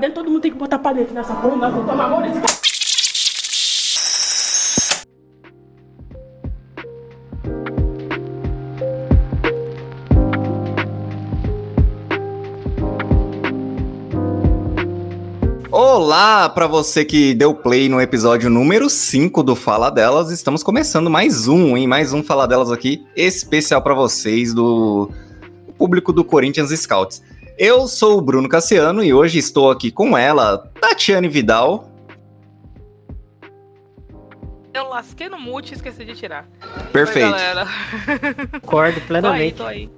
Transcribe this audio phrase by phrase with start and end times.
[0.00, 0.16] dentro.
[0.16, 1.70] Todo mundo tem que botar pra dentro nessa porra.
[1.70, 2.40] Vamos tomar amor nesse.
[15.70, 20.30] Olá para você que deu play no episódio número 5 do Fala Delas.
[20.30, 21.86] Estamos começando mais um, hein?
[21.86, 25.10] Mais um Fala Delas aqui, especial para vocês do
[25.78, 27.22] público do Corinthians Scouts.
[27.62, 31.92] Eu sou o Bruno Cassiano e hoje estou aqui com ela, Tatiane Vidal.
[34.72, 36.48] Eu lasquei no mute e esqueci de tirar.
[36.90, 37.26] Perfeito.
[37.26, 37.68] Oi, galera.
[38.64, 39.56] Concordo Tô aí, plenamente.
[39.56, 39.90] tô aí.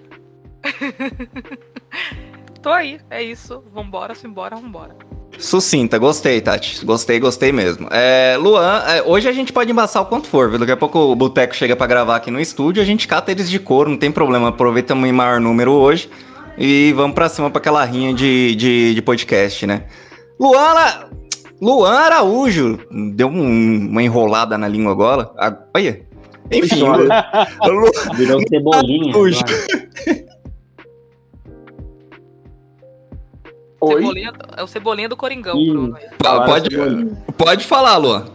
[2.61, 3.63] tô aí, é isso.
[3.73, 4.97] Vambora, simbora, vambora.
[5.39, 6.85] Sucinta, gostei, Tati.
[6.85, 7.87] Gostei, gostei mesmo.
[7.93, 10.59] É, Luan, é, hoje a gente pode embaçar o quanto for, viu?
[10.59, 13.49] Daqui a pouco o Boteco chega pra gravar aqui no estúdio, a gente cata eles
[13.49, 14.49] de couro, não tem problema.
[14.49, 16.11] Aproveitamos em maior número hoje
[16.59, 19.85] e vamos pra cima pra aquela rinha de, de, de podcast, né?
[20.39, 21.09] Luan, Ara-
[21.61, 22.79] Luan Araújo,
[23.15, 25.31] deu um- uma enrolada na língua agora.
[25.39, 26.03] Ah, Olha.
[26.51, 27.05] Enfim, Lu-
[27.65, 29.13] Lu- Virou cebolinha.
[33.85, 35.71] Cebolinha, é o cebolinha do Coringão, Ih.
[35.71, 35.97] Bruno.
[36.47, 37.17] pode, Cebolinha.
[37.37, 38.27] pode falar, Luan.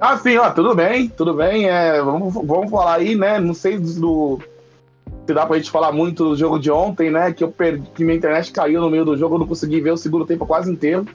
[0.00, 1.68] Ah, sim, ó, tudo bem, tudo bem.
[1.68, 3.38] É, vamos, vamos falar aí, né?
[3.38, 4.40] Não sei do.
[5.30, 7.32] Se dá pra gente falar muito do jogo de ontem, né?
[7.32, 9.92] Que eu perdi, que minha internet caiu no meio do jogo, eu não consegui ver
[9.92, 11.06] o segundo tempo quase inteiro.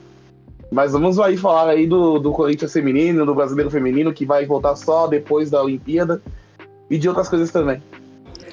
[0.72, 4.74] Mas vamos aí falar aí do, do Corinthians feminino, do brasileiro feminino, que vai voltar
[4.74, 6.22] só depois da Olimpíada.
[6.88, 7.82] E de outras coisas também.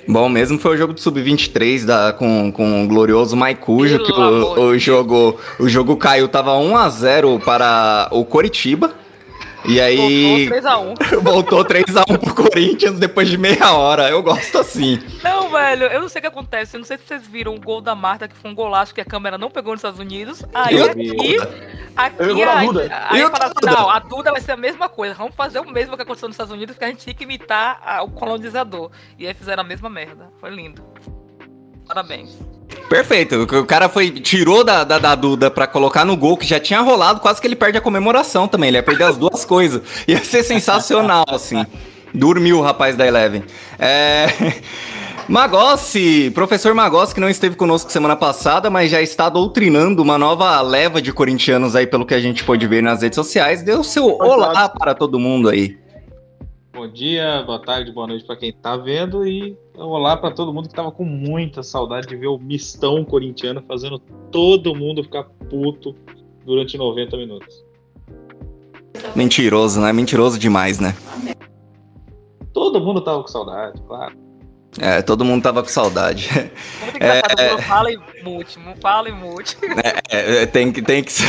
[0.05, 4.59] Bom, mesmo foi o jogo do Sub-23 da- com, com o glorioso Maicujo, que o,
[4.65, 8.91] o jogo, o jogo caiu, tava 1x0 para o Coritiba.
[9.65, 11.19] E aí Voltou 3x1.
[11.23, 14.09] voltou 3x1 pro Corinthians depois de meia hora.
[14.09, 14.99] Eu gosto assim.
[15.23, 16.75] Não, velho, eu não sei o que acontece.
[16.75, 18.99] Eu não sei se vocês viram o gol da Marta, que foi um golaço que
[19.01, 20.43] a câmera não pegou nos Estados Unidos.
[20.53, 21.43] Aí Eu aqui, Eu
[21.95, 23.05] aqui, a aí, Duda.
[23.09, 23.45] aí Eu Duda.
[23.45, 25.13] assim, não, a Duda vai ser a mesma coisa.
[25.15, 27.79] Vamos fazer o mesmo que aconteceu nos Estados Unidos, porque a gente tinha que imitar
[27.85, 28.91] a- o colonizador.
[29.17, 30.29] E aí fizeram a mesma merda.
[30.39, 30.83] Foi lindo.
[31.87, 32.37] Parabéns.
[32.89, 33.43] Perfeito.
[33.43, 36.81] O cara foi, tirou da, da, da Duda pra colocar no gol, que já tinha
[36.81, 38.69] rolado, quase que ele perde a comemoração também.
[38.69, 39.81] Ele ia perder as duas coisas.
[40.07, 41.65] Ia ser sensacional, assim.
[42.13, 43.43] Dormiu o rapaz da Eleven.
[43.79, 44.27] É.
[45.27, 50.59] Magossi, professor Magossi, que não esteve conosco semana passada, mas já está doutrinando uma nova
[50.61, 53.63] leva de corintianos aí, pelo que a gente pôde ver nas redes sociais.
[53.67, 55.77] O seu olá para todo mundo aí.
[56.73, 60.67] Bom dia, boa tarde, boa noite pra quem tá vendo e olá pra todo mundo
[60.67, 63.99] que tava com muita saudade de ver o mistão corintiano fazendo
[64.31, 65.95] todo mundo ficar puto
[66.43, 67.63] durante 90 minutos.
[69.15, 69.93] Mentiroso, né?
[69.93, 70.95] Mentiroso demais, né?
[72.51, 74.22] Todo mundo tava com saudade, claro.
[74.79, 76.29] É, todo mundo tava com saudade.
[76.81, 79.57] Muito engraçado, Bruno fala e mute, não fala e mute.
[80.09, 81.25] É, é, tem que, tem que ser,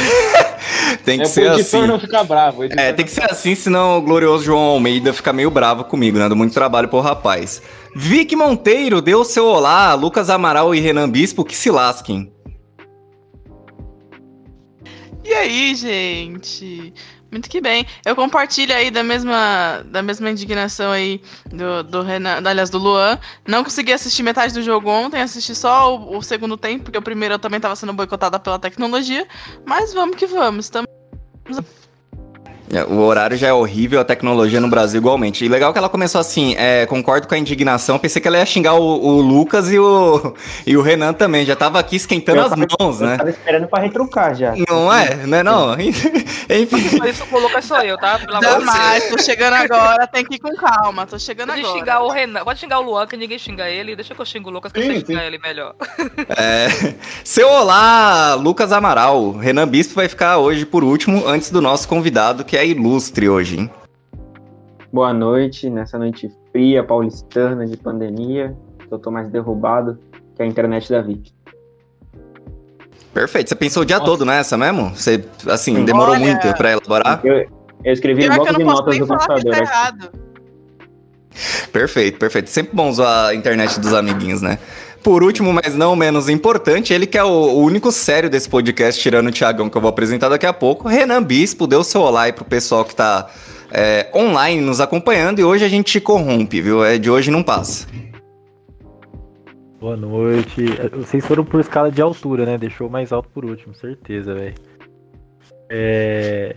[1.05, 1.87] tem que é ser assim.
[1.87, 2.65] não ficar bravo.
[2.65, 6.29] É, tem que ser assim, senão o glorioso João Almeida fica meio bravo comigo, né?
[6.29, 7.63] Dou muito trabalho pro rapaz.
[7.97, 12.31] Vic Monteiro deu o seu olá, Lucas Amaral e Renan Bispo que se lasquem.
[15.25, 16.93] E aí, gente?
[17.35, 17.85] Muito que bem.
[18.07, 23.19] Eu compartilho aí da mesma, da mesma indignação aí do, do Renan, aliás, do Luan.
[23.45, 27.03] Não consegui assistir metade do jogo ontem, assisti só o, o segundo tempo, porque o
[27.03, 29.27] primeiro eu também estava sendo boicotada pela tecnologia.
[29.67, 30.67] Mas vamos que vamos.
[30.67, 30.89] Estamos
[32.89, 35.45] O horário já é horrível, a tecnologia no Brasil igualmente.
[35.45, 38.47] E legal que ela começou assim, é, concordo com a indignação, pensei que ela ia
[38.47, 40.35] xingar o, o Lucas e o,
[40.67, 43.17] e o Renan também, já tava aqui esquentando Eu as tava- mãos, Eu né?
[43.19, 44.55] tava esperando pra retrucar já.
[44.69, 45.27] Não é?
[45.27, 45.75] Não é não?
[45.79, 48.19] Enfim, Mas isso colocou sou eu, tá?
[48.19, 48.65] Pelo amor de Deus.
[48.65, 51.07] Jamais, tô chegando agora, tem que ir com calma.
[51.07, 51.79] Tô chegando Pode agora.
[51.79, 53.95] xingar o Renan, pode xingar o Luan, que ninguém xinga ele.
[53.95, 55.07] Deixa que eu xingo o Lucas, que eu Sim, sei sim.
[55.07, 55.75] xingar ele melhor.
[56.37, 59.33] É, seu olá, Lucas Amaral.
[59.33, 63.61] Renan Bispo vai ficar hoje por último, antes do nosso convidado, que é ilustre hoje,
[63.61, 63.71] hein?
[64.93, 68.57] Boa noite, nessa noite fria, paulistana, de pandemia.
[68.91, 69.99] Eu tô mais derrubado
[70.37, 71.33] que a internet da Vic.
[73.13, 73.49] Perfeito.
[73.49, 74.11] Você pensou o dia Nossa.
[74.11, 74.91] todo nessa mesmo?
[74.91, 75.85] Você, assim, Sim.
[75.85, 76.21] demorou Olha.
[76.25, 77.21] muito pra elaborar?
[77.25, 77.47] Eu,
[77.85, 79.63] eu escrevi que eu bloco de não posso notas nem do falar que tá computador.
[79.63, 80.11] errado.
[81.73, 82.51] Perfeito, perfeito.
[82.51, 84.59] Sempre bom usar a internet dos amiguinhos, né?
[85.05, 89.29] Por último, mas não menos importante, ele que é o, único sério desse podcast, tirando
[89.29, 90.89] o Thiagão, que eu vou apresentar daqui a pouco.
[90.89, 93.29] Renan Bispo, deu seu olá aí pro pessoal que tá
[93.71, 96.83] é, online nos acompanhando e hoje a gente te corrompe, viu?
[96.83, 97.87] É, de hoje não passa.
[99.79, 100.65] Boa noite.
[100.97, 102.57] Vocês foram por escala de altura, né?
[102.57, 104.55] Deixou mais alto por último, certeza, velho.
[105.69, 106.57] É...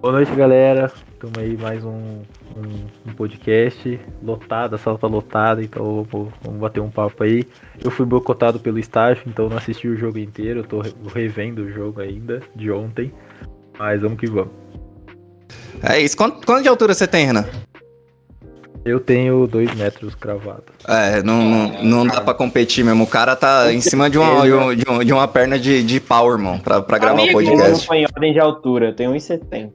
[0.00, 0.92] Boa noite, galera.
[1.12, 6.60] Estamos aí mais um, um, um podcast lotado, a sala tá lotada, então vamos, vamos
[6.60, 7.44] bater um papo aí.
[7.82, 11.62] Eu fui boicotado pelo estágio, então não assisti o jogo inteiro, eu tô re- revendo
[11.62, 13.12] o jogo ainda, de ontem.
[13.76, 14.52] Mas vamos que vamos.
[15.82, 16.16] É isso.
[16.16, 17.44] Quanto, quanto de altura você tem, Renan?
[18.88, 20.64] Eu tenho dois metros cravados.
[20.86, 23.04] É, não, não, não dá pra competir mesmo.
[23.04, 25.82] O cara tá em cima de uma, de uma, de uma- de uma perna de,
[25.82, 27.40] de pau, irmão, pra, pra gravar o Amigo.
[27.40, 27.86] Eu não podcast.
[27.86, 29.70] foi em ordem de altura, eu tenho 1,70.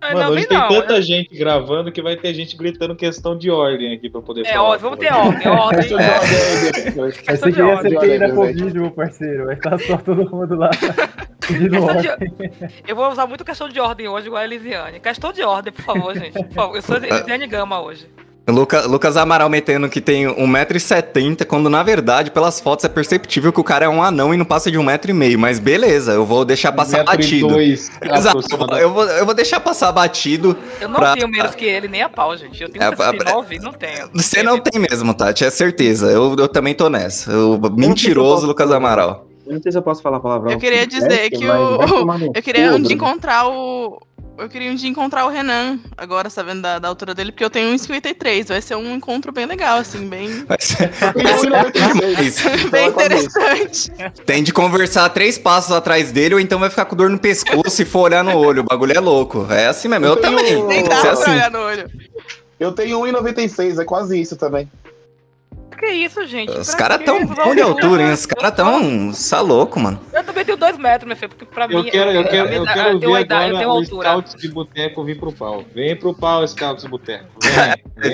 [0.00, 0.68] Ah, Mano, não, hoje tem não.
[0.68, 4.52] tanta gente gravando que vai ter gente gritando questão de ordem aqui pra poder É,
[4.52, 4.68] falar.
[4.68, 5.80] ó, vamos ter ordem, ordem.
[5.80, 5.98] Questão
[7.36, 7.90] você de queria ordem.
[7.92, 9.46] ser quem ordem, Covid, meu parceiro.
[9.46, 10.68] Vai estar só todo mundo lá
[11.46, 12.60] pedindo Questão de-.
[12.86, 15.00] Eu vou usar muito questão de ordem hoje, igual a Elisiane.
[15.00, 16.32] Questão de ordem, por favor, gente.
[16.32, 16.76] Por favor.
[16.76, 18.06] Eu sou Elisiane Gama hoje.
[18.46, 23.60] Luca, Lucas Amaral metendo que tem 1,70m, quando na verdade, pelas fotos, é perceptível que
[23.60, 25.36] o cara é um anão e não passa de 1,5m.
[25.38, 27.48] Mas beleza, eu vou deixar passar Metro batido.
[27.48, 28.40] dois, Exato,
[28.78, 30.56] eu vou, eu vou deixar passar batido.
[30.80, 32.62] Eu não Pra- tenho menos que ele, nem a pau, gente.
[32.62, 34.10] Eu tenho É, 69 e não tenho.
[34.14, 36.10] Você não tem mesmo, Tati, é certeza.
[36.10, 37.30] Eu, eu também tô nessa.
[37.32, 39.26] Eu- mentiroso, Lucas Amaral.
[39.46, 40.52] Eu não sei se eu posso falar palavrão.
[40.52, 43.12] Eu queria dizer que Mas o- no Eu queria um dia Bruno.
[43.12, 44.00] encontrar o.
[44.36, 47.50] Eu queria um dia encontrar o Renan, agora sabendo da, da altura dele, porque eu
[47.50, 48.48] tenho 1,53.
[48.48, 52.70] Vai ser um encontro bem legal, assim, bem, Vai ser- tenho 1,96.
[52.70, 53.92] bem interessante.
[54.26, 57.80] Tem de conversar três passos atrás dele, ou então vai ficar com dor no pescoço
[57.80, 58.62] e for olhar no olho.
[58.62, 59.46] O bagulho é louco.
[59.50, 60.04] É assim mesmo.
[60.06, 60.64] Eu, Eu tenho- também.
[60.66, 61.30] Nem dá é pra assim.
[61.30, 61.90] olhar no olho.
[62.58, 64.68] Eu tenho 1,96, é quase isso também.
[65.78, 66.52] Que isso, gente?
[66.56, 68.12] Os caras tão bom de altura, hein?
[68.12, 69.12] Os caras tão.
[69.30, 70.00] Tá louco, mano.
[70.12, 71.90] Eu também tenho dois metros, meu filho, porque pra Eu mim.
[71.90, 74.08] quero, eu quero, eu quero eu tenho uma ver idade, eu agora tenho o altura.
[74.08, 75.64] Scout de Boteco vir pro pau.
[75.74, 77.24] Vem pro pau, Scout de Boteco.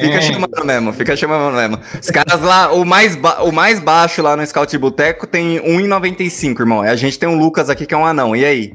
[0.01, 1.79] Fica chamando mesmo, fica chamando mesmo.
[2.01, 5.59] Os caras lá, o mais, ba- o mais baixo lá no Scout de Boteco tem
[5.61, 6.85] 1,95, irmão.
[6.85, 8.37] E a gente tem um Lucas aqui que é um anão.
[8.37, 8.75] E aí?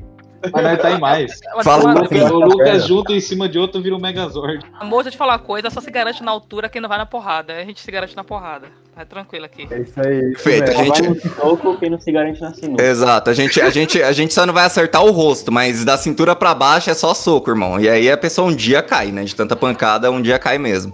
[0.52, 1.40] Mas nós tá em mais.
[1.64, 1.94] Fala.
[2.32, 4.66] O Lucas junto em cima de outro vira um Megazord.
[4.80, 6.98] Amor, deixa eu te falar uma coisa, só se garante na altura quem não vai
[6.98, 7.54] na porrada.
[7.54, 8.68] A gente se garante na porrada.
[8.96, 9.68] Tá tranquilo aqui.
[9.70, 10.36] É isso aí.
[10.38, 12.82] Feito, a gente- Vai no soco, quem não se garante na sinuca.
[12.84, 15.98] Exato, a gente, a, gente, a gente só não vai acertar o rosto, mas da
[15.98, 17.80] cintura pra baixo é só soco, irmão.
[17.80, 19.24] E aí a pessoa um dia cai, né?
[19.26, 20.94] De tanta pancada, um dia cai mesmo.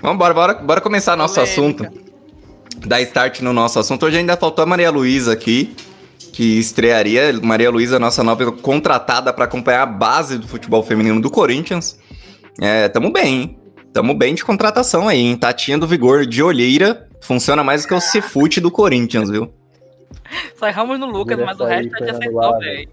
[0.00, 1.86] Vamos bora, bora, bora começar nosso Polêmica.
[1.88, 2.02] assunto.
[2.86, 4.06] Dar start no nosso assunto.
[4.06, 5.74] Hoje ainda faltou a Maria Luísa aqui,
[6.32, 7.38] que estrearia.
[7.42, 11.98] Maria Luísa, nossa nova contratada pra acompanhar a base do futebol feminino do Corinthians.
[12.60, 13.58] É, tamo bem, hein?
[13.92, 15.36] Tamo bem de contratação aí, hein?
[15.36, 17.06] Tatinha do Vigor de olheira.
[17.22, 19.52] Funciona mais do que o Cefute do Corinthians, viu?
[20.58, 22.88] Só erramos no Lucas, mas o resto a gente acertou, velho.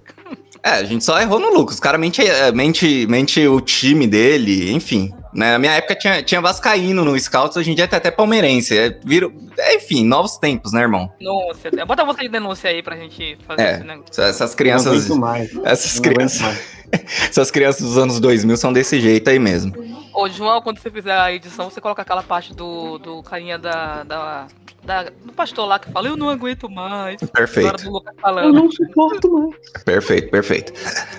[0.61, 1.75] É, a gente só errou no Lucas.
[1.75, 5.09] Os caras mente, é, mente, mente o time dele, enfim.
[5.33, 5.53] Né?
[5.53, 8.77] Na minha época tinha, tinha Vascaíno no Scouts, hoje em dia tem até palmeirense.
[8.77, 11.09] É, viro, é, enfim, novos tempos, né, irmão?
[11.17, 11.85] Denúncia.
[11.85, 13.73] Bota você de denúncia aí pra gente fazer É.
[13.75, 14.21] esse negócio.
[14.21, 15.05] Essas- Não crianças.
[15.05, 15.49] aguento mais.
[15.63, 16.59] Essas Não crianças, mais.
[17.29, 19.71] essas crianças dos anos 2000 são desse jeito aí mesmo.
[20.13, 24.03] Ô, João, quando você fizer a edição, você coloca aquela parte do, do carinha da,
[24.03, 24.47] da,
[24.83, 27.21] da- do pastor lá que fala, eu não aguento mais.
[27.31, 27.67] Perfeito.
[27.69, 28.73] Agora do Lucas falando.
[28.75, 29.55] suporto mais.
[29.85, 30.73] Perfeito, perfeito.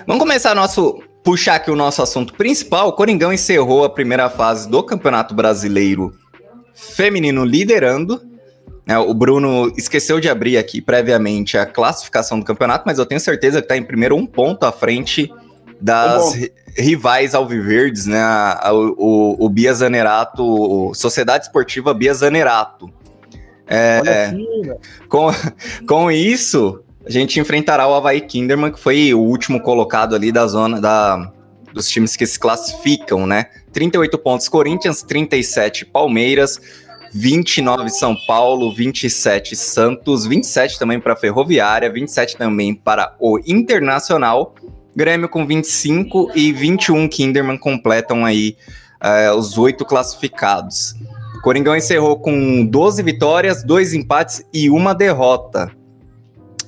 [0.05, 1.01] Vamos começar nosso.
[1.23, 2.87] Puxar aqui o nosso assunto principal.
[2.87, 6.11] O Coringão encerrou a primeira fase do Campeonato Brasileiro
[6.73, 8.19] Feminino liderando.
[8.87, 8.97] né?
[8.97, 13.59] o Bruno esqueceu de abrir aqui previamente a classificação do campeonato, mas eu tenho certeza
[13.61, 15.31] que está em primeiro um ponto à frente
[15.81, 18.23] das ri- rivais alviverdes, né?
[18.71, 18.95] O,
[19.41, 22.91] o, o Bia Zanerato, Sociedade Esportiva Bia Zanerato.
[23.67, 24.77] É, aqui, velho.
[25.07, 25.29] com,
[25.87, 30.45] com isso, a gente enfrentará o Havaí Kinderman, que foi o último colocado ali da
[30.45, 31.31] zona da,
[31.73, 33.45] dos times que se classificam, né?
[33.71, 36.59] 38 pontos Corinthians, 37 Palmeiras,
[37.13, 44.53] 29 São Paulo, 27 Santos, 27 também para Ferroviária, 27 também para o Internacional.
[44.95, 48.57] Grêmio com 25 e 21 Kinderman completam aí
[49.01, 50.95] eh, os oito classificados.
[51.41, 55.71] Coringão encerrou com 12 vitórias, dois empates e uma derrota.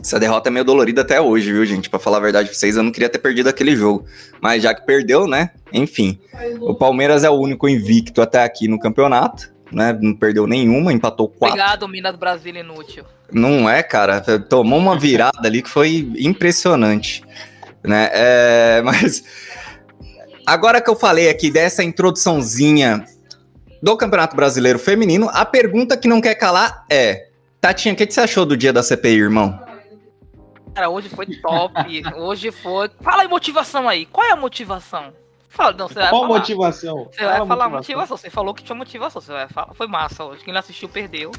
[0.04, 1.90] Essa derrota é meio dolorida até hoje, viu, gente?
[1.90, 4.06] Pra falar a verdade pra vocês, eu não queria ter perdido aquele jogo.
[4.42, 5.52] Mas já que perdeu, né?
[5.72, 6.20] Enfim.
[6.60, 9.98] O Palmeiras é o único invicto até aqui no campeonato, né?
[10.02, 11.56] Não perdeu nenhuma, empatou quatro.
[11.56, 13.06] Obrigado, Minas do Brasil inútil.
[13.32, 14.20] Não é, cara.
[14.20, 17.24] Tomou uma virada ali que foi impressionante.
[17.84, 18.10] Né?
[18.14, 19.24] É, mas
[20.46, 23.06] agora que eu falei aqui dessa introduçãozinha
[23.82, 27.28] do Campeonato Brasileiro Feminino, a pergunta que não quer calar é:
[27.60, 29.60] Tatinha, o que, que você achou do dia da CPI, irmão?
[30.74, 31.74] Cara, hoje foi top.
[32.18, 32.90] hoje foi.
[33.02, 34.06] Fala aí motivação aí.
[34.06, 35.14] Qual é a motivação?
[35.50, 36.40] Fala, não, você vai Qual falar.
[36.40, 37.10] motivação?
[37.12, 38.18] Você vai Qual falar motivação.
[38.18, 39.22] Você falou que tinha motivação.
[39.22, 39.74] Você vai falar.
[39.76, 40.44] Foi massa hoje.
[40.44, 41.32] Quem não assistiu perdeu.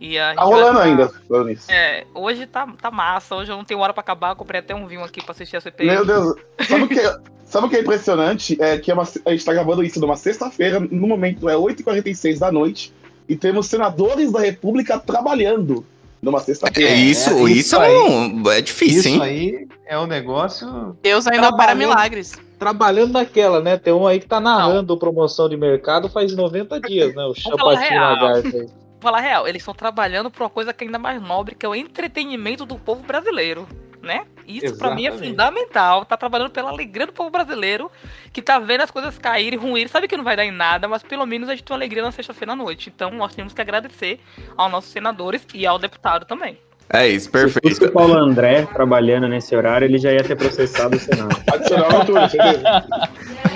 [0.00, 1.70] E a Tá rolando vai- ainda, falando nisso.
[1.70, 4.86] É, hoje tá, tá massa, hoje eu não tenho hora pra acabar, comprei até um
[4.86, 5.86] vinho aqui pra assistir a CPI.
[5.86, 6.34] Meu Deus,
[6.68, 7.00] sabe o que,
[7.44, 8.56] sabe o que é impressionante?
[8.60, 12.38] É que é uma- a gente tá gravando isso numa sexta-feira, no momento é 8h46
[12.38, 12.92] da noite,
[13.28, 15.84] e temos senadores da República trabalhando
[16.20, 16.90] numa É sexta-feira.
[16.94, 19.22] isso, é, isso, isso é, um- é difícil, Isso hein?
[19.22, 22.32] aí é um negócio Deus ainda para milagres.
[22.58, 23.78] trabalhando naquela, né?
[23.78, 27.24] Tem um aí que tá narrando promoção de mercado faz 90 dias, né?
[27.24, 28.14] O Chapatinho real.
[28.14, 28.66] Lagarto aí.
[29.06, 31.64] Falar a real, eles estão trabalhando por uma coisa que é ainda mais nobre, que
[31.64, 33.68] é o entretenimento do povo brasileiro,
[34.02, 34.26] né?
[34.44, 36.04] Isso pra mim é fundamental.
[36.04, 37.88] Tá trabalhando pela alegria do povo brasileiro,
[38.32, 39.86] que tá vendo as coisas caírem, ruírem.
[39.86, 42.02] Sabe que não vai dar em nada, mas pelo menos a gente tem uma alegria
[42.02, 42.90] na sexta-feira à noite.
[42.92, 44.18] Então nós temos que agradecer
[44.56, 46.58] aos nossos senadores e ao deputado também.
[46.88, 47.92] É isso, Se fosse o perfeito.
[47.92, 51.36] Paulo André trabalhando nesse horário, ele já ia ter processado o Senado.
[51.52, 52.30] Adicional no Twitter,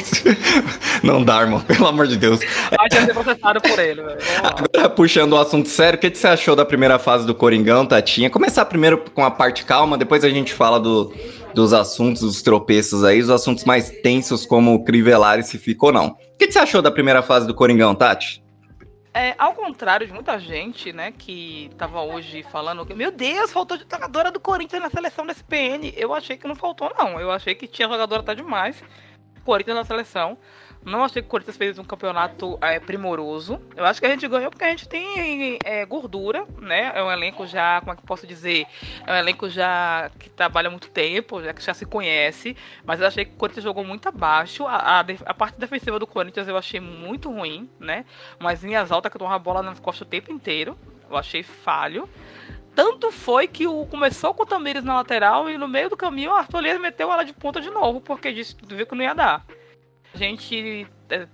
[0.02, 0.54] certeza.
[1.02, 2.40] Não dá, irmão, pelo amor de Deus.
[2.76, 4.18] Vai ter que ser processado por ele, velho.
[4.42, 7.86] Agora, puxando o assunto sério, o que, que você achou da primeira fase do Coringão,
[7.86, 8.28] Tatinha?
[8.30, 11.12] Começar primeiro com a parte calma, depois a gente fala do-
[11.54, 15.94] dos assuntos, dos tropeços aí, os assuntos mais tensos, como o Crivellari se ficou ou
[15.94, 16.06] não.
[16.08, 18.42] O que, que você achou da primeira fase do Coringão, Tati?
[19.12, 23.76] É, ao contrário de muita gente, né, que tava hoje falando que, meu Deus, faltou
[23.76, 25.92] jogadora do Corinthians na seleção da SPN.
[25.96, 27.20] Eu achei que não faltou, não.
[27.20, 28.82] Eu achei que tinha jogadora até demais.
[29.44, 30.38] Corinthians na seleção.
[30.82, 33.60] Não achei que o Corinthians fez um campeonato é, primoroso.
[33.76, 36.92] Eu acho que a gente ganhou porque a gente tem é, gordura, né?
[36.94, 38.66] É um elenco já, como é que posso dizer?
[39.06, 42.56] É um elenco já que trabalha há muito tempo, já que já se conhece.
[42.84, 44.66] Mas eu achei que o Corinthians jogou muito abaixo.
[44.66, 48.06] A, a, a parte defensiva do Corinthians eu achei muito ruim, né?
[48.38, 50.78] Umas linhas altas que tomam a bola nas costas o tempo inteiro.
[51.10, 52.08] Eu achei falho.
[52.74, 56.30] Tanto foi que o começou com o Tamires na lateral e no meio do caminho
[56.30, 59.14] o Arthur Elias meteu ela de ponta de novo, porque disse viu que não ia
[59.14, 59.44] dar.
[60.14, 60.86] A gente.
[61.08, 61.26] é,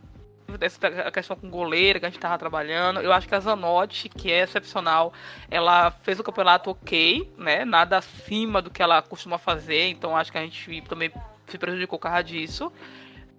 [0.61, 3.01] Essa questão com goleiro que a gente tava trabalhando.
[3.01, 5.13] Eu acho que a Zanotti, que é excepcional,
[5.51, 7.65] ela fez o campeonato ok, né?
[7.65, 9.89] Nada acima do que ela costuma fazer.
[9.89, 11.11] Então acho que a gente também
[11.47, 12.73] se prejudicou por causa disso.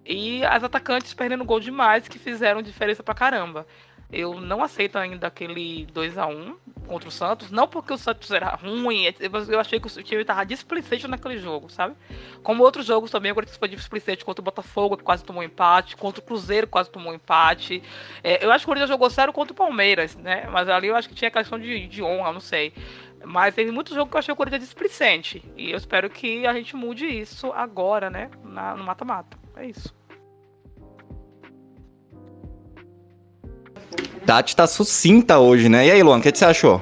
[0.06, 3.68] E as atacantes perdendo gol demais, que fizeram diferença pra caramba.
[4.12, 6.56] Eu não aceito ainda aquele 2 a 1
[6.88, 10.24] contra o Santos, não porque o Santos era ruim, mas eu achei que o time
[10.24, 11.94] tava displicente naquele jogo, sabe?
[12.42, 15.98] Como outros jogos também, o Corinthians foi displicente contra o Botafogo, que quase tomou empate,
[15.98, 17.84] contra o Cruzeiro, que quase tomou empate.
[18.24, 20.48] É, eu acho que o Corinthians jogou sério contra o Palmeiras, né?
[20.50, 22.72] Mas ali eu acho que tinha questão de, de honra, não sei.
[23.26, 25.44] Mas teve muitos jogos que eu achei o Corinthians displicente.
[25.58, 28.30] E eu espero que a gente mude isso agora, né?
[28.44, 29.38] Na- no mata-mata.
[29.58, 29.94] É isso.
[34.28, 35.88] Tati tá sucinta hoje, né?
[35.88, 36.82] E aí, Luan, o que, que você achou?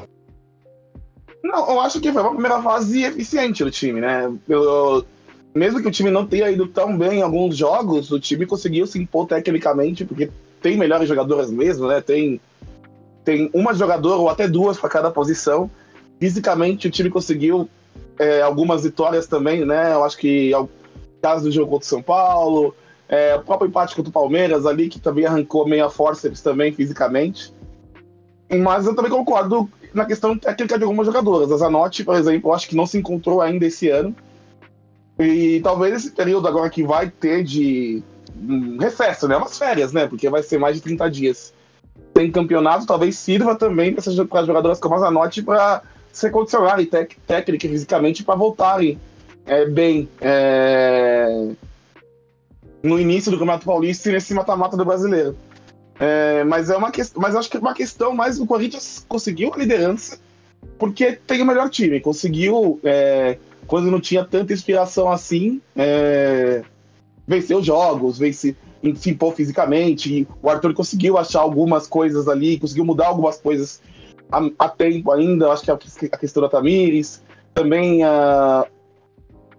[1.43, 4.33] Não, eu acho que foi uma primeira fase eficiente do time, né?
[4.49, 5.05] Eu- eu-
[5.53, 8.87] mesmo que o time não tenha ido tão bem em alguns jogos, o time conseguiu
[8.87, 12.01] se impor tecnicamente, porque tem melhores jogadoras mesmo, né?
[12.01, 12.41] Tem,
[13.23, 15.69] tem uma jogadora ou até duas para cada posição.
[16.19, 17.69] Fisicamente, o time conseguiu
[18.17, 19.93] é, algumas vitórias também, né?
[19.93, 20.67] Eu acho que é o
[21.21, 22.73] caso do jogo contra o São Paulo,
[23.07, 27.53] é, o próprio empate contra o Palmeiras ali, que também arrancou meia forceps também fisicamente.
[28.49, 31.51] Mas eu também concordo na questão técnica de algumas jogadoras.
[31.51, 34.15] A Zanotti, por exemplo, acho que não se encontrou ainda esse ano.
[35.19, 38.03] E talvez esse período agora que vai ter de
[38.37, 39.37] um recesso, né?
[39.37, 40.07] Umas férias, né?
[40.07, 41.53] Porque vai ser mais de 30 dias.
[42.13, 45.81] Tem campeonato, talvez sirva também para para jogadoras como a Zanotti para
[46.11, 48.99] se condicionarem técnica e fisicamente para voltarem
[49.45, 51.51] é, bem é,
[52.85, 55.35] no início do Campeonato Paulista e nesse mata-mata do brasileiro.
[55.99, 59.57] É, mas é uma mas acho que é uma questão mais o Corinthians conseguiu a
[59.57, 60.19] liderança
[60.77, 66.63] porque tem o melhor time, conseguiu é, quando não tinha tanta inspiração assim é,
[67.25, 68.55] vencer os jogos, vencer,
[68.95, 70.27] se impor fisicamente.
[70.41, 73.81] O Arthur conseguiu achar algumas coisas ali, conseguiu mudar algumas coisas
[74.31, 75.51] a, a tempo ainda.
[75.51, 77.23] Acho que a, a questão da Tamires,
[77.53, 78.67] também a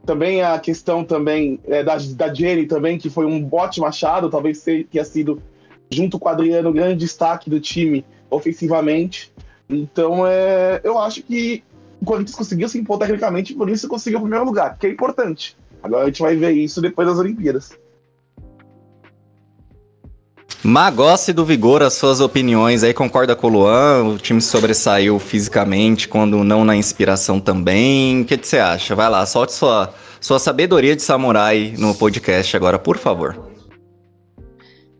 [0.06, 4.62] também a questão também é, da, da Jenny também, que foi um ótimo achado, talvez
[4.62, 5.42] tenha sido
[5.90, 9.32] junto com o Adriano, o grande destaque do time ofensivamente.
[9.68, 11.62] Então, é, eu acho que
[12.00, 15.56] o Corinthians conseguiu se impor tecnicamente, por isso conseguiu o primeiro lugar, que é importante.
[15.82, 17.76] Agora a gente vai ver isso depois das Olimpíadas.
[20.62, 24.04] Magossi do Vigor, as suas opiniões aí, concorda com o Luan?
[24.04, 28.22] O time sobressaiu fisicamente, quando não na inspiração também.
[28.22, 28.94] O que, você acha?
[28.94, 33.50] Vai lá, solte sua, sua sabedoria de samurai no podcast agora, por favor.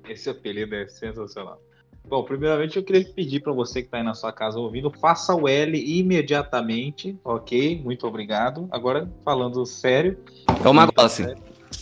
[0.09, 1.61] Esse apelido é sensacional.
[2.09, 5.35] Bom, primeiramente eu queria pedir para você que está aí na sua casa ouvindo, faça
[5.35, 7.83] o L imediatamente, ok?
[7.83, 8.69] Muito obrigado.
[8.71, 10.17] Agora, falando sério.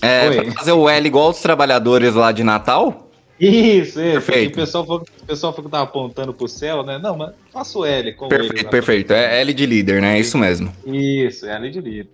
[0.01, 0.35] É, Oi.
[0.37, 3.11] pra fazer o L igual os trabalhadores lá de Natal?
[3.39, 4.13] Isso, isso.
[4.13, 4.51] Perfeito.
[4.51, 6.99] E O pessoal, falou, o pessoal falou que tava apontando pro céu, né?
[6.99, 8.69] Não, mas faça o L com Perfeito, ele.
[8.69, 9.13] perfeito.
[9.13, 10.17] É L de líder, né?
[10.17, 10.73] É isso mesmo.
[10.87, 12.11] Isso, é L de líder.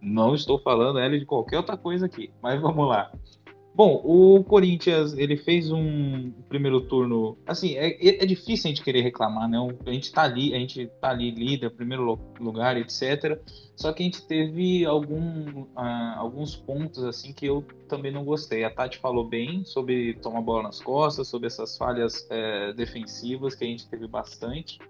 [0.00, 3.10] Não estou falando L de qualquer outra coisa aqui, mas vamos lá.
[3.78, 7.38] Bom, o Corinthians, ele fez um primeiro turno.
[7.46, 9.56] Assim, é, é difícil a gente querer reclamar, né?
[9.86, 13.40] A gente tá ali, a gente tá ali líder, primeiro lu- lugar, etc.
[13.76, 18.64] Só que a gente teve algum, ah, alguns pontos, assim, que eu também não gostei.
[18.64, 23.62] A Tati falou bem sobre tomar bola nas costas, sobre essas falhas eh, defensivas que
[23.62, 24.80] a gente teve bastante.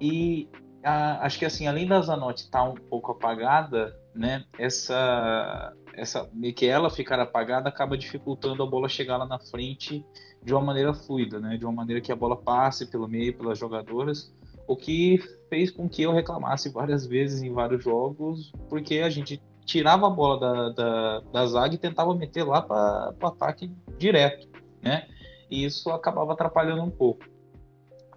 [0.00, 0.48] E
[0.82, 4.44] ah, acho que assim, além da Zanotti estar um pouco apagada, né?
[4.58, 10.04] Essa, essa meio que ela ficar apagada acaba dificultando a bola chegar lá na frente
[10.42, 11.56] de uma maneira fluida, né?
[11.56, 14.34] De uma maneira que a bola passe pelo meio pelas jogadoras,
[14.66, 19.40] o que fez com que eu reclamasse várias vezes em vários jogos, porque a gente
[19.64, 24.48] tirava a bola da, da, da zaga e tentava meter lá para o ataque direto,
[24.82, 25.06] né?
[25.48, 27.24] E isso acabava atrapalhando um pouco.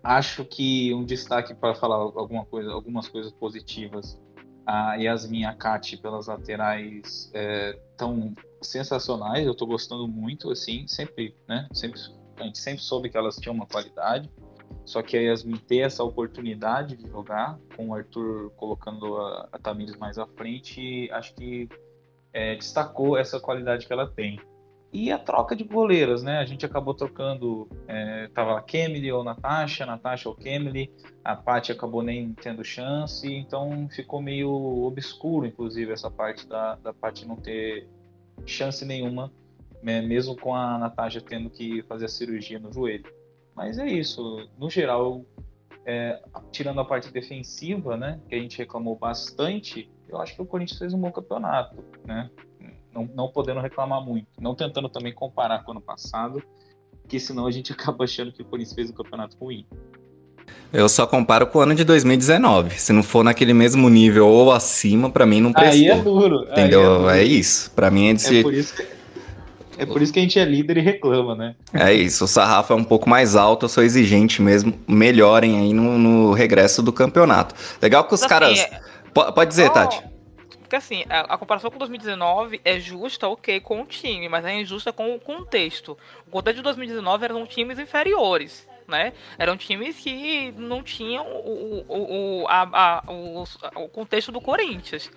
[0.03, 4.19] Acho que um destaque para falar alguma coisa, algumas coisas positivas.
[4.71, 7.29] A Yasmin e a Kati pelas laterais
[7.91, 9.45] estão sensacionais.
[9.45, 11.67] Eu estou gostando muito, assim, sempre, né?
[11.73, 11.99] Sempre,
[12.37, 14.31] a gente sempre soube que elas tinham uma qualidade.
[14.85, 19.59] Só que a Yasmin ter essa oportunidade de jogar, com o Arthur colocando a, a
[19.59, 21.67] Tamires mais à frente, acho que
[22.31, 24.39] é, destacou essa qualidade que ela tem.
[24.93, 26.39] E a troca de goleiras, né?
[26.39, 30.91] A gente acabou trocando, é, tava a Kemily ou Natasha, Natasha ou Kemily,
[31.23, 36.93] a Paty acabou nem tendo chance, então ficou meio obscuro, inclusive, essa parte da, da
[36.93, 37.87] Paty não ter
[38.45, 39.31] chance nenhuma,
[39.81, 40.01] né?
[40.01, 43.09] mesmo com a Natasha tendo que fazer a cirurgia no joelho.
[43.55, 45.25] Mas é isso, no geral,
[45.85, 46.21] é,
[46.51, 50.79] tirando a parte defensiva, né, que a gente reclamou bastante, eu acho que o Corinthians
[50.79, 52.29] fez um bom campeonato, né?
[52.93, 56.41] Não, não podendo reclamar muito, não tentando também comparar com o ano passado,
[57.07, 59.65] que senão a gente acaba achando que o Corinthians fez um campeonato ruim.
[60.73, 62.79] Eu só comparo com o ano de 2019.
[62.79, 65.73] Se não for naquele mesmo nível ou acima, pra mim não prestou.
[65.81, 66.39] Aí é duro.
[66.47, 66.81] aí Entendeu?
[66.99, 67.09] duro.
[67.09, 67.71] É, isso.
[67.71, 68.41] Pra mim é É desse.
[68.43, 68.87] por isso que,
[69.77, 71.55] é por isso que a gente é líder e reclama, né?
[71.73, 74.73] É isso, o sarrafo é um pouco mais alto, eu sou exigente mesmo.
[74.87, 77.53] Melhorem aí no, no regresso do campeonato.
[77.81, 78.59] Legal que os Mas, caras.
[78.59, 78.81] assim, é-
[79.13, 80.03] Po- Pode dizer, Só- Tati.
[80.71, 84.53] Porque assim, a, a comparação com 2019 é justa, ok, com o time, mas é
[84.57, 85.97] injusta com o contexto.
[86.25, 89.11] O contexto de 2019 eram times inferiores, né?
[89.37, 93.43] Eram times que não tinham o, o, o, a- a- o,
[93.83, 95.11] o contexto do Corinthians.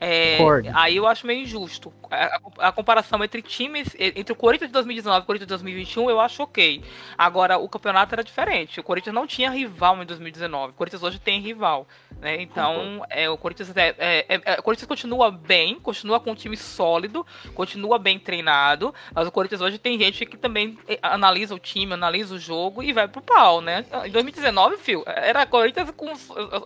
[0.00, 0.38] É,
[0.74, 1.92] aí eu acho meio injusto.
[2.10, 6.08] A, a- comparação entre times, entre o Corinthians de 2019 e o Corinthians de 2021,
[6.10, 6.82] eu acho ok.
[7.18, 8.80] Agora, o campeonato era diferente.
[8.80, 10.72] O Corinthians não tinha rival em 2019.
[10.72, 11.86] O Corinthians hoje tem rival.
[12.18, 12.40] Né?
[12.40, 16.34] Então, é, o, Corinthians é, é- é- é- o Corinthians continua bem, continua com um
[16.34, 21.54] time sólido, continua bem treinado, mas o Corinthians hoje tem gente que também eh, analisa
[21.54, 23.84] o time, analisa o jogo e vai pro pau, né?
[24.04, 26.12] Em 2019, fio, era Corinthians com,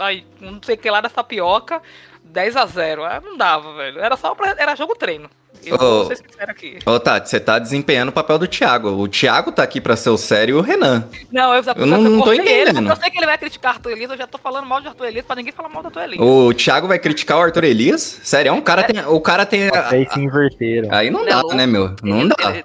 [0.00, 1.80] aí, não sei o que lá da tapioca,
[2.24, 4.00] 10 a 0 Ah, Não dava, velho.
[4.00, 5.28] Era só pra, era jogo treino.
[5.64, 5.78] Eu Ô.
[5.78, 6.78] vou ser sincero aqui.
[6.84, 8.90] Ô, Tati, você tá desempenhando o papel do Thiago.
[8.90, 11.08] O Thiago tá aqui pra ser o sério e o Renan.
[11.32, 12.74] Não, eu, Eu não- não tô ele, entendendo.
[12.74, 14.88] porque Eu sei que ele vai criticar Arthur Elias, eu já tô falando mal de
[14.88, 16.20] Arthur Elias pra ninguém falar mal do Arthur Elias.
[16.20, 18.20] O Thiago vai criticar o Arthur Elias?
[18.22, 19.00] Sério, o cara tem.
[19.06, 19.70] O cara tem.
[19.90, 20.88] Aí se inverteram.
[20.92, 21.56] Aí não Ele é dá, louco.
[21.56, 21.96] né, meu?
[22.02, 22.50] Não Ele- dá.
[22.50, 22.64] ele-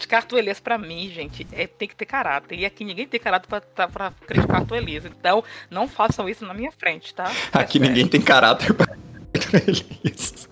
[0.00, 2.58] Criticar Arthur Elias pra mim, gente, é, tem que ter caráter.
[2.58, 5.04] E aqui ninguém tem caráter pra, tá- pra criticar Elias.
[5.04, 7.30] Então, não façam isso na minha frente, tá?
[7.52, 7.88] É Aqui sério.
[7.88, 8.86] ninguém tem caráter pra
[9.34, 10.48] Arthur Elias.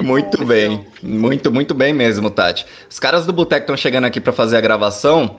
[0.00, 2.64] Muito Bom, bem, muito, muito bem mesmo, Tati.
[2.88, 5.38] Os caras do Boteco estão chegando aqui pra fazer a gravação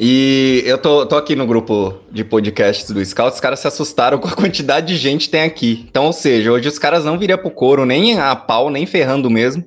[0.00, 4.18] e eu tô, tô aqui no grupo de podcasts do Scout, os caras se assustaram
[4.18, 5.84] com a quantidade de gente que tem aqui.
[5.90, 9.28] Então, ou seja, hoje os caras não viriam pro couro, nem a pau, nem ferrando
[9.28, 9.62] mesmo,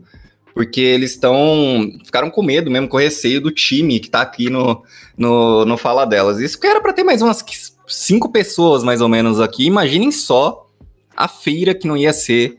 [0.55, 1.91] porque eles estão.
[2.05, 4.81] ficaram com medo mesmo, com receio do time que tá aqui no,
[5.17, 6.39] no, no Fala Delas.
[6.39, 7.43] Isso que era pra ter mais umas
[7.85, 9.65] cinco pessoas, mais ou menos, aqui.
[9.65, 10.69] Imaginem só
[11.15, 12.57] a feira que não ia ser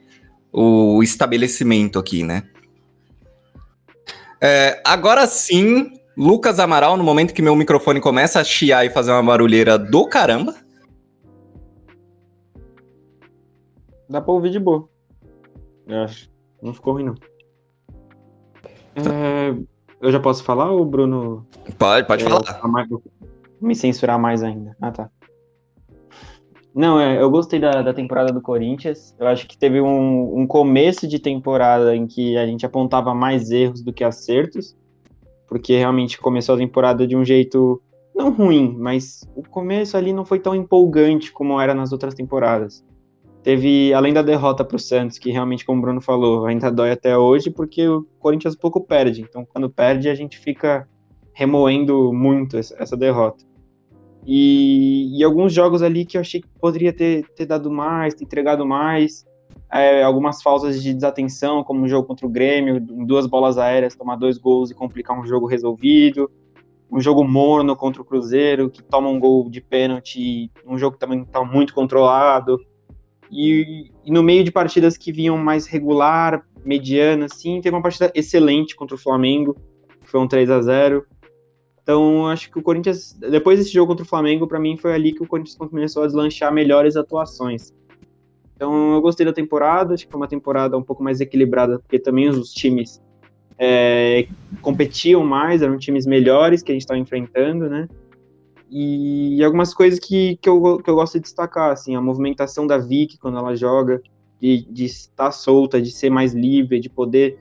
[0.53, 2.43] o estabelecimento aqui, né?
[4.43, 9.11] É, agora sim, Lucas Amaral, no momento que meu microfone começa a chiar e fazer
[9.11, 10.55] uma barulheira do caramba.
[14.07, 14.87] Dá pra ouvir de boa.
[15.87, 16.31] Eu acho.
[16.63, 17.15] Não ficou ruim, não.
[20.01, 21.47] Eu já posso falar ou o Bruno
[21.79, 22.45] Pode, pode é, falar.
[22.45, 22.89] falar mais-
[23.61, 24.77] me censurar mais ainda?
[24.81, 25.11] Ah, tá.
[26.75, 29.15] Não, é, eu gostei da, da temporada do Corinthians.
[29.19, 33.51] Eu acho que teve um, um começo de temporada em que a gente apontava mais
[33.51, 34.77] erros do que acertos,
[35.49, 37.81] porque realmente começou a temporada de um jeito
[38.15, 42.85] não ruim, mas o começo ali não foi tão empolgante como era nas outras temporadas.
[43.47, 46.91] Teve, além da derrota para o Santos, que realmente, como o Bruno falou, ainda dói
[46.91, 49.23] até hoje, porque o Corinthians pouco perde.
[49.23, 50.89] Então, quando perde, a gente fica
[51.33, 53.45] remoendo muito essa, derrota.
[54.27, 58.25] E, e, alguns jogos ali que eu achei que poderia ter, ter dado mais, ter
[58.25, 59.25] entregado mais.
[59.73, 64.17] É, algumas faltas de desatenção, como no jogo contra o Grêmio, duas bolas aéreas, tomar
[64.17, 66.29] dois gols e complicar um jogo resolvido.
[66.91, 71.01] Um jogo morno contra o Cruzeiro, que toma um gol de pênalti, um jogo que
[71.01, 72.59] também está muito controlado.
[73.31, 78.11] E, e, no meio de partidas que vinham mais regular, mediana, assim, teve uma partida
[78.15, 79.57] excelente contra o Flamengo,
[80.01, 81.05] que foi um 3 a 0
[81.83, 85.13] Então, acho que o Corinthians, depois desse jogo contra o Flamengo, para mim foi ali
[85.13, 87.73] que o Corinthians começou a deslanchar melhores atuações.
[88.55, 91.99] Então, eu gostei da temporada, acho que foi uma temporada um pouco mais equilibrada, porque
[91.99, 93.03] também os times
[93.59, 94.27] é,
[94.63, 97.89] competiam mais, eram times melhores que a gente estava enfrentando, né?
[98.71, 102.79] E, algumas coisas que, que, eu, que eu gosto de destacar, assim, a movimentação da
[102.79, 104.01] Vicky quando ela joga,
[104.41, 107.39] de, de estar solta, de ser mais livre, de poder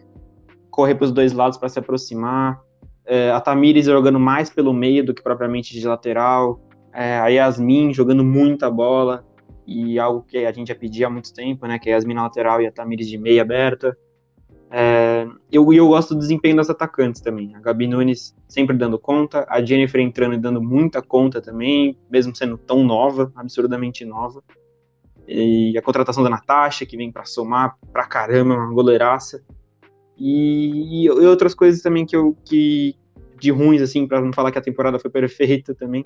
[0.70, 2.62] correr para os dois lados para se aproximar.
[3.06, 6.62] É, a Tamires jogando mais pelo meio do que propriamente de lateral.
[6.94, 9.26] É, a Yasmin jogando muita bola,
[9.68, 11.80] e algo que a gente já pedia há muito tempo, né?
[11.80, 13.98] Que é a Yasmin na lateral e a Tamires de meia aberta.
[14.78, 17.56] É, eu, eu gosto do desempenho das atacantes também.
[17.56, 22.36] A Gabi Nunes sempre dando conta, a Jennifer entrando e dando muita conta também, mesmo
[22.36, 24.44] sendo tão nova, absurdamente nova.
[25.26, 29.42] E a contratação da Natasha, que vem para somar pra caramba, uma goleiraça.
[30.18, 32.96] E, e, outras coisas também que eu que
[33.40, 36.04] de ruins assim, para não falar que a temporada foi perfeita também,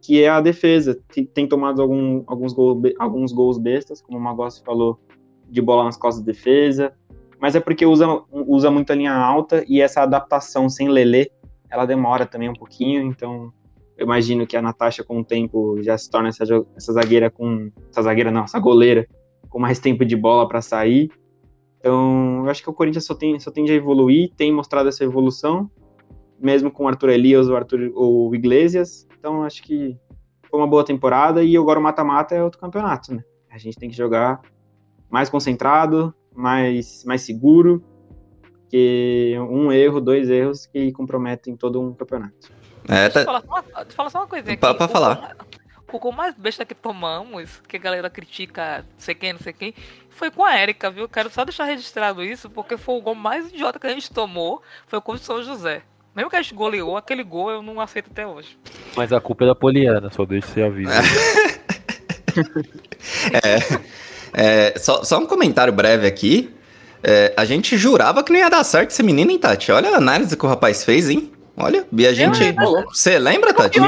[0.00, 1.00] que é a defesa.
[1.32, 4.98] Tem, tomado algum, alguns, gol, alguns gols bestas, como o Magossi falou,
[5.48, 6.92] de bola nas costas de defesa
[7.42, 11.28] mas é porque usa, usa muito a linha alta e essa adaptação sem Lelê,
[11.68, 13.52] ela demora também um pouquinho, então
[13.98, 16.44] eu imagino que a Natasha com o tempo já se torna essa,
[16.76, 19.08] essa zagueira com essa zagueira não, essa goleira
[19.48, 21.10] com mais tempo de bola para sair.
[21.80, 25.02] Então, eu acho que o Corinthians só, tem, só tende a evoluir, tem mostrado essa
[25.02, 25.68] evolução,
[26.38, 29.04] mesmo com o Arthur Elias ou Arthur ou Iglesias.
[29.18, 29.98] Então, acho que
[30.48, 33.24] foi uma boa temporada e agora o mata-mata é outro campeonato, né?
[33.50, 34.40] A gente tem que jogar
[35.10, 37.82] mais concentrado, mais, mais seguro
[38.70, 42.50] que um erro, dois erros que comprometem todo um campeonato.
[42.88, 43.20] É, tá...
[43.22, 44.58] Deixa eu falar, falar só uma coisa aqui.
[44.58, 45.36] Pra, falar.
[45.92, 49.52] O gol mais besta que tomamos, que a galera critica, não sei quem, não sei
[49.52, 49.74] quem,
[50.08, 51.06] foi com a Érica, viu?
[51.06, 54.62] Quero só deixar registrado isso, porque foi o gol mais idiota que a gente tomou,
[54.86, 55.82] foi com o São José.
[56.16, 58.58] Mesmo que a gente goleou, aquele gol eu não aceito até hoje.
[58.96, 61.02] Mas a culpa é da Poliana, só deixa você avisar.
[63.44, 63.80] é.
[64.32, 66.50] É, só, só um comentário breve aqui.
[67.02, 69.72] É, a gente jurava que não ia dar certo esse menino, hein, Tati?
[69.72, 71.32] Olha a análise que o rapaz fez, hein?
[71.56, 72.38] Olha, e a gente.
[72.92, 73.78] Você lembra, Tati?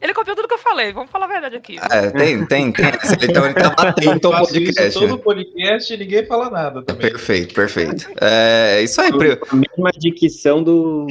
[0.00, 1.78] Ele copiou tudo que eu falei, vamos falar a verdade aqui.
[1.90, 2.84] É, tem, tem, tem.
[3.22, 4.88] Então ele tá atento ao podcast.
[4.88, 7.10] Isso todo podcast e ninguém fala nada também.
[7.10, 8.06] Perfeito, perfeito.
[8.20, 9.08] É, isso aí.
[9.08, 11.06] A mesma dicção do,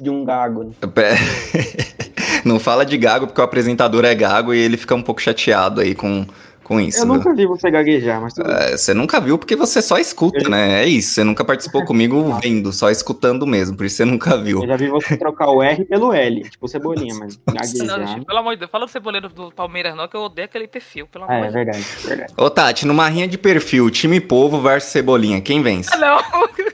[0.00, 0.64] de um gago.
[0.64, 0.72] Né?
[2.44, 5.80] Não fala de gago porque o apresentador é gago e ele fica um pouco chateado
[5.80, 6.26] aí com
[6.72, 7.00] com isso.
[7.00, 10.44] Eu nunca vi você gaguejar, mas tudo é, Você nunca viu porque você só escuta,
[10.44, 10.50] eu...
[10.50, 10.82] né?
[10.82, 11.12] É isso.
[11.12, 13.76] Você nunca participou comigo vendo, só escutando mesmo.
[13.76, 14.62] Por isso você nunca viu.
[14.62, 18.16] Eu já vi você trocar o R pelo L, tipo cebolinha, mas gaguejar.
[18.16, 20.66] Não, pelo amor de Deus, fala do ceboleiro do Palmeiras, não, que eu odeio aquele
[20.66, 21.06] perfil.
[21.06, 22.32] Pelo amor é, é verdade, verdade.
[22.38, 25.90] Ô, Tati, numa rinha de perfil, time povo versus cebolinha, quem vence?
[25.92, 26.22] Ah, não.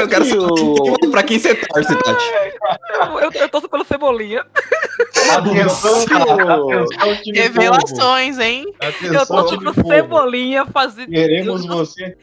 [0.00, 2.24] eu quero saber pra quem você torce, Tati.
[2.94, 4.44] Eu, eu, eu torço pelo Cebolinha.
[5.28, 6.06] Revelações,
[8.16, 8.72] hein?
[8.80, 11.06] Atenção, eu torço pro Cebolinha fazer.
[11.06, 12.16] Queremos você.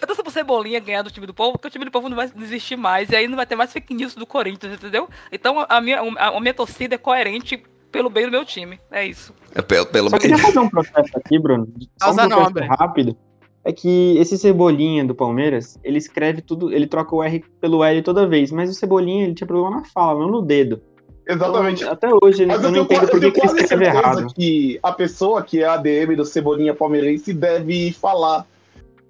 [0.00, 2.16] Eu torço pro Cebolinha ganhar do time do povo, porque o time do povo não
[2.16, 5.08] vai existir mais, e aí não vai ter mais fake news do Corinthians, entendeu?
[5.30, 8.80] Então a minha, a, minha torcida é coerente pelo bem do meu time.
[8.90, 9.32] É isso.
[9.54, 11.72] É pelo, pelo Só queria fazer um processo aqui, Bruno.
[12.02, 13.16] Só um processo rápido
[13.64, 18.02] é que esse Cebolinha do Palmeiras, ele escreve tudo, ele troca o R pelo L
[18.02, 20.82] toda vez, mas o Cebolinha ele tinha problema na fala, não no dedo.
[21.26, 21.82] Exatamente.
[21.82, 24.26] Então, até hoje mas eu, não entendo por que ele escreve errado.
[24.34, 28.46] que a pessoa que é ADM do Cebolinha palmeirense deve falar.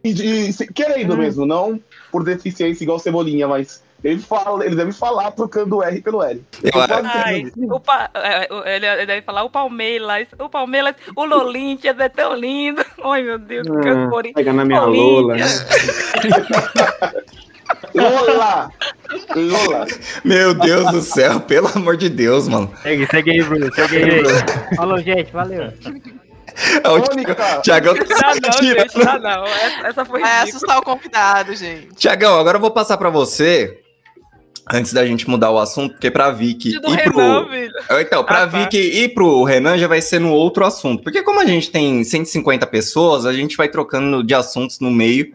[0.04, 1.16] E, e, querendo hum.
[1.16, 6.02] mesmo, não por deficiência igual Cebolinha, mas ele, fala, ele deve falar trocando o R
[6.02, 6.42] pelo L.
[7.04, 12.08] Ai, o pa, é, ele, ele deve falar o Palmeiras, o Palmeiras, o Lolintias é
[12.08, 12.84] tão lindo.
[13.04, 14.32] Ai, meu Deus, ah, que.
[14.32, 15.36] Pega na minha Lola.
[15.36, 15.44] Né?
[17.94, 18.70] Lola!
[19.34, 19.86] Lola!
[20.24, 22.72] Meu Deus do céu, pelo amor de Deus, mano.
[22.82, 23.74] Segue, segue aí, Bruno.
[23.74, 24.38] Segue aí, Bruno.
[24.76, 25.32] Falou, gente.
[25.32, 25.72] Valeu.
[27.62, 29.46] Tiagão tá não, não, gente, não, não.
[29.46, 31.94] Essa, essa foi Vai assustar o convidado, gente.
[31.94, 33.82] Tiagão, agora eu vou passar para você
[34.70, 36.94] Antes da gente mudar o assunto, porque pra Vicky e pro.
[36.94, 37.72] Renan, velho.
[38.00, 38.58] Então, pra Ah, tá.
[38.58, 41.02] Vicky e pro Renan já vai ser no outro assunto.
[41.02, 45.32] Porque como a gente tem 150 pessoas, a gente vai trocando de assuntos no meio.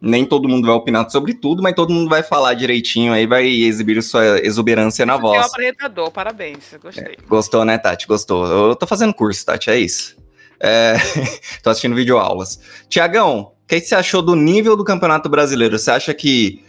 [0.00, 3.46] Nem todo mundo vai opinar sobre tudo, mas todo mundo vai falar direitinho aí, vai
[3.46, 5.46] exibir sua exuberância na Você é o voz.
[5.46, 6.74] apresentador, parabéns.
[6.82, 7.16] Gostei.
[7.28, 8.06] Gostou, né, Tati?
[8.06, 8.46] Gostou.
[8.46, 10.16] Eu tô fazendo curso, Tati, é isso.
[10.58, 10.94] É...
[11.62, 12.60] tô assistindo videoaulas.
[12.88, 15.78] Tiagão, o que você achou do nível do Campeonato Brasileiro?
[15.78, 16.64] Você acha que,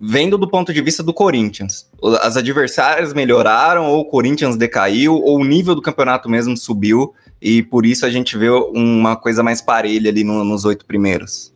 [0.00, 1.88] vendo do ponto de vista do Corinthians,
[2.22, 7.62] as adversárias melhoraram, ou o Corinthians decaiu, ou o nível do campeonato mesmo subiu, e
[7.62, 11.51] por isso a gente vê uma coisa mais parelha ali no- nos oito primeiros?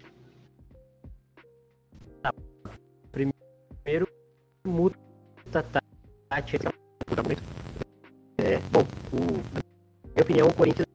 [3.86, 4.08] Primeiro,
[4.66, 4.96] muda
[5.54, 6.56] a Tati.
[8.36, 8.80] É, bom,
[9.12, 9.20] o,
[9.54, 9.62] na
[10.12, 10.88] minha opinião, o Corinthians.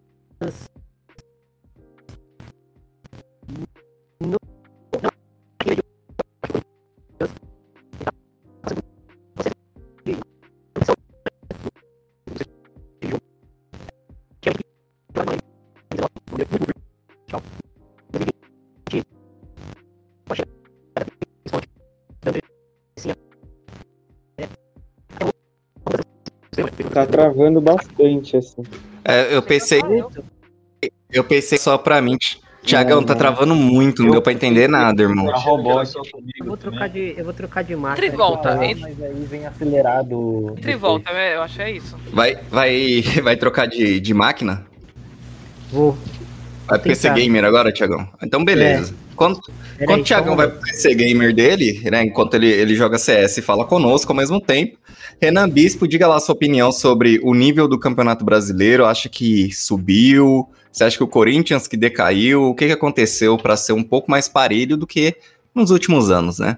[4.20, 4.38] Não,
[26.94, 28.64] Tá travando bastante, assim.
[29.04, 29.82] É, eu pensei,
[31.12, 32.18] eu pensei só pra mim.
[32.64, 35.32] Tiagão, tá travando muito, não deu pra entender nada, irmão.
[35.32, 36.00] A robótica.
[36.40, 38.00] Eu vou trocar de, eu vou trocar de marca.
[38.06, 40.54] Entre e volta, entre- Mas aí vem acelerado.
[40.56, 41.98] Entre e volta, é, eu acho que é isso.
[42.14, 44.64] Vai, vai, vai trocar de, de máquina?
[45.72, 45.98] Vou.
[46.68, 47.10] Vai pro PC.
[47.12, 48.08] Gamer agora, Tiagão?
[48.24, 48.94] Então, beleza.
[49.16, 52.04] Quando, Peraí, quando o Tiagão vai pro PC Gamer dele, né?
[52.04, 54.78] Enquanto ele, ele joga CS e fala conosco ao mesmo tempo.
[55.22, 58.86] Renan Bispo, diga lá a sua opinião sobre o nível do Campeonato Brasileiro.
[58.86, 60.50] Acha que subiu?
[60.72, 62.44] Você acha que o Corinthians que decaiu?
[62.44, 65.16] O que, que aconteceu para ser um pouco mais parelho do que
[65.54, 66.58] nos últimos anos, né?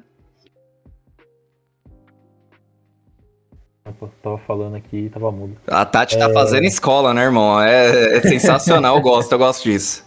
[4.22, 5.56] Tava falando aqui e tava mudo.
[5.68, 6.34] A Tati tá É.
[6.34, 7.62] fazendo escola, né, irmão?
[7.62, 10.06] É, é sensacional, eu gosto, eu gosto disso.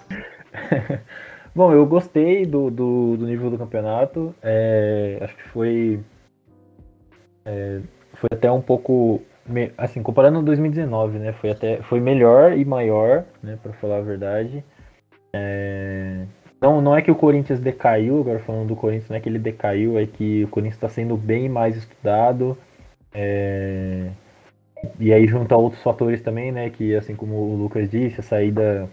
[1.55, 4.35] Bom, eu gostei do, do, do nível do campeonato.
[4.43, 6.01] é, acho que foi.
[7.45, 7.81] é,
[8.15, 9.23] foi até um pouco.
[9.79, 11.33] Assim, comparando 2019, né?
[11.41, 11.79] Foi até.
[11.83, 13.59] Foi melhor e maior, né?
[13.63, 14.63] Pra falar a verdade.
[15.33, 16.25] É,
[16.61, 19.39] não, não é que o Corinthians decaiu, agora falando do Corinthians, não é que ele
[19.39, 22.57] decaiu, é que o Corinthians está sendo bem mais estudado.
[23.17, 24.11] É,
[25.01, 26.71] E aí junto a outros fatores também, né?
[26.71, 28.89] Que assim como o Lucas disse, a saída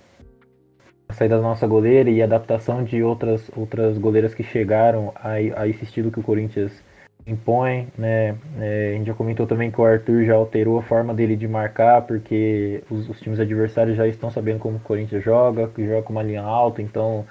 [1.08, 5.34] a saída da nossa goleira e a adaptação de outras, outras goleiras que chegaram a,
[5.62, 6.84] a esse estilo que o Corinthians
[7.26, 8.38] impõe, né?
[8.60, 11.48] É, a gente já comentou também que o Arthur já alterou a forma dele de
[11.48, 16.04] marcar, porque os, os times adversários já estão sabendo como o Corinthians joga, que joga
[16.04, 17.26] com uma linha alta, então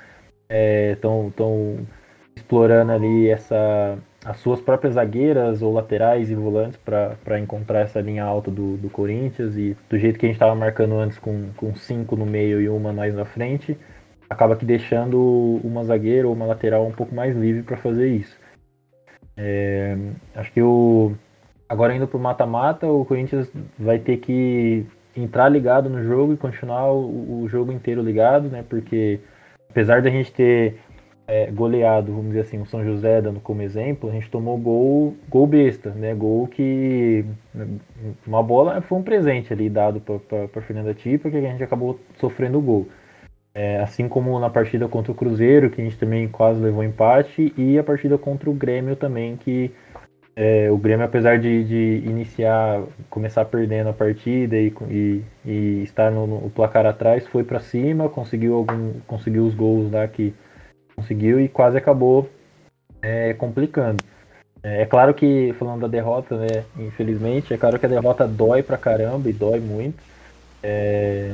[0.93, 1.87] estão tão
[2.37, 8.25] explorando ali essa as suas próprias zagueiras ou laterais e volantes para encontrar essa linha
[8.25, 11.75] alta do, do Corinthians e do jeito que a gente estava marcando antes com, com
[11.75, 13.77] cinco no meio e uma mais na frente,
[14.31, 18.37] acaba que deixando uma zagueira ou uma lateral um pouco mais livre para fazer isso.
[19.37, 19.97] É,
[20.37, 21.13] acho que o
[21.69, 26.37] agora indo para o mata-mata, o Corinthians vai ter que entrar ligado no jogo e
[26.37, 28.65] continuar o, o jogo inteiro ligado, né?
[28.69, 29.21] Porque
[29.71, 30.79] apesar da gente ter
[31.27, 35.17] é, goleado, vamos dizer assim, o São José dando como exemplo, a gente tomou gol,
[35.29, 36.15] gol besta, né?
[36.15, 37.25] Gol que
[38.27, 42.59] uma bola foi um presente ali dado para Fernanda Tipa, que a gente acabou sofrendo
[42.59, 42.89] o gol.
[43.55, 47.53] É, assim como na partida contra o Cruzeiro, que a gente também quase levou empate,
[47.57, 49.71] e a partida contra o Grêmio também, que
[50.35, 56.11] é, o Grêmio, apesar de, de, iniciar, começar perdendo a partida e, e, e estar
[56.11, 60.35] no, no, placar atrás, foi para cima, conseguiu algum, conseguiu os gols lá que
[60.97, 62.29] conseguiu e quase acabou
[63.01, 64.03] é, complicando.
[64.63, 68.63] É, é, claro que, falando da derrota, né, infelizmente, é claro que a derrota dói
[68.63, 69.99] pra caramba e dói muito.
[70.63, 71.33] É,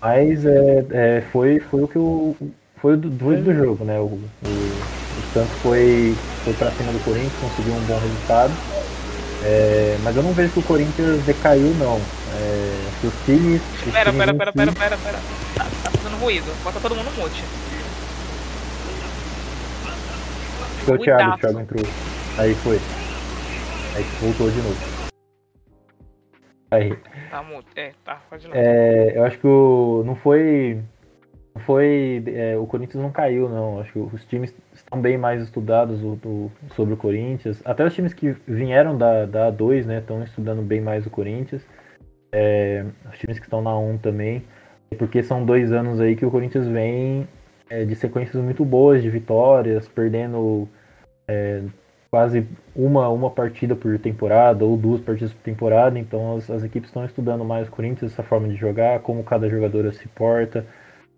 [0.00, 2.34] mas é, foi, foi o que o.
[2.76, 4.00] Foi do, do, do jogo, né?
[4.00, 8.52] O, o, o Santos foi, foi pra cima do Corinthians, conseguiu um bom resultado.
[9.44, 11.96] É, mas eu não vejo que o Corinthians decaiu, não.
[11.96, 13.60] É, os times.
[13.86, 15.18] Os Pera, times pera, pera, si- pera, pera, pera.
[15.54, 16.46] Tá, tá fazendo ruído.
[16.64, 17.44] Bota todo mundo no mute.
[20.88, 21.38] É o Thiago, o.
[21.38, 21.82] Thiago entrou.
[22.38, 22.76] Aí foi.
[23.96, 24.76] Aí voltou de novo.
[26.70, 26.96] Aí.
[27.30, 27.68] Tá mute.
[27.76, 28.56] É, tá, pode lá.
[28.56, 30.80] É, eu acho que o, não foi.
[31.54, 32.22] Não foi.
[32.28, 33.80] é, o Corinthians não caiu, não.
[33.80, 37.60] Acho que os times estão bem mais estudados o- o- sobre o Corinthians.
[37.64, 39.98] Até os times que vieram da, da A2, né?
[39.98, 41.62] Estão estudando bem mais o Corinthians.
[42.32, 44.42] É, os times que estão na 1 também.
[44.98, 47.26] Porque são dois anos aí que o Corinthians vem
[47.72, 50.68] é, de sequências muito boas de vitórias, perdendo.
[51.26, 51.62] é,
[52.10, 56.90] quase uma, uma partida por temporada ou duas partidas por temporada, então as, as equipes
[56.90, 60.66] estão estudando mais o Corinthians, essa forma de jogar, como cada jogador se porta,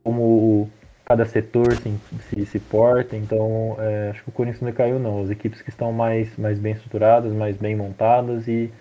[0.04, 0.70] como
[1.04, 1.90] cada setor se,
[2.28, 5.70] se, se porta, então é, acho que o Corinthians não caiu não, as equipes que
[5.70, 8.72] estão mais, mais bem estruturadas, mais bem montadas e,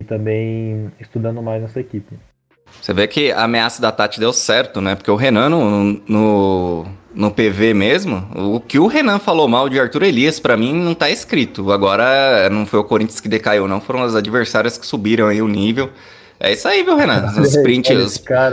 [0.00, 2.18] e também estudando mais nessa equipe.
[2.80, 4.94] Você vê que a ameaça da Tati deu certo, né?
[4.94, 9.78] Porque o Renan, no, no, no PV mesmo, o que o Renan falou mal de
[9.78, 11.70] Arthur Elias, para mim, não tá escrito.
[11.70, 13.80] Agora, não foi o Corinthians que decaiu, não.
[13.80, 15.90] Foram as adversárias que subiram aí o nível.
[16.40, 17.32] É isso aí, viu, Renan?
[17.36, 18.06] O sprint, o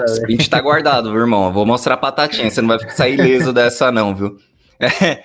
[0.06, 1.48] sprint tá guardado, viu, irmão?
[1.48, 4.38] Eu vou mostrar pra Tatinha, você não vai sair ileso dessa, não, viu?
[4.80, 5.24] É.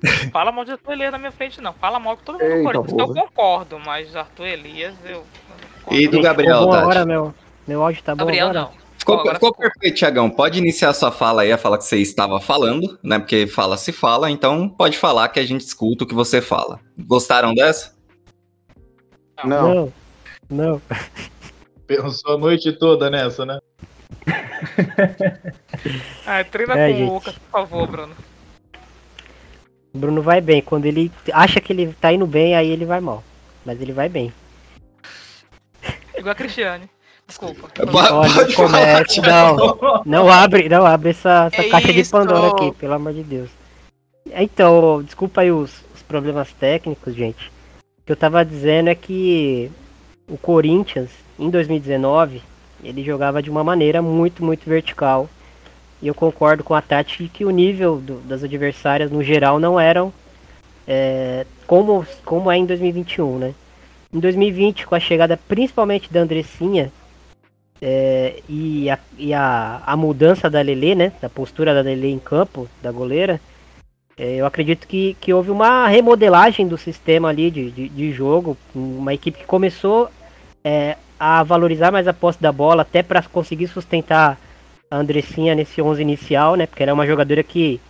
[0.32, 1.74] Fala mal de Arthur Elias na minha frente, não.
[1.74, 2.98] Fala mal que todo mundo Eita, Corinthians.
[2.98, 5.24] Eu concordo, mas Arthur Elias, eu.
[5.90, 6.82] E do Gabriel, Tati?
[6.82, 7.34] agora, meu,
[7.70, 8.60] meu áudio tá bom Gabriel, agora?
[8.64, 8.90] não.
[8.98, 10.28] Ficou, Agora ficou perfeito, Tiagão.
[10.28, 13.18] Pode iniciar sua fala aí, a fala que você estava falando, né?
[13.18, 16.80] Porque fala se fala, então pode falar que a gente escuta o que você fala.
[16.98, 17.94] Gostaram dessa?
[19.44, 19.74] Não.
[19.74, 19.92] Não,
[20.50, 20.82] não.
[21.86, 23.58] Pensou a noite toda nessa, né?
[26.26, 27.08] Ah, treina É, com gente.
[27.10, 28.14] o Lucas, por favor, Bruno.
[29.94, 30.60] O Bruno vai bem.
[30.60, 33.24] Quando ele acha que ele tá indo bem, aí ele vai mal.
[33.64, 34.32] Mas ele vai bem.
[36.16, 36.88] Igual a Cristiane.
[37.30, 37.68] Desculpa.
[37.86, 39.56] Pode- Olha, pode comece, não.
[40.04, 42.10] Não abre, não abre essa, essa É caixa de isso.
[42.10, 43.48] Pandora aqui, pelo amor de Deus.
[44.34, 47.46] Então, desculpa aí os, os problemas técnicos, gente.
[48.02, 49.70] O que eu tava dizendo é que
[50.28, 52.42] o Corinthians, em 2019,
[52.82, 55.28] ele jogava de uma maneira muito, muito vertical.
[56.02, 59.78] E eu concordo com a Tati que o nível do- das adversárias, no geral, não
[59.78, 60.12] eram
[60.88, 63.54] é, como, como é em 2021, né?
[64.12, 66.90] Em 2020, com a chegada principalmente da Andressinha,
[67.80, 71.12] é, e, a, e a, a mudança da Lele, né?
[71.20, 73.40] Da postura da Lele em campo, da goleira.
[74.18, 78.56] é, eu acredito que, que houve uma remodelagem do sistema ali de, de, de jogo.
[78.74, 80.10] Uma equipe que começou
[80.64, 84.38] é, a valorizar mais a posse da bola, até para conseguir sustentar
[84.90, 86.66] a Andressinha nesse 11 inicial, né?
[86.66, 87.80] Porque ela é uma jogadora que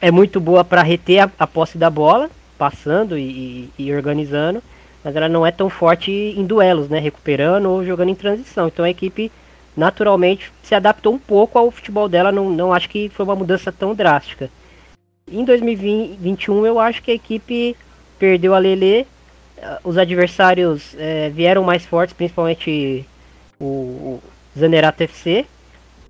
[0.00, 4.62] é muito boa para reter a, a posse da bola, passando e, e- e organizando
[5.04, 6.98] mas ela não é tão forte em duelos, né?
[6.98, 8.68] Recuperando ou jogando em transição.
[8.68, 9.30] Então a equipe
[9.76, 12.30] naturalmente se adaptou um pouco ao futebol dela.
[12.32, 14.50] Não, não acho que foi uma mudança tão drástica.
[15.30, 17.76] Em 2021 eu acho que a equipe
[18.18, 19.06] perdeu a Lele.
[19.56, 23.06] eh, Os adversários eh, vieram mais fortes, principalmente
[23.60, 24.22] o, o
[24.58, 25.46] Zanerato FC.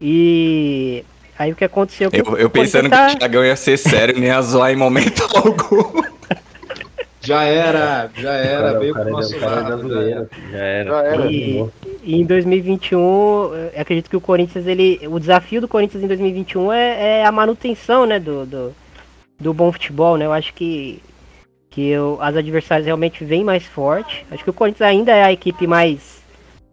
[0.00, 1.04] E
[1.38, 2.10] aí o que aconteceu?
[2.12, 3.08] Eu, eu pensando tá...
[3.08, 6.02] que o Thiagão ia ser sério, nem ia zoar em momento algum.
[7.20, 9.88] Já era, já era, veio pro nosso lado.
[9.88, 10.28] Já era.
[10.50, 10.90] já era.
[10.90, 11.30] Já era.
[11.30, 11.70] E,
[12.02, 16.72] e em 2021, eu acredito que o Corinthians, ele, o desafio do Corinthians em 2021
[16.72, 18.74] é, é a manutenção, né, do, do,
[19.38, 20.24] do bom futebol, né?
[20.24, 21.02] Eu acho que,
[21.68, 24.24] que eu, as adversárias realmente vêm mais forte.
[24.30, 26.22] Acho que o Corinthians ainda é a equipe mais,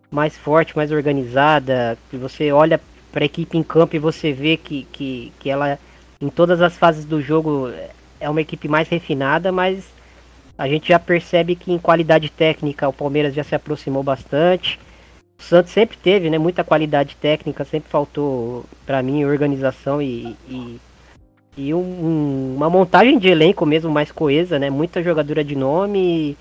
[0.09, 1.97] mais forte, mais organizada.
[2.09, 2.79] Que você olha
[3.11, 5.77] para a equipe em campo e você vê que, que, que ela,
[6.21, 7.69] em todas as fases do jogo,
[8.17, 9.96] é uma equipe mais refinada, mas
[10.57, 14.79] a gente já percebe que em qualidade técnica o Palmeiras já se aproximou bastante.
[15.39, 20.79] O Santos sempre teve, né, muita qualidade técnica, sempre faltou para mim organização e, e,
[21.55, 26.35] e um- uma montagem de elenco mesmo mais coesa, né, muita jogadora de nome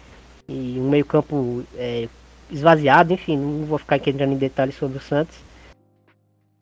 [0.48, 2.08] e, e um meio campo é,
[2.50, 5.36] esvaziado, enfim, não vou ficar aqui entrando em detalhes sobre o Santos.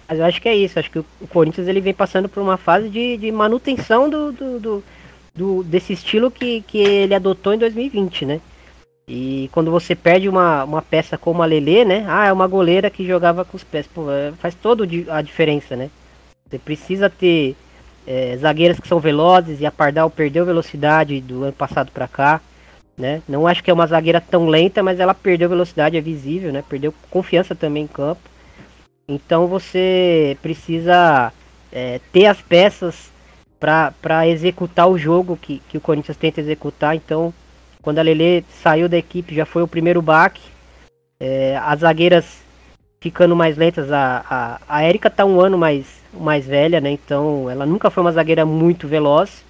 [0.09, 2.57] Mas eu acho que é isso, acho que o Corinthians ele vem passando por uma
[2.57, 4.85] fase de, de manutenção do, do, do-
[5.35, 8.40] do- desse estilo que, que ele adotou em 2020, né?
[9.07, 12.05] E quando você perde uma, uma peça como a Lele, né?
[12.09, 13.87] Ah, é uma goleira que jogava com os pés.
[13.87, 15.90] Pô, é, faz toda a diferença, né?
[16.49, 17.57] Você precisa ter
[18.07, 22.40] é, zagueiras que são velozes e a Pardal perdeu velocidade do ano passado pra cá,
[22.97, 23.23] né?
[23.29, 26.64] Não acho que é uma zagueira tão lenta, mas ela perdeu velocidade, é visível, né?
[26.68, 28.23] Perdeu confiança também em campo.
[29.09, 31.33] Então você precisa
[31.73, 33.11] é, ter as peças
[33.64, 36.94] para executar o jogo que, que o Corinthians tenta executar.
[36.94, 37.33] Então,
[37.83, 40.42] quando a Lele saiu da equipe, já foi o primeiro baque.
[41.18, 42.42] É, as zagueiras
[43.00, 43.90] ficando mais lentas.
[43.90, 46.90] A, a, a Erika tá um ano mais, mais velha, né?
[46.90, 49.44] Então, ela nunca foi uma zagueira muito veloz.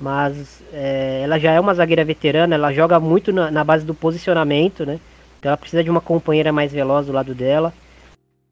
[0.00, 3.94] Mas é, ela já é uma zagueira veterana, ela joga muito na, na base do
[3.94, 5.00] posicionamento, né?
[5.38, 7.72] Então ela precisa de uma companheira mais veloz do lado dela.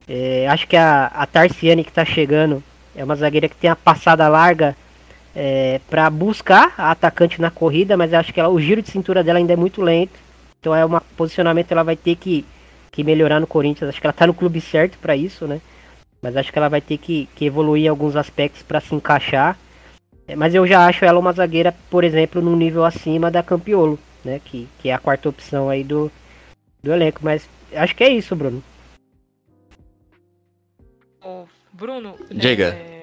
[0.08, 2.62] É, acho que a, a Tarciane que tá chegando
[2.96, 4.76] é uma zagueira que tem a passada larga
[5.38, 9.22] é, para buscar a atacante na corrida, mas acho que ela, o giro de cintura
[9.22, 10.18] dela ainda é muito lento.
[10.58, 12.42] Então é um posicionamento que ela vai ter que,
[12.90, 13.90] que melhorar no Corinthians.
[13.90, 15.60] Acho que ela tá no clube certo para isso, né?
[16.22, 19.58] Mas acho que ela vai ter que, que evoluir em alguns aspectos para se encaixar.
[20.26, 23.98] É, Mas eu já acho ela uma zagueira, por exemplo, num nível acima da Campiolo,
[24.24, 24.40] né?
[24.42, 26.10] Que, que é a quarta opção aí do,
[26.82, 27.20] do elenco.
[27.22, 28.64] Mas acho que é isso, Bruno.
[31.22, 32.68] Ô, Bruno, Diga.
[32.68, 32.95] é,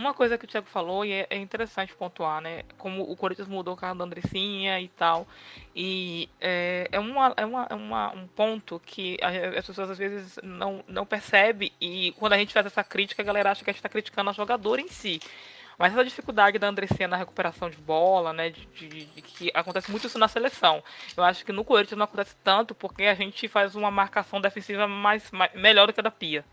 [0.00, 2.62] uma coisa que o Thiago falou e é, é interessante pontuar, né?
[2.78, 5.26] Como o Corinthians mudou o carro da Andressinha e tal.
[5.74, 10.38] E é, é, uma, é, uma, é uma- um ponto que as pessoas às vezes
[10.42, 11.70] não, não percebem.
[11.80, 14.30] E quando a gente faz essa crítica, a galera acha que a gente está criticando
[14.30, 15.20] a jogadora em si.
[15.78, 18.50] Mas essa dificuldade da Andressinha na recuperação de bola, né?
[18.50, 20.82] De, de- de que acontece muito isso na seleção.
[21.16, 24.86] Eu acho que no Corinthians não acontece tanto porque a gente faz uma marcação defensiva
[24.86, 26.44] mais, mais melhor do que a da Pia.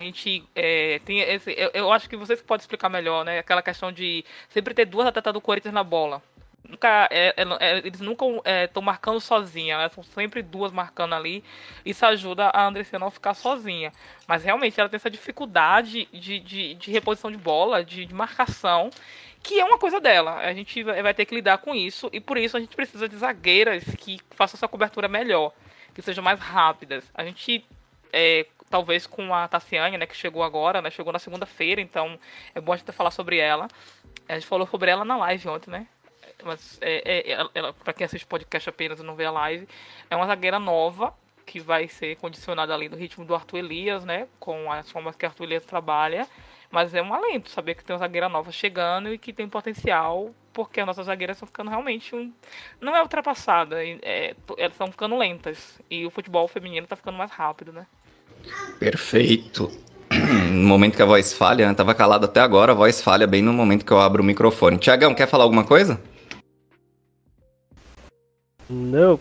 [0.00, 1.52] A gente é, tem esse.
[1.52, 3.38] Eu, eu acho que vocês podem explicar melhor, né?
[3.38, 6.22] Aquela questão de sempre ter duas atletas do Corinthians na bola.
[6.66, 8.24] Nunca, é, é, é, eles nunca
[8.64, 11.44] estão marcando sozinha, elas são sempre duas marcando ali.
[11.84, 13.92] Isso ajuda a Andressia não ficar sozinha.
[14.26, 18.88] Mas realmente ela tem essa dificuldade de, de, de reposição de bola, de, de marcação,
[19.42, 20.36] que é uma coisa dela.
[20.36, 23.16] A gente vai ter que lidar com isso e por isso a gente precisa de
[23.16, 25.52] zagueiras que façam essa cobertura melhor,
[25.94, 27.04] que sejam mais rápidas.
[27.12, 27.62] A gente
[28.12, 32.18] é, talvez com a Tassiane, né, que chegou agora, né, chegou na segunda-feira, então
[32.54, 33.66] é bom a gente falar sobre ela.
[34.28, 35.86] A gente falou sobre ela na live ontem, né?
[36.44, 39.68] Mas é, é, ela, pra quem assiste podcast apenas e não vê a live,
[40.08, 41.12] é uma zagueira nova
[41.44, 44.28] que vai ser condicionada ali no ritmo do Arthur Elias, né?
[44.38, 46.26] Com as formas que Arthur Elias trabalha.
[46.70, 50.32] Mas é um alento saber que tem uma zagueira nova chegando e que tem potencial,
[50.52, 52.32] porque as nossas zagueiras estão ficando realmente um.
[52.80, 55.80] Não é ultrapassada, é, elas estão ficando lentas.
[55.90, 57.86] E o futebol feminino está ficando mais rápido, né?
[58.78, 59.70] Perfeito.
[60.50, 61.74] No momento que a voz falha, né?
[61.74, 64.76] Tava calado até agora, a voz falha bem no momento que eu abro o microfone.
[64.76, 66.00] Tiagão, quer falar alguma coisa?
[68.68, 69.18] Não.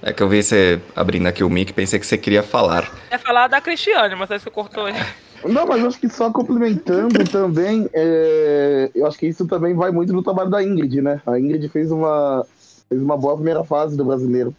[0.00, 2.90] É que eu vi você abrindo aqui o mic, pensei que você queria falar.
[3.10, 4.94] É falar da Cristiane, mas aí você cortou aí.
[5.44, 9.90] Não, mas eu acho que só complementando também, é, eu acho que isso também vai
[9.90, 11.20] muito no trabalho da Ingrid, né?
[11.26, 12.46] A Ingrid fez uma,
[12.88, 14.54] fez uma boa primeira fase do brasileiro.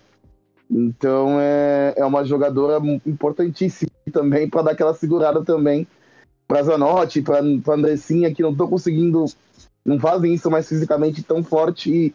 [0.70, 5.88] Então é, é uma jogadora importantíssima também para dar aquela segurada também
[6.48, 9.26] para Zanotti, para Andressinha, que não estão conseguindo,
[9.86, 12.14] não fazem isso mais fisicamente tão forte e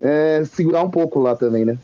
[0.00, 1.78] é, segurar um pouco lá também, né?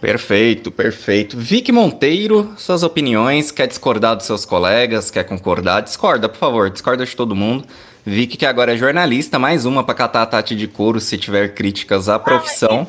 [0.00, 1.36] Perfeito, perfeito.
[1.36, 5.82] Vic Monteiro, suas opiniões, quer discordar dos seus colegas, quer concordar?
[5.82, 7.64] Discorda, por favor, discorda de todo mundo.
[8.04, 11.54] Vic, que agora é jornalista, mais uma pra catar a Tati de couro se tiver
[11.54, 12.86] críticas à profissão,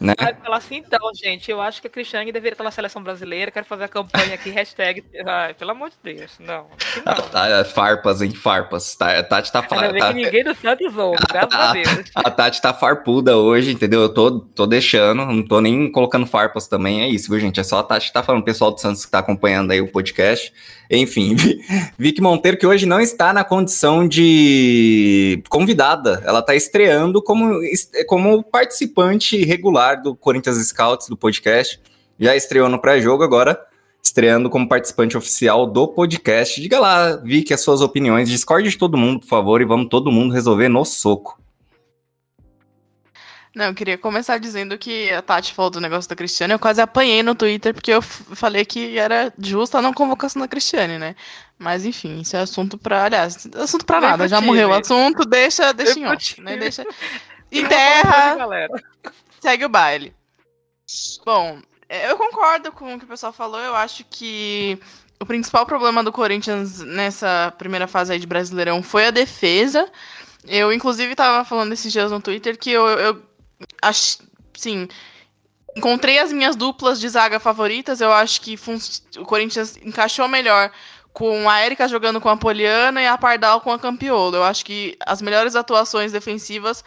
[0.00, 0.14] né?
[0.18, 3.50] Vai falar assim, então, gente, eu acho que a Cristiane deveria estar na seleção brasileira,
[3.50, 6.64] quero fazer a campanha aqui, hashtag, ai, pelo amor de Deus, não.
[6.76, 7.28] que Ah, não.
[7.28, 8.94] tá, farpas, hein, farpas.
[8.94, 12.10] Tá, a Tati tá, Ainda fa- bem tá- ninguém do Santos ouve, graças a Deus.
[12.14, 14.00] A Tati tá farpuda hoje, entendeu?
[14.02, 17.58] Eu tô, tô deixando, não tô nem colocando farpas também, é isso, viu, gente?
[17.60, 19.80] É só a Tati que tá falando, o pessoal do Santos que tá acompanhando aí
[19.80, 20.52] o podcast.
[20.88, 21.58] Enfim, Vi-
[21.98, 27.60] Vicky Monteiro, que hoje não está na condição de convidada, ela tá estreando como,
[28.06, 31.80] como participante regular do Corinthians Scouts, do podcast.
[32.18, 33.58] Já estreou no pré-jogo, agora
[34.02, 36.60] estreando como participante oficial do podcast.
[36.60, 38.28] Diga lá, Vicky, as suas opiniões.
[38.28, 41.40] Discorde de todo mundo, por favor, e vamos todo mundo resolver no soco.
[43.54, 46.52] Não, eu queria começar dizendo que a Tati falou do negócio da Cristiane.
[46.52, 50.46] Eu quase apanhei no Twitter porque eu falei que era justa a não convocação da
[50.46, 51.16] Cristiane, né?
[51.58, 53.04] Mas enfim, isso é assunto pra.
[53.04, 54.28] Aliás, assunto pra Bem nada.
[54.28, 54.54] Já possível.
[54.54, 56.56] morreu o assunto, deixa, deixa em Bem off, né?
[56.56, 56.84] Deixa.
[57.48, 58.74] E Enterra, galera.
[59.46, 60.12] Segue o baile.
[61.24, 63.60] Bom, é, eu concordo com o que o pessoal falou.
[63.60, 64.76] Eu acho que
[65.20, 69.88] o principal problema do Corinthians nessa primeira fase aí de Brasileirão foi a defesa.
[70.48, 73.22] Eu, inclusive, tava falando esses dias no Twitter que eu, eu
[73.82, 74.18] acho,
[74.52, 74.88] sim,
[75.76, 78.00] encontrei as minhas duplas de zaga favoritas.
[78.00, 78.78] Eu acho que fun-
[79.18, 80.72] o Corinthians encaixou melhor
[81.12, 84.36] com a Erika jogando com a Poliana e a Pardal com a Campiolo.
[84.36, 86.84] Eu acho que as melhores atuações defensivas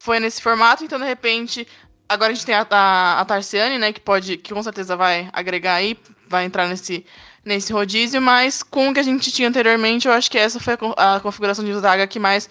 [0.00, 1.68] foi nesse formato, então de repente
[2.08, 5.28] agora a gente tem a, a, a Tarciane, né, que pode, que com certeza vai
[5.32, 5.96] agregar aí,
[6.26, 7.04] vai entrar nesse,
[7.44, 10.76] nesse rodízio, mas com o que a gente tinha anteriormente, eu acho que essa foi
[10.96, 12.48] a, a configuração de zaga que mais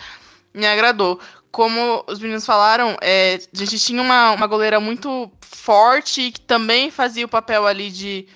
[0.54, 1.20] me agradou.
[1.52, 6.92] Como os meninos falaram, é, a gente tinha uma, uma goleira muito forte que também
[6.92, 8.28] fazia o papel ali de,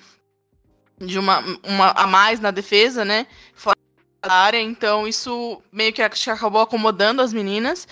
[0.98, 3.28] de uma, uma a mais na defesa, né?
[3.54, 3.76] Fora
[4.20, 7.86] da área, então isso meio que acabou acomodando as meninas.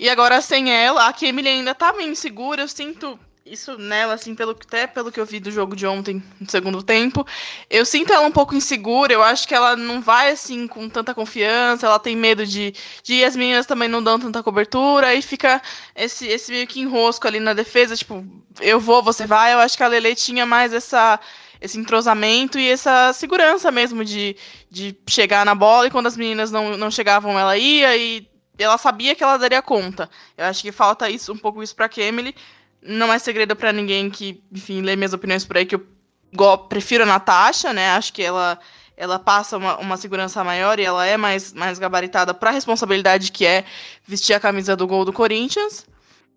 [0.00, 4.34] E agora sem ela, a Emily ainda tá meio insegura, eu sinto isso nela, assim,
[4.34, 7.22] pelo, até pelo que eu vi do jogo de ontem, no segundo tempo.
[7.68, 11.12] Eu sinto ela um pouco insegura, eu acho que ela não vai, assim, com tanta
[11.12, 12.72] confiança, ela tem medo de,
[13.02, 15.60] de ir, as meninas também não dão tanta cobertura, aí fica
[15.94, 18.24] esse, esse meio que enrosco ali na defesa, tipo,
[18.58, 21.20] eu vou, você vai, eu acho que a Lele tinha mais essa
[21.60, 24.34] esse entrosamento e essa segurança mesmo de,
[24.70, 28.29] de chegar na bola e quando as meninas não, não chegavam, ela ia e
[28.62, 30.08] ela sabia que ela daria conta.
[30.36, 32.34] Eu acho que falta isso um pouco isso pra Kemily.
[32.82, 37.04] Não é segredo para ninguém que, enfim, lê minhas opiniões por aí que eu prefiro
[37.04, 37.90] a Natasha, né?
[37.90, 38.58] Acho que ela
[39.00, 43.32] ela passa uma, uma segurança maior e ela é mais, mais gabaritada para a responsabilidade
[43.32, 43.64] que é
[44.06, 45.86] vestir a camisa do gol do Corinthians.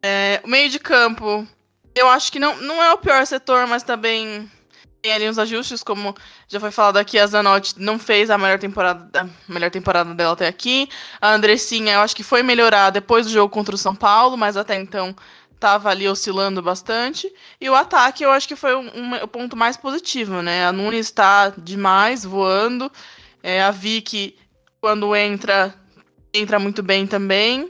[0.02, 1.46] É, o meio de campo,
[1.94, 4.50] eu acho que não, não é o pior setor, mas também
[5.04, 6.16] tem ali uns ajustes, como
[6.48, 10.32] já foi falado aqui, a Zanotti não fez a melhor temporada, a melhor temporada dela
[10.32, 10.88] até aqui.
[11.20, 14.56] A Andressinha, eu acho que foi melhorar depois do jogo contra o São Paulo, mas
[14.56, 15.14] até então
[15.54, 17.30] estava ali oscilando bastante.
[17.60, 20.66] E o ataque, eu acho que foi um, um- o ponto mais positivo, né?
[20.66, 22.90] A Nunes está demais, voando.
[23.42, 24.38] É, a Vicky,
[24.80, 25.76] quando entra,
[26.34, 27.70] entra muito bem também.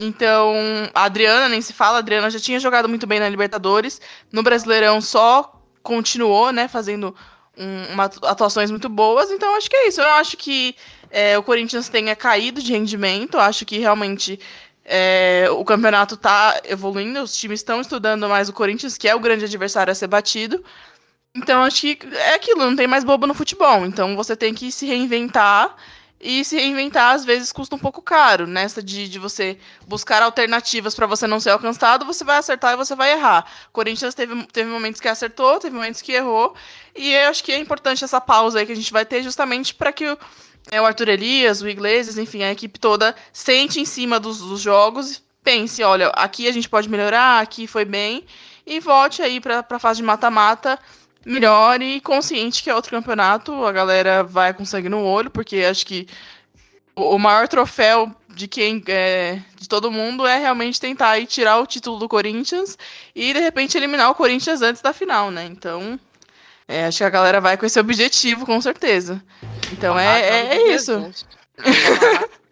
[0.00, 0.54] Então,
[0.94, 4.00] a Adriana nem se fala, a Adriana já tinha jogado muito bem na Libertadores.
[4.32, 7.14] No Brasileirão só continuou, né, fazendo
[7.56, 9.30] um, uma atu- atuações muito boas.
[9.30, 10.00] Então, acho que é isso.
[10.00, 10.74] Eu acho que
[11.10, 13.34] é, o Corinthians tenha caído de rendimento.
[13.34, 14.38] Eu acho que realmente
[14.84, 19.20] é, o campeonato tá evoluindo, os times estão estudando mais o Corinthians, que é o
[19.20, 20.64] grande adversário a ser batido.
[21.34, 23.86] Então, acho que é aquilo, não tem mais bobo no futebol.
[23.86, 25.74] Então, você tem que se reinventar.
[26.24, 28.46] E se reinventar, às vezes, custa um pouco caro.
[28.46, 29.58] Nessa de, de você
[29.88, 33.44] buscar alternativas para você não ser alcançado, você vai acertar e você vai errar.
[33.72, 36.54] Corinthians teve, teve momentos que acertou, teve momentos que errou.
[36.94, 39.74] E eu acho que é importante essa pausa aí que a gente vai ter, justamente
[39.74, 40.18] para que o,
[40.70, 44.60] é, o Arthur Elias, o Iglesias, enfim, a equipe toda sente em cima dos, dos
[44.60, 48.24] jogos pense: olha, aqui a gente pode melhorar, aqui foi bem.
[48.64, 50.78] E volte aí para a fase de mata-mata
[51.24, 55.58] melhor e consciente que é outro campeonato, a galera vai com sangue no olho, porque
[55.58, 56.06] acho que
[56.94, 61.66] o maior troféu de quem é, de todo mundo é realmente tentar aí tirar o
[61.66, 62.76] título do Corinthians
[63.14, 65.44] e de repente eliminar o Corinthians antes da final, né?
[65.44, 65.98] Então,
[66.66, 69.22] é, acho que a galera vai com esse objetivo, com certeza.
[69.72, 71.10] Então é, é, é isso.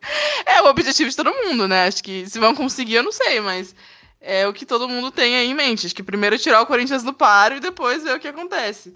[0.46, 1.86] É o objetivo de todo mundo, né?
[1.86, 3.74] Acho que se vão conseguir, eu não sei, mas
[4.20, 5.86] é o que todo mundo tem aí em mente.
[5.86, 8.94] Acho que primeiro tirar o Corinthians do páreo e depois ver o que acontece.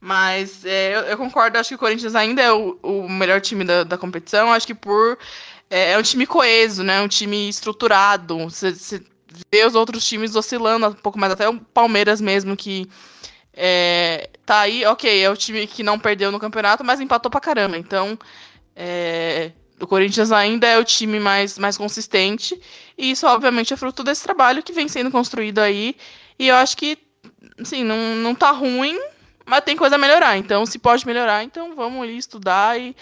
[0.00, 3.64] Mas é, eu, eu concordo, acho que o Corinthians ainda é o, o melhor time
[3.64, 4.52] da, da competição.
[4.52, 5.18] Acho que por.
[5.70, 7.00] É, é um time coeso, né?
[7.00, 8.36] Um time estruturado.
[8.38, 9.02] Você
[9.52, 12.88] vê os outros times oscilando um pouco mais, até o Palmeiras mesmo, que
[13.54, 17.40] é, tá aí, ok, é o time que não perdeu no campeonato, mas empatou pra
[17.40, 17.76] caramba.
[17.76, 18.18] Então,
[18.74, 19.52] é,
[19.82, 22.58] o Corinthians ainda é o time mais, mais consistente.
[22.96, 25.96] E isso, obviamente, é fruto desse trabalho que vem sendo construído aí.
[26.38, 26.96] E eu acho que,
[27.60, 28.96] assim, não, não tá ruim,
[29.44, 30.38] mas tem coisa a melhorar.
[30.38, 32.94] Então, se pode melhorar, então vamos ali estudar e,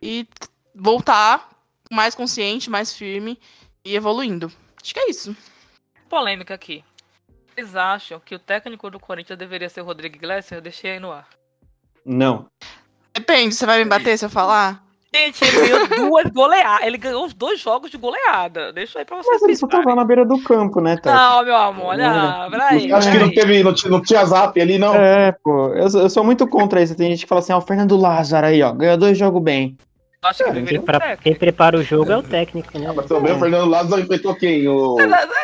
[0.00, 0.24] e
[0.72, 1.50] voltar
[1.90, 3.36] mais consciente, mais firme
[3.84, 4.50] e evoluindo.
[4.80, 5.36] Acho que é isso.
[6.08, 6.84] Polêmica aqui.
[7.48, 10.52] Vocês acham que o técnico do Corinthians deveria ser o Rodrigo Iglesias?
[10.52, 11.28] Eu deixei aí no ar.
[12.06, 12.46] Não.
[13.12, 14.91] Depende, você vai me bater se eu falar?
[15.14, 16.86] Gente, ele ganhou duas goleadas.
[16.86, 18.72] Ele ganhou os dois jogos de goleada.
[18.72, 21.14] Deixa aí pra vocês Mas ele só tava na beira do campo, né, Tati?
[21.14, 22.90] Não, meu amor, não, peraí.
[22.90, 24.94] Acho que não teve, não, tinha- não tinha zap ali, não.
[24.94, 26.94] É, pô, eu, sou- eu sou muito contra isso.
[26.96, 29.76] Tem gente que fala assim, ó, o Fernando Lázaro aí, ó, ganhou dois jogos bem.
[30.24, 31.22] Acho que Quem, ser o pra- técnico.
[31.24, 32.92] quem prepara o jogo é o técnico, né?
[32.94, 34.68] Mas também o Fernando Lázaro enfrentou quem?
[34.68, 34.96] O...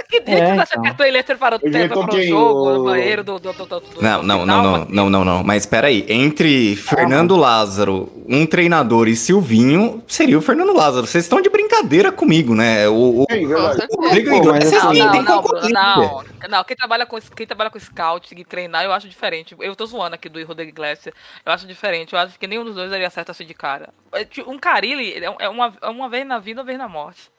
[0.09, 0.95] Que dia É, que você acha então.
[0.95, 2.29] que ele preparou o quem?
[2.29, 5.11] jogo, O- no banheiro do, do, do, do, do Não, não, não, não, mas- não,
[5.11, 5.43] não, não.
[5.43, 11.09] Mas peraí, entre Fernando Lázaro, um treinador e Silvinho, seria o Fernando Lázaro.
[11.09, 12.89] Vocês estão de brincadeira comigo, né?
[12.89, 14.39] O, o, Sim, o Rodrigo mas
[14.71, 18.45] Iglesias assim- Não, não, não, não, não, quem trabalha com quem trabalha com scout e
[18.45, 19.57] treinar, eu acho diferente.
[19.59, 21.13] Eu tô zoando aqui do Rodrigo Iglesias.
[21.45, 22.13] Eu acho diferente.
[22.13, 23.89] Eu acho que nenhum dos dois daria certo assim de cara.
[24.13, 26.89] É, tipo, Um Carilli é é uma, é uma vez na vida, uma vez na
[26.89, 27.31] morte.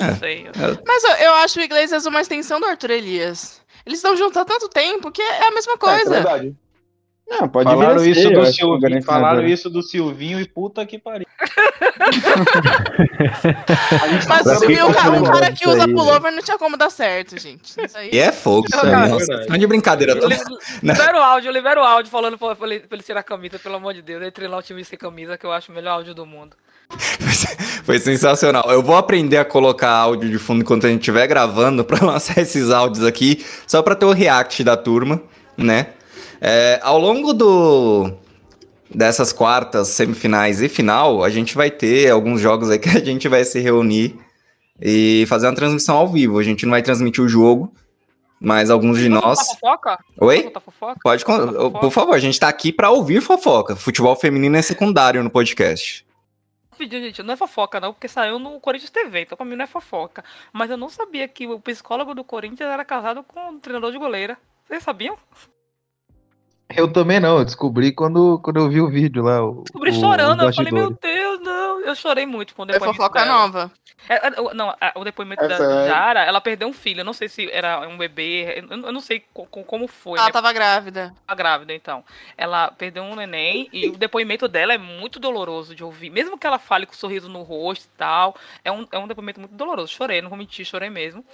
[0.00, 0.46] Não sei.
[0.86, 3.62] Mas eu, eu acho o Iglesias uma extensão do Arthur Elias.
[3.84, 6.10] Eles estão juntos há tanto tempo que é a mesma É, é coisa.
[6.10, 6.56] verdade.
[7.28, 11.26] Não, pode Falaram isso, do Silvinho, falaram isso do Silvinho e puta que pariu.
[14.02, 16.42] A gente Mas tá se viu um falando- cara, um cara que usa pullover não
[16.42, 17.74] tinha como dar certo, gente.
[17.82, 18.10] Isso aí.
[18.12, 18.92] E é fogo, isso aí.
[18.92, 19.40] Nossa, verdade.
[19.42, 20.18] estão de brincadeira.
[20.18, 20.36] Tô- Li-
[20.82, 23.58] Libera o áudio, libera o áudio falando pra, pra ele, pra ele tirar a camisa,
[23.58, 24.20] pelo amor de Deus.
[24.22, 26.56] Ele treinar o time sem camisa, que eu acho o melhor áudio do mundo.
[27.84, 28.64] Foi sensacional.
[28.70, 32.38] Eu vou aprender a colocar áudio de fundo enquanto a gente estiver gravando pra lançar
[32.38, 35.20] esses áudios aqui, só pra ter o react da turma,
[35.56, 35.88] né?
[36.46, 38.12] É, ao longo do
[38.94, 43.26] dessas quartas, semifinais e final, a gente vai ter alguns jogos aí que a gente
[43.28, 44.14] vai se reunir
[44.78, 46.38] e fazer uma transmissão ao vivo.
[46.38, 47.72] A gente não vai transmitir o jogo,
[48.38, 49.38] mas alguns de nós.
[49.52, 49.98] Fofoca?
[50.20, 50.52] Oi?
[50.62, 51.00] Fofoca?
[51.02, 51.80] Pode, Tá fofoca?
[51.80, 53.74] por favor, a gente tá aqui pra ouvir fofoca.
[53.74, 56.04] Futebol feminino é secundário no podcast.
[56.78, 59.66] Gente, não é fofoca não, porque saiu no Corinthians TV, então pra mim não é
[59.66, 60.22] fofoca.
[60.52, 63.98] Mas eu não sabia que o psicólogo do Corinthians era casado com um treinador de
[63.98, 64.36] goleira.
[64.66, 65.16] Vocês sabiam?
[66.68, 69.44] Eu também não, eu descobri quando, quando eu vi o vídeo lá.
[69.44, 70.90] O, Descobri o- chorando, os eu falei, meu.
[71.00, 71.80] Deus, não.
[71.82, 73.32] Eu chorei muito com o É depoimento fofoca dela.
[73.38, 73.70] nova.
[74.08, 75.86] É, é, o- não, a- o depoimento É da?
[75.86, 77.00] Jara, ela perdeu um filho.
[77.00, 78.64] Eu não sei se era um bebê.
[78.70, 80.18] Eu, eu não sei co- co- como foi.
[80.18, 80.32] Ela né?
[80.32, 81.14] tava grávida.
[81.26, 82.02] Tá grávida, então.
[82.36, 86.10] Ela perdeu um neném e o depoimento dela é muito doloroso de ouvir.
[86.10, 88.34] Mesmo que ela fale com um sorriso no rosto e tal,
[88.64, 89.92] é um, é um depoimento muito doloroso.
[89.92, 91.24] Chorei, não vou mentir, chorei mesmo.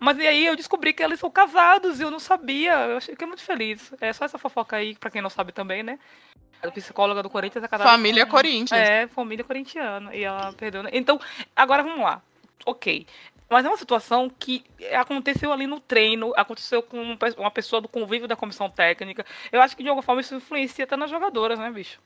[0.00, 2.72] Mas e aí eu descobri que eles são casados e eu não sabia.
[2.86, 3.92] Eu que muito feliz.
[4.00, 5.98] É só essa fofoca aí, pra quem não sabe também, né?
[6.62, 8.80] A psicóloga do Corinthians é casada Família com- Corinthians.
[8.80, 10.14] É, família corintiana.
[10.14, 10.82] E ela perdeu.
[10.82, 10.90] né?
[10.92, 11.20] Então,
[11.54, 12.22] agora vamos lá.
[12.64, 13.06] Ok.
[13.48, 17.88] Mas é uma situação que aconteceu ali no treino, aconteceu com um uma pessoa do
[17.88, 19.26] convívio da comissão técnica.
[19.50, 21.98] Eu acho que de alguma forma isso influencia até nas jogadoras, né, bicho?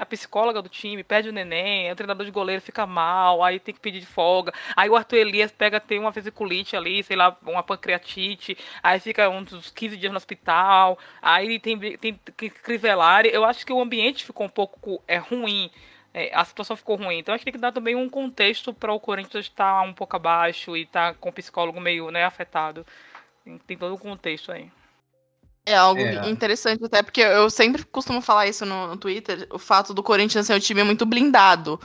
[0.00, 3.74] A psicóloga do time perde o neném, o treinador de goleiro fica mal, aí tem
[3.74, 4.50] que pedir de folga.
[4.74, 9.28] Aí o Arthur Elias pega, tem uma vesiculite ali, sei lá, uma pancreatite, aí fica
[9.28, 12.18] uns 15 dias no hospital, aí tem, tem
[12.62, 13.28] Crivellari.
[13.30, 15.70] Eu acho que o ambiente ficou um pouco é, ruim.
[16.14, 17.18] É, a situação ficou ruim.
[17.18, 20.16] Então acho que tem que dar também um contexto para o Corinthians estar um pouco
[20.16, 22.86] abaixo e estar com o psicólogo meio né, afetado.
[23.44, 24.70] Tem, tem todo o contexto aí.
[25.66, 26.28] É algo É.
[26.30, 30.46] interessante, até porque eu sempre costumo falar isso no, no Twitter, o fato do Corinthians
[30.46, 31.78] ser um time muito blindado.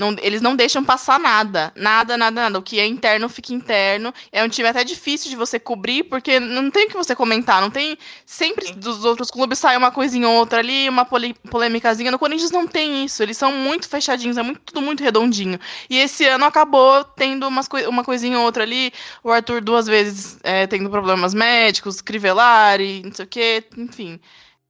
[0.00, 1.70] Não- eles não deixam passar nada.
[1.76, 2.58] Nada, nada, nada.
[2.58, 4.14] O que é interno fica interno.
[4.32, 7.60] É um time até difícil de você cobrir, porque não tem o que você comentar.
[7.60, 7.98] Não tem.
[8.24, 12.10] Sempre dos outros clubes sai uma coisinha ou outra ali, uma polêmicazinha.
[12.10, 13.22] No Corinthians não tem isso.
[13.22, 15.58] Eles são muito fechadinhos, é muito, tudo muito redondinho.
[15.90, 18.90] E esse ano acabou tendo umas coi- uma coisinha ou outra ali.
[19.22, 24.18] O Arthur duas vezes é, tendo problemas médicos, Crivellari, não sei o quê, enfim.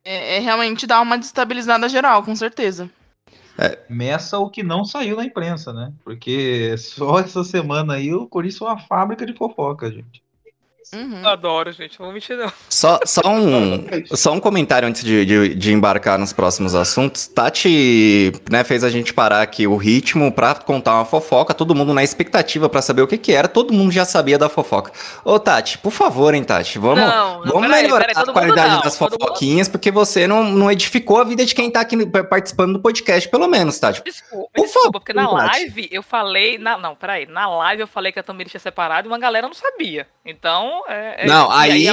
[0.04, 2.90] É, é realmente dar uma destabilizada geral, com certeza.
[3.88, 5.92] Meça o que não saiu na imprensa, né?
[6.04, 10.22] Porque só essa semana aí o Corinthians foi uma fábrica de fofoca, gente.
[10.92, 11.26] Uhum.
[11.26, 11.98] Adoro, gente.
[12.00, 12.52] Não vou mentir, não.
[12.68, 17.28] Só, só, um, só um comentário antes de, de, de embarcar nos próximos assuntos.
[17.28, 21.94] Tati né, fez a gente parar aqui o ritmo pra contar uma fofoca, todo mundo
[21.94, 24.90] na expectativa pra saber o que, que era, todo mundo já sabia da fofoca.
[25.24, 28.74] Ô, Tati, por favor, hein, Tati, vamos, Não, não, vamos peraí, melhorar peraí, a qualidade
[28.74, 32.72] não, das fofoquinhas, porque você não, não edificou a vida de quem tá aqui participando
[32.72, 34.02] do podcast, pelo menos, Tati.
[34.04, 35.60] Desculpa, Por desculpa, favor, porque na Tati.
[35.60, 36.58] live eu falei.
[36.58, 37.26] Na, não, peraí.
[37.26, 40.06] Na live eu falei que a Tamires tinha separado e uma galera não sabia.
[40.24, 40.79] Então.
[40.88, 41.90] É, é- Não, aí, aí, no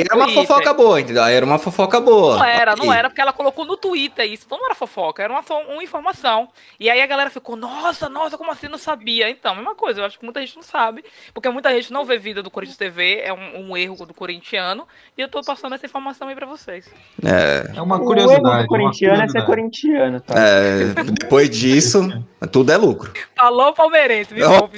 [0.00, 0.46] era uma Twitter.
[0.46, 1.22] fofoca boa, entendeu?
[1.22, 2.36] Aí era uma fofoca boa.
[2.36, 4.44] Não era, não era, porque ela colocou no Twitter isso.
[4.46, 6.48] Então não era fofoca, era uma, uma informação.
[6.78, 9.28] E aí a galera ficou, nossa, nossa, como assim não sabia?
[9.30, 12.18] Então, mesma coisa, eu acho que muita gente não sabe, porque muita gente não vê
[12.18, 14.86] vida do Corinthians TV, é um, um erro do corintiano,
[15.16, 16.88] e eu tô passando essa informação aí pra vocês.
[17.24, 18.62] É, É uma O erro curiosidade.
[18.62, 19.46] do corintiano é ser curiosidade.
[19.46, 20.34] corintiano, tá?
[20.38, 22.08] é, depois disso,
[22.50, 23.12] tudo é lucro.
[23.36, 24.58] Falou, palmeirense, me Nossa!
[24.60, 24.76] poupe,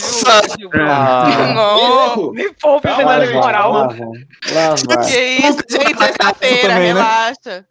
[0.59, 0.71] viu?
[0.75, 1.23] Ah,
[2.17, 3.73] Não, Me poupe, Calma, gente, moral.
[3.73, 3.87] lá.
[3.87, 4.75] Lá
[5.07, 7.01] que isso, gente, sexta-feira, também, né?
[7.01, 7.67] relaxa.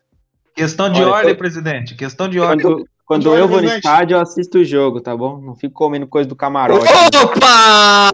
[0.55, 1.95] Questão de Olha, ordem, eu- presidente.
[1.95, 2.61] Questão de ordem.
[2.65, 5.39] Quando, quando Olha, eu vou no estádio, eu assisto o jogo, tá bom?
[5.41, 6.85] Não fico comendo coisa do camarote.
[7.23, 8.11] Opa!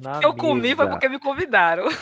[0.00, 1.84] Na Eu comi foi porque me convidaram.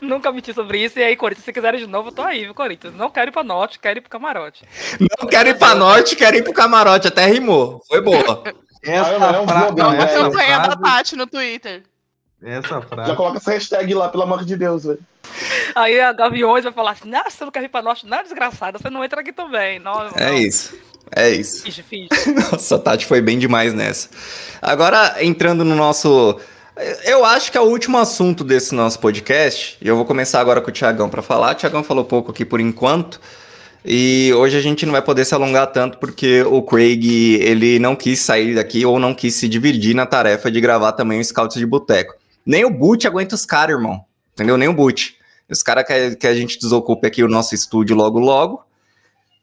[0.00, 0.98] Nunca menti sobre isso.
[0.98, 2.94] E aí, Corinthians, se quiserem de novo, eu tô aí, viu, Corinthians?
[2.94, 4.64] Não quero ir pra norte, quero ir pro camarote.
[5.20, 7.08] Não quero ir pra norte, quero ir pro camarote.
[7.08, 7.82] Até rimou.
[7.88, 8.42] Foi boa.
[8.86, 9.74] Essa Ah, não, é frase.
[9.76, 9.98] não, né?
[9.98, 10.76] A essa campanha da.
[10.76, 11.82] Tati no Twitter.
[12.42, 13.08] Essa frase.
[13.10, 14.98] Já coloca essa hashtag lá, pelo amor de Deus, velho.
[15.74, 18.06] Aí a Gaviões vai falar assim: Nossa, você não quer ir pra norte?
[18.06, 19.78] Não, desgraçada, você não entra aqui também.
[19.78, 20.34] Não, É não.
[20.34, 20.74] isso.
[21.14, 21.62] É isso.
[21.62, 22.08] Finge, finge.
[22.52, 24.08] Nossa, a Tati foi bem demais nessa.
[24.60, 26.38] Agora, entrando no nosso.
[27.04, 29.78] Eu acho que é o último assunto desse nosso podcast.
[29.80, 31.52] E eu vou começar agora com o Tiagão para falar.
[31.52, 33.18] O Tiagão falou pouco aqui por enquanto.
[33.88, 37.94] E hoje a gente não vai poder se alongar tanto porque o Craig ele não
[37.94, 41.56] quis sair daqui ou não quis se dividir na tarefa de gravar também o Scouts
[41.56, 42.14] de Boteco.
[42.44, 44.00] Nem o Boot aguenta os caras, irmão.
[44.34, 44.56] Entendeu?
[44.56, 45.16] Nem o Boot.
[45.48, 48.60] Os caras querem que a gente desocupe aqui o nosso estúdio logo logo.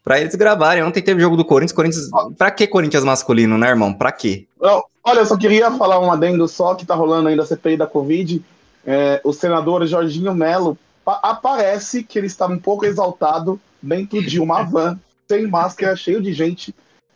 [0.03, 0.83] Pra eles gravarem.
[0.83, 1.73] Ontem teve jogo do Corinthians.
[1.75, 2.09] Corinthians.
[2.37, 3.93] Pra que Corinthians masculino, né, irmão?
[3.93, 4.45] Pra quê?
[4.61, 7.77] Não, olha, eu só queria falar um adendo só que tá rolando ainda a CPI
[7.77, 8.43] da Covid.
[8.85, 14.39] É, o senador Jorginho Melo pa- aparece que ele estava um pouco exaltado dentro de
[14.39, 16.73] uma van, sem máscara, cheio de gente,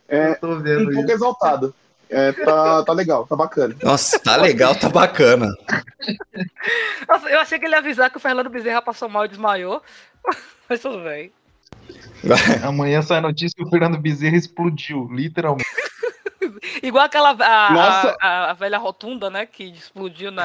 [0.08, 1.10] é, um pouco isso.
[1.10, 1.74] exaltado.
[2.10, 3.76] É, tá, tá legal, tá bacana.
[3.82, 5.52] Nossa, tá legal, tá bacana.
[7.06, 9.82] Nossa, eu achei que ele ia avisar que o Fernando Bezerra passou mal e desmaiou.
[10.68, 11.32] Mas tudo bem.
[12.62, 15.68] Amanhã sai a notícia que o Fernando Bezerra explodiu, literalmente.
[16.82, 18.16] Igual aquela a, Nossa.
[18.20, 19.46] a, a- a velha rotunda, né?
[19.46, 20.44] Que explodiu na.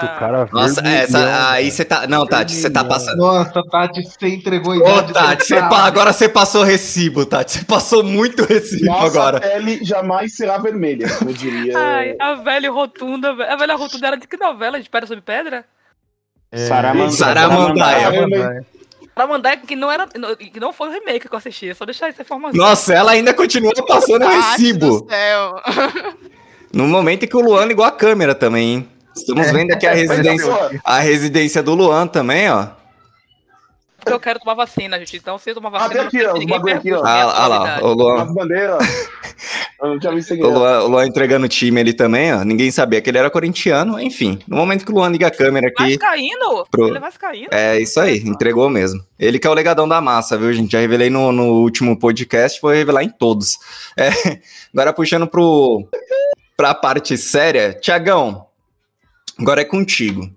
[0.51, 2.07] Nossa, vermelhão, essa, aí você tá.
[2.07, 3.17] Não, Tati, você tá passando.
[3.17, 5.13] Nossa, Tati, você entregou a Ô, idade.
[5.13, 7.59] Tati, você pa- agora você passou recibo, Tati.
[7.59, 9.39] Você passou muito recibo Nossa agora.
[9.41, 11.73] pele jamais será vermelha, eu diria.
[11.77, 13.31] Ai, a velha rotunda.
[13.31, 14.81] A velha rotunda era de que novela?
[14.81, 15.65] De Pedra sobre Pedra?
[16.51, 17.11] É, Saramandaia.
[17.11, 18.01] Saramandaia.
[18.11, 18.65] Saramandaia
[19.67, 20.07] que não era.
[20.07, 22.57] que não foi o remake que eu assisti, é só deixar essa informação.
[22.57, 25.01] Nossa, ela ainda continua passando recibo.
[25.01, 25.55] do céu.
[26.73, 28.89] No momento em que o Luan ligou a câmera também, hein?
[29.15, 32.69] Estamos vendo aqui a residência, a residência do Luan também, ó.
[34.03, 35.17] Porque eu quero tomar vacina, gente.
[35.17, 37.01] Então, se eu tomar Ah, vacina, tem aqui, ó, ninguém o bagulho aqui, ó.
[37.05, 39.07] Ah, ah lá, o Luan, As bandeiras.
[39.81, 40.49] Eu não tinha visto o.
[40.49, 42.43] Luan, o Luan entregando o time ali também, ó.
[42.43, 44.39] Ninguém sabia que ele era corintiano, enfim.
[44.47, 46.65] No momento que o Luan liga a câmera aqui, Vascaíno?
[46.69, 47.47] Pro- Ele é vascaíno?
[47.51, 49.03] é isso aí, entregou mesmo.
[49.19, 50.71] Ele que é o legadão da massa, viu, gente?
[50.71, 53.57] Já revelei no, no último podcast, vou revelar em todos.
[53.97, 54.09] É,
[54.73, 55.87] agora puxando pro,
[56.55, 58.45] pra parte séria, Tiagão,
[59.39, 60.29] agora é contigo.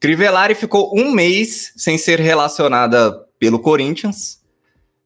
[0.00, 4.38] Crivellari ficou um mês sem ser relacionada pelo Corinthians.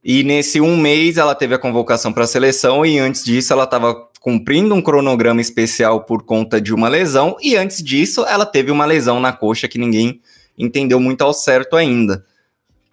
[0.05, 3.65] E nesse um mês ela teve a convocação para a seleção e antes disso ela
[3.65, 8.71] estava cumprindo um cronograma especial por conta de uma lesão e antes disso ela teve
[8.71, 10.21] uma lesão na coxa que ninguém
[10.59, 12.25] entendeu muito ao certo ainda.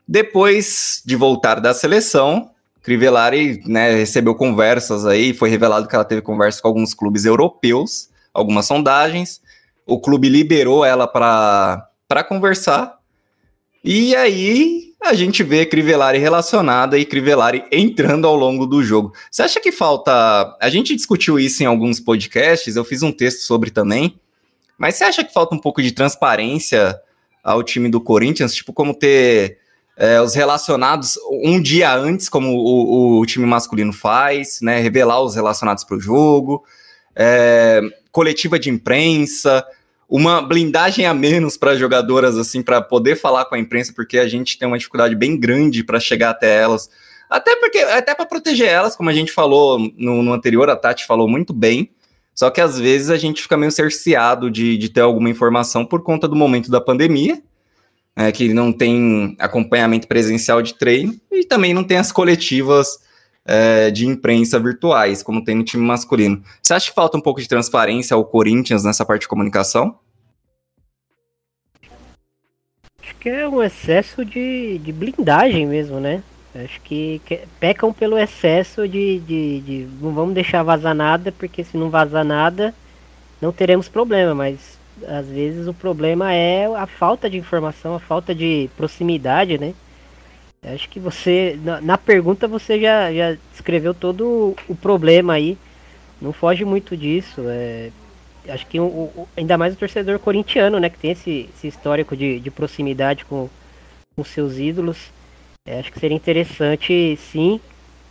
[0.08, 6.22] Depois de voltar da seleção, Crivellari né, recebeu conversas aí, foi revelado que ela teve
[6.22, 9.42] conversas com alguns clubes europeus, algumas sondagens.
[9.86, 11.89] O clube liberou ela para
[12.24, 12.98] conversar.
[13.84, 19.14] E aí a gente vê Crivellari relacionada e Crivellari entrando ao longo do jogo.
[19.32, 20.58] Você acha que falta.
[20.60, 24.20] A gente discutiu isso em alguns podcasts, eu fiz um texto sobre também.
[24.78, 27.00] Mas você acha que falta um pouco de transparência
[27.44, 28.54] ao time do Corinthians?
[28.56, 29.58] Tipo, como ter
[29.98, 34.80] é, os relacionados um dia antes, como o, o time masculino faz, né?
[34.80, 36.64] Revelar os relacionados para o jogo,
[37.16, 37.82] é,
[38.12, 39.66] coletiva de imprensa,
[40.10, 44.28] uma blindagem a menos para jogadoras, assim, para poder falar com a imprensa, porque a
[44.28, 46.90] gente tem uma dificuldade bem grande para chegar até elas.
[47.30, 51.06] Até porque, até para proteger elas, como a gente falou no, no anterior, a Tati
[51.06, 51.92] falou muito bem.
[52.34, 56.02] Só que às vezes a gente fica meio cerceado de, de ter alguma informação por
[56.02, 57.40] conta do momento da pandemia,
[58.16, 62.98] né, que não tem acompanhamento presencial de treino e também não tem as coletivas
[63.50, 66.44] é, de imprensa virtuais, como tem no time masculino.
[66.62, 69.98] Você acha que falta um pouco de transparência ao Corinthians nessa parte de comunicação?
[73.02, 76.22] Acho que é um excesso de, de blindagem mesmo, né?
[76.54, 81.64] Acho que, que pecam pelo excesso de, de, de não vamos deixar vazar nada, porque
[81.64, 82.74] se não vazar nada,
[83.42, 84.78] não teremos problema, mas
[85.08, 89.74] às vezes o problema é a falta de informação, a falta de proximidade, né?
[90.62, 95.58] Acho que você, na, na pergunta, você já, já descreveu todo o problema aí.
[96.22, 97.42] Não foge muito disso.
[97.48, 97.92] É,
[98.50, 100.90] acho que o, o- ainda mais o torcedor corintiano, né?
[100.90, 103.50] Que tem esse, esse histórico de, de proximidade com,
[104.16, 104.98] com seus ídolos.
[105.68, 107.60] É, acho que seria interessante, sim,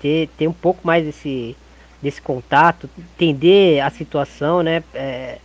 [0.01, 1.57] ter, ter um pouco mais desse,
[2.03, 4.84] desse contato, entender a situação, né?
[4.94, 5.38] É,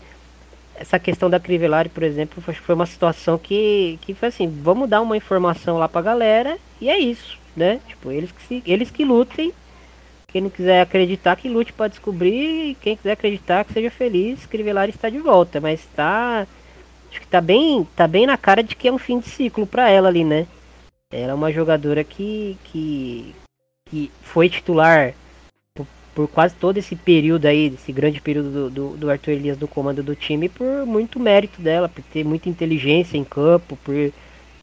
[0.75, 5.01] essa questão da Crivellari, por exemplo, foi- uma situação que, que foi assim, vamos dar
[5.01, 7.79] uma informação lá pra galera e é isso, né?
[7.87, 9.51] Tipo, eles que, se, eles que lutem,
[10.27, 14.91] quem não quiser acreditar que lute para descobrir, quem quiser acreditar que seja feliz, Crivellari
[14.91, 16.47] está de volta, mas tá
[17.11, 19.67] acho que tá bem, tá bem na cara de que é um fim de ciclo
[19.67, 20.47] pra ela ali, né?
[21.11, 23.35] Ela é uma jogadora que que,
[23.89, 25.13] que foi titular
[26.13, 29.67] por, quase todo esse período aí, esse grande período do, do, do Arthur Elias no
[29.67, 34.11] comando do time, por muito mérito dela, por ter muita inteligência em campo, por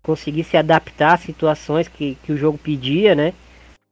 [0.03, 3.33] conseguir se adaptar às situações que, que o jogo pedia, né?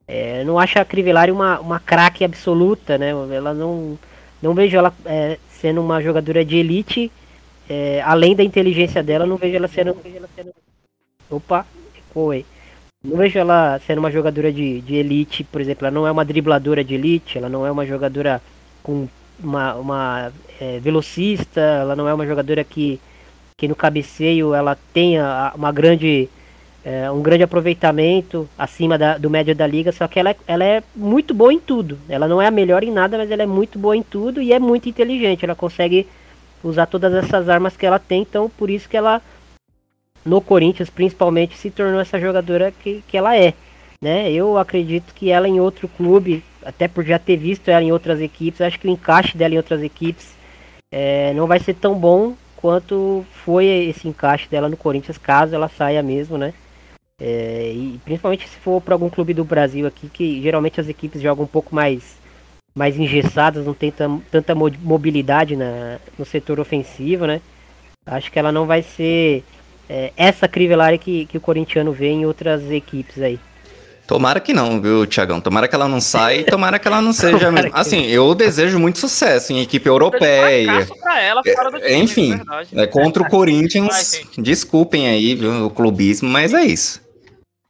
[0.06, 3.10] É, não acho a Crivellari uma, uma craque absoluta, né?
[3.10, 3.98] Ela não,
[4.40, 7.12] não vejo ela é, sendo uma jogadora de elite,
[7.68, 9.94] é, além da inteligência dela, não vejo ela sendo.
[11.30, 11.66] Opa,
[12.32, 12.46] aí.
[13.04, 16.24] Não vejo ela sendo uma jogadora de, de elite, por exemplo, ela não é uma
[16.24, 18.42] dribladora de elite, ela não é uma jogadora
[18.82, 19.06] com
[19.38, 23.00] uma, uma é, velocista, ela não é uma jogadora que,
[23.56, 26.28] que no cabeceio ela tenha uma grande,
[26.84, 30.64] é, um grande aproveitamento acima da, do médio da liga, só que ela, é- ela
[30.64, 31.98] é muito boa em tudo.
[32.08, 34.52] Ela não é a melhor em nada, mas ela é muito boa em tudo e
[34.52, 35.44] é muito inteligente.
[35.44, 36.08] Ela consegue
[36.64, 39.22] usar todas essas armas que ela tem, então por isso que ela
[40.28, 43.54] no Corinthians principalmente se tornou essa jogadora que, que ela é.
[44.00, 44.30] Né?
[44.30, 48.20] Eu acredito que ela em outro clube, até por já ter visto ela em outras
[48.20, 50.36] equipes, acho que o encaixe dela em outras equipes
[50.92, 55.68] é, não vai ser tão bom quanto foi esse encaixe dela no Corinthians, caso ela
[55.68, 56.52] saia mesmo, né?
[57.20, 61.20] É, e principalmente se for para algum clube do Brasil aqui, que geralmente as equipes
[61.20, 62.16] jogam um pouco mais,
[62.76, 63.92] mais engessadas, não tem
[64.30, 67.40] tanta mo- mobilidade na, no setor ofensivo, né?
[68.06, 69.44] Acho que ela não vai ser
[69.88, 73.38] é, essa Crivellari que, que o corintiano vê em outras equipes aí.
[74.06, 75.38] Tomara que não, viu, Tiagão?
[75.38, 77.70] Tomara que ela não saia e tomara que ela não seja mesmo.
[77.74, 80.86] Assim, eu desejo muito sucesso em equipe europeia.
[81.20, 82.40] Ela fora do É, time, enfim.
[82.74, 84.22] É contra o Corinthians.
[84.38, 87.02] Desculpem aí, viu, o clubismo, mas é isso.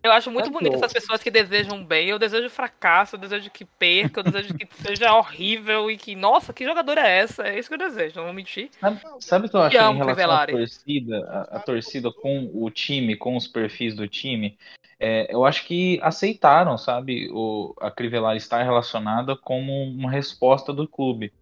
[0.03, 0.79] Eu acho muito É bonito bom.
[0.79, 2.09] essas pessoas que desejam bem.
[2.09, 6.53] Eu desejo fracasso, eu desejo que perca, eu desejo que seja horrível e que, nossa,
[6.53, 7.43] que jogadora é essa?
[7.43, 8.71] É isso que eu desejo, não vou mentir.
[8.81, 12.71] Sabe, sabe o que eu acho em relação à torcida, a, a torcida com o
[12.71, 14.57] time, com os perfis do time?
[15.01, 20.89] É, eu acho que aceitaram, sabe, o, a Crivellari estar relacionada como uma resposta do
[20.89, 21.33] clube.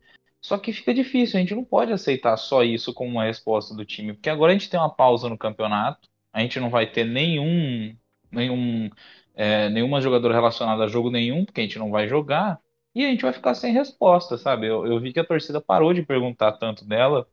[0.42, 3.84] Só que fica difícil, a gente não pode aceitar só isso como uma resposta do
[3.84, 7.04] time, porque agora a gente tem uma pausa no campeonato, a gente não vai ter
[7.04, 7.96] nenhum,
[8.30, 8.90] nenhum,
[9.34, 12.60] é, nenhuma jogadora relacionada a jogo nenhum, porque a gente não vai jogar,
[12.94, 14.66] e a gente vai ficar sem resposta, sabe?
[14.66, 17.26] Eu, eu vi que a torcida parou de perguntar tanto dela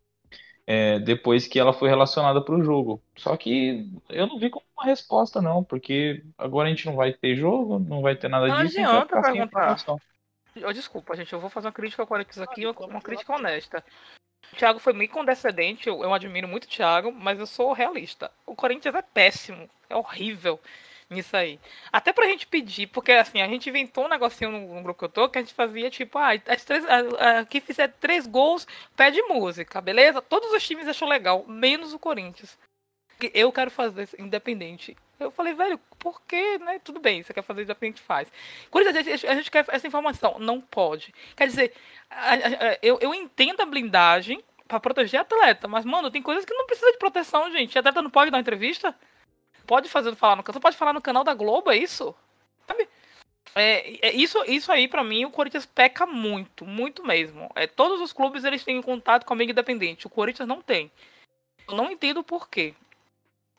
[0.66, 3.02] é, depois que ela foi relacionada para o jogo.
[3.18, 7.14] Só que eu não vi como uma resposta, não, porque agora a gente não vai
[7.14, 9.78] ter jogo, não vai ter nada Não disso, vai adianta perguntar.
[10.74, 13.84] desculpa, gente, eu vou fazer uma crítica ao Corinthians aqui, uma, crítica honesta.
[14.52, 18.30] O Thiago foi muito condescendente, eu, eu admiro muito o Thiago, mas eu sou realista.
[18.46, 20.60] O Corinthians é péssimo, é horrível
[21.10, 21.60] nisso aí.
[21.92, 25.06] Até pra gente pedir, porque assim, a gente inventou um negocinho no, no grupo que
[25.06, 28.26] eu tô, que a gente fazia tipo, ah, as três, a, a, quem fizer três
[28.26, 28.66] gols
[28.96, 30.22] pede música, beleza?
[30.22, 32.58] Todos os times acham legal, menos o Corinthians.
[33.20, 34.98] Que Eu quero fazer independente.
[35.20, 36.80] Eu falei, velho, por que, né?
[36.84, 38.32] Tudo bem, você quer fazer independente, faz.
[38.72, 40.38] Corinthians, a gente, quer essa informação.
[40.40, 41.14] Não pode.
[41.36, 41.74] Quer dizer,
[42.10, 42.36] a-
[42.82, 46.92] eu, eu entendo a blindagem pra proteger atleta, mas, mano, tem coisas que não precisa
[46.92, 47.78] de proteção, gente.
[47.78, 48.96] Atleta não pode dar entrevista?
[49.74, 50.62] Pode fazer falar no canal.
[50.62, 52.14] Pode falar no canal da Globo, é isso?
[52.68, 52.88] Sabe?
[53.56, 57.50] É, é isso, isso aí, pra mim, o Corinthians peca muito, muito mesmo.
[57.56, 60.06] É, todos os clubes eles têm contato com a mídia independente.
[60.06, 60.92] O Corinthians não tem.
[61.68, 62.76] Eu não entendo o porquê.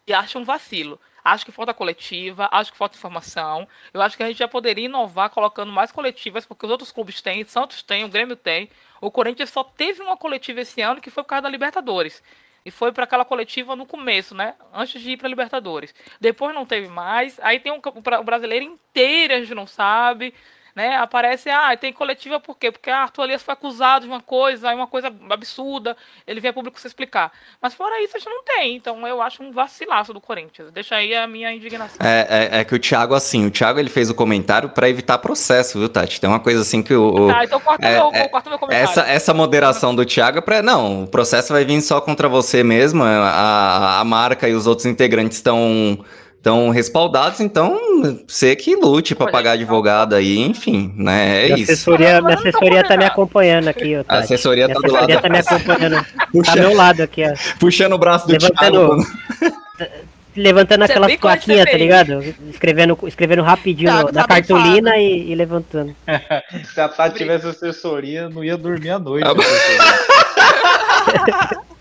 [0.07, 1.01] E acho um vacilo.
[1.25, 3.67] Acho que falta coletiva, acho que falta informação.
[3.93, 7.21] Eu acho que a gente já poderia inovar colocando mais coletivas, porque os outros clubes
[7.21, 8.71] têm, Santos tem, o Grêmio tem.
[9.01, 12.23] O Corinthians só teve uma coletiva esse ano que foi por causa da Libertadores.
[12.65, 14.55] E foi para aquela coletiva no começo, né?
[14.73, 15.95] Antes de ir para Libertadores.
[16.19, 17.39] Depois não teve mais.
[17.41, 20.33] Aí tem um, o brasileiro inteiro, a gente não sabe.
[20.75, 20.97] Né?
[20.97, 22.73] Aparece, ah, tem coletiva por quê?
[22.73, 25.97] Porque ah, Arthur Elias foi acusado de uma coisa, aí uma coisa absurda,
[26.27, 27.31] ele vem a público se explicar.
[27.63, 28.75] Mas fora isso, a gente não tem.
[28.75, 30.73] Então eu acho um vacilaço do Corinthians.
[30.73, 32.05] Deixa aí a minha indignação.
[32.05, 35.19] É, é, é que o Thiago, assim, o Thiago ele fez o comentário pra evitar
[35.19, 36.21] processo, viu, Tati?
[36.21, 37.09] Tem uma coisa assim que o.
[37.09, 38.91] o- Tá, então corta, é, meu, é, corta meu comentário.
[38.91, 40.61] essa, essa moderação do Thiago é pra.
[40.61, 43.05] Não, o processo vai vir só contra você mesmo.
[43.05, 46.05] A, a marca e os outros integrantes estão.
[46.45, 47.81] Estão respaldados, então
[48.29, 51.45] você que lute pra Olha, pagar então- advogado aí, enfim, né?
[51.45, 51.73] É minha isso.
[51.73, 55.29] assessoria, minha assessoria tá me acompanhando aqui, A assessoria Minha tá do lado, assessoria tá
[55.31, 56.05] me acompanhando.
[56.05, 57.33] Tá ao puxando, meu lado aqui, ó.
[57.59, 59.55] puxando o braço do Levantando- Thiago.
[60.37, 62.23] Levantando Você é aquelas plaquinhas, tá ligado?
[62.51, 65.97] Escrevendo, escrevendo rapidinho Thiago na tá cartolina e, e levantando.
[66.75, 69.27] Se a Tati tivesse assessoria, não ia dormir à noite.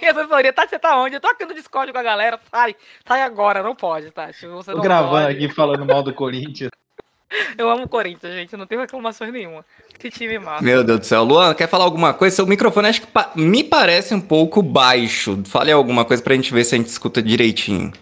[0.00, 1.16] E a assessoria, Tati, você tá onde?
[1.16, 2.38] Eu tô aqui no Discord com a galera.
[2.50, 2.74] Sai,
[3.06, 4.46] sai agora, não pode, Tati.
[4.46, 5.36] Você Tô não gravando pode.
[5.44, 6.70] aqui falando mal do Corinthians.
[7.58, 8.56] Eu amo o Corinthians, gente.
[8.56, 9.64] Não tenho reclamações nenhuma.
[9.98, 10.62] Que time massa.
[10.62, 11.24] Meu Deus do céu.
[11.24, 12.36] Luan, quer falar alguma coisa?
[12.36, 15.42] Seu microfone acho que pa- me parece um pouco baixo.
[15.46, 17.92] Fale alguma coisa pra gente ver se a gente escuta direitinho.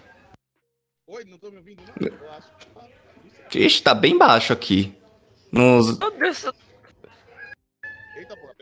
[1.06, 2.08] Oi, não tô me ouvindo, não?
[2.08, 3.58] Eu acho.
[3.58, 4.94] Ixi, tá bem baixo aqui.
[5.50, 6.46] Nos, Meu Deus,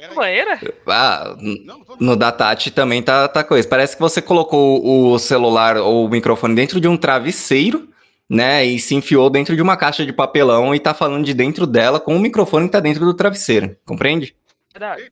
[0.01, 0.61] pera banheira?
[0.87, 3.67] ah, Não, tô no da Tati também tá, tá coisa.
[3.69, 7.89] Parece que você colocou o celular ou o microfone dentro de um travesseiro,
[8.29, 8.65] né?
[8.65, 12.01] E se enfiou dentro de uma caixa de papelão e tá falando de dentro dela
[12.01, 13.77] com o microfone que tá dentro do travesseiro.
[13.85, 14.35] Compreende?
[14.73, 15.11] Verdade.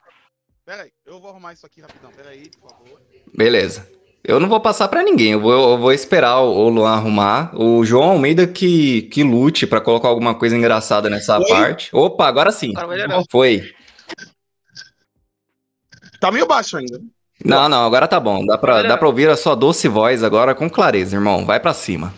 [0.65, 2.11] Pera aí, eu vou arrumar isso aqui rapidão.
[2.15, 3.01] Pera aí, por favor.
[3.35, 3.89] Beleza.
[4.23, 7.51] Eu não vou passar pra ninguém, eu vou, eu vou esperar o, Luan arrumar.
[7.59, 11.49] O João Almeida que, que lute pra colocar alguma coisa engraçada nessa Oi?
[11.49, 11.89] parte.
[11.95, 12.75] Opa, agora sim.
[13.31, 13.73] Foi.
[16.21, 17.01] Tá meio baixo ainda.
[17.45, 18.45] Não, não, agora tá bom.
[18.45, 21.47] Dá pra, dá pra ouvir a sua doce voz agora com clareza, irmão.
[21.47, 22.13] Vai pra cima.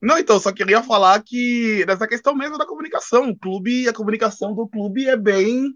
[0.00, 4.54] Não, então, só queria falar que nessa questão mesmo da comunicação, o clube, a comunicação
[4.54, 5.74] do clube é bem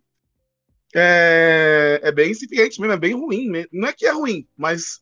[0.95, 3.51] é, é bem incipiente mesmo, é bem ruim.
[3.51, 5.01] me- Não é que é ruim, mas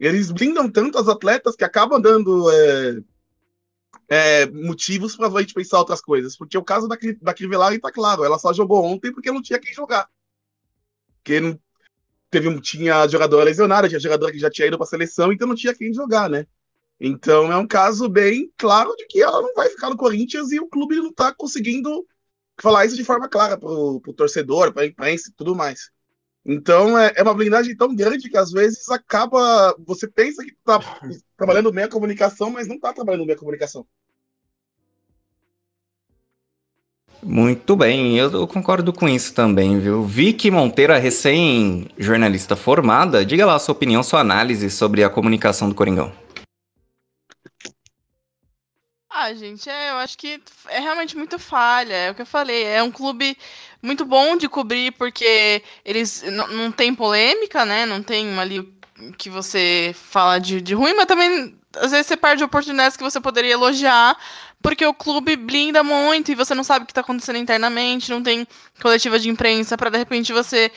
[0.00, 2.98] eles blindam tanto as atletas que acabam dando é,
[4.08, 6.36] é, motivos para a gente pensar outras coisas.
[6.36, 9.58] Porque o caso da, da Crivellari tá claro, ela só jogou ontem porque não tinha
[9.58, 10.08] quem jogar.
[11.24, 11.60] Porque não
[12.30, 15.48] teve, um- tinha jogadora lesionada, tinha jogadora que já tinha ido para a seleção, então
[15.48, 16.46] não tinha quem jogar, né?
[17.00, 20.60] Então é um caso bem claro de que ela não vai ficar no Corinthians e
[20.60, 22.06] o clube não tá conseguindo
[22.60, 25.90] falar isso de forma clara pro, pro torcedor, pra imprensa e tudo mais.
[26.44, 29.74] Então é, é uma blindagem tão grande que às vezes acaba.
[29.86, 30.78] Você pensa que tá
[31.36, 33.86] trabalhando bem a comunicação, mas não tá trabalhando bem a comunicação.
[37.26, 40.04] Muito bem, eu, concordo com isso também, viu?
[40.04, 45.66] Vicky Monteiro, a recém-jornalista formada, diga lá a sua opinião, sua análise sobre a comunicação
[45.66, 46.12] do Coringão.
[49.08, 51.94] Ah, gente, é, eu acho que é realmente muito falha.
[51.94, 52.64] É o que eu falei.
[52.64, 53.38] É um clube
[53.80, 57.86] muito bom de cobrir, porque eles não tem polêmica, né?
[57.86, 58.70] Não tem ali
[59.16, 63.20] que você fala de, de ruim, mas também às vezes você perde oportunidades que você
[63.20, 64.16] poderia elogiar,
[64.64, 68.22] porque o clube blinda muito e você não sabe o que está acontecendo internamente, não
[68.22, 68.48] tem
[68.80, 70.72] coletiva de imprensa para de repente você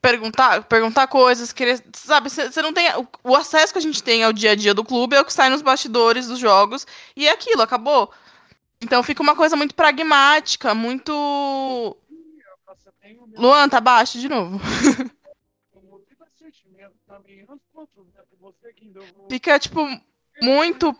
[0.00, 4.24] perguntar, perguntar coisas, querer, sabe, você não tem o, o acesso que a gente tem
[4.24, 7.28] ao dia a dia do clube é o que sai nos bastidores dos jogos e
[7.28, 8.10] é aquilo, acabou.
[8.80, 11.94] Então fica uma coisa muito pragmática, muito
[13.36, 14.58] Luan, tá baixo de novo.
[19.28, 19.86] Fica tipo
[20.40, 20.96] muito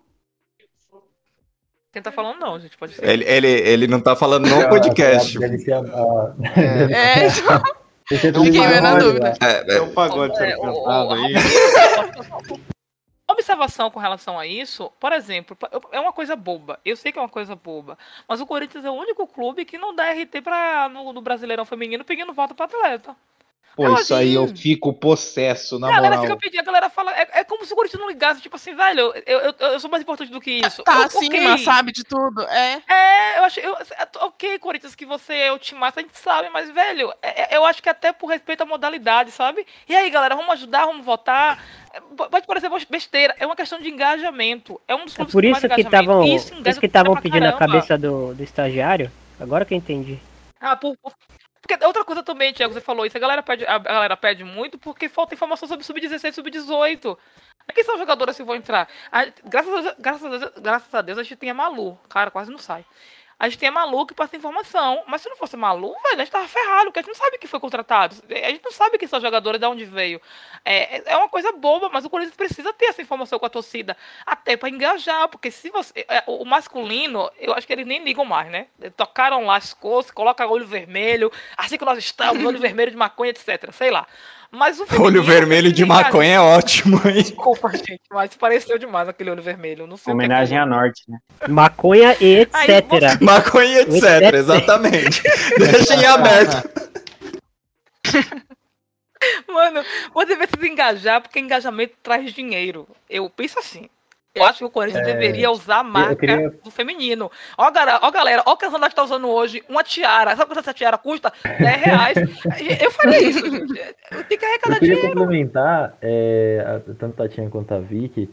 [1.93, 3.05] Quem tá falando não, gente, pode ser.
[3.09, 5.39] Ele, ele, ele não tá falando no podcast.
[5.39, 6.35] Deve ser a-
[6.91, 7.27] é,
[8.11, 9.33] então, fiquei meio na dúvida.
[9.43, 11.35] É, É um pagode É, cantado aí.
[13.31, 15.57] Observação com relação a isso, por exemplo,
[15.93, 16.81] é uma coisa boba.
[16.83, 17.99] Eu sei que é uma coisa boba.
[18.27, 21.67] Mas o Corinthians é o único clube que não dá RT pra, no, no Brasileirão
[21.67, 23.15] Feminino pedindo voto pra atleta.
[23.79, 26.23] Pô, isso aí eu fico possesso, na a galera moral.
[26.37, 27.13] fica pedindo, a galera fala.
[27.17, 29.89] É, é como se o Corinthians não ligasse, tipo assim, velho, eu, eu, eu sou
[29.89, 30.83] mais importante do que isso.
[30.83, 31.65] tá Eu- acima, ok.
[31.65, 32.43] sabe de tudo.
[32.43, 32.83] É.
[32.89, 33.61] É, eu acho.
[33.61, 37.55] Eu, é, ok, Corinthians, que você é o timaço, a gente sabe, mas, velho, é-
[37.55, 39.65] é- eu acho que até por respeito à modalidade, sabe?
[39.89, 41.63] E aí, galera, vamos ajudar, vamos votar.
[42.17, 44.81] Pode parecer besteira, é uma questão de engajamento.
[44.87, 45.81] É um dos É por isso que engajamento.
[45.89, 47.59] estavam por isso isso que estavam pedindo a caramba.
[47.59, 49.11] cabeça do, do estagiário.
[49.41, 50.19] Agora que eu entendi.
[50.61, 51.13] Ah, por, por-
[51.69, 54.79] Porque outra coisa também, Tiago, você falou isso, a galera pede, a galera pede muito
[54.79, 57.19] porque falta informação sobre sub-16 e sub-18.
[57.75, 58.89] Quem são os jogadores que vão entrar?
[59.13, 61.99] A- graças, a, graças, a graças a Deus a gente tem a Malu.
[62.09, 62.87] Cara, quase não sai.
[63.39, 65.03] A gente tem a Malu que passa informação.
[65.07, 67.39] Mas se não fosse Malu, velho, a gente tava ferrado, porque a gente não sabe
[67.39, 68.17] quem foi contratado.
[68.29, 70.21] A gente não sabe quem são os jogadores, de onde veio.
[70.65, 73.97] É, é uma coisa boba, mas o Corinthians precisa ter essa informação com a torcida.
[74.27, 76.05] Até pra engajar, porque se você.
[76.09, 78.67] é, O masculino, eu acho que eles nem ligam mais, né?
[78.97, 83.31] Tocaram lá as coisas, coloca olho vermelho, assim que nós estamos, olho vermelho de maconha,
[83.31, 83.71] etc.
[83.73, 84.07] Sei lá.
[84.51, 87.23] Mas o Olho vermelho de maconha é ótimo, hein?
[87.23, 89.87] Desculpa, gente, mas pareceu demais aquele olho vermelho.
[89.87, 90.75] Não sei é Homenagem aquilo.
[90.75, 91.19] à Norte, né?
[91.49, 93.21] Maconha e Aí, etc.
[93.21, 94.03] Maconha, etc.
[94.03, 94.35] Etc.
[94.35, 95.23] Exatamente.
[95.59, 96.69] Deixa em aberto.
[99.49, 99.85] Mano,
[100.15, 102.87] você precisa engajar, porque engajamento traz dinheiro.
[103.11, 103.89] Eu penso assim.
[104.35, 107.31] Eu acho que o Corinthians deveria usar a marca queria- do feminino.
[107.57, 110.37] Ó, galera, ó, galera, ó, o que a Zona está usando hoje, uma tiara.
[110.37, 111.33] Sabe quanto essa tiara custa?
[111.45, 112.17] 10 reais.
[112.83, 113.81] Eu faria isso, gente.
[114.13, 115.19] Eu tenho que arrecadar Eu queria dinheiro.
[115.19, 118.31] complementar, é, tanto a Tatinha quanto a Vicky,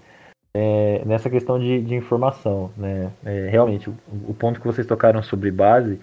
[0.54, 3.10] é, nessa questão de, de informação, né?
[3.26, 3.96] É, realmente, o,
[4.28, 6.00] o ponto que vocês tocaram sobre base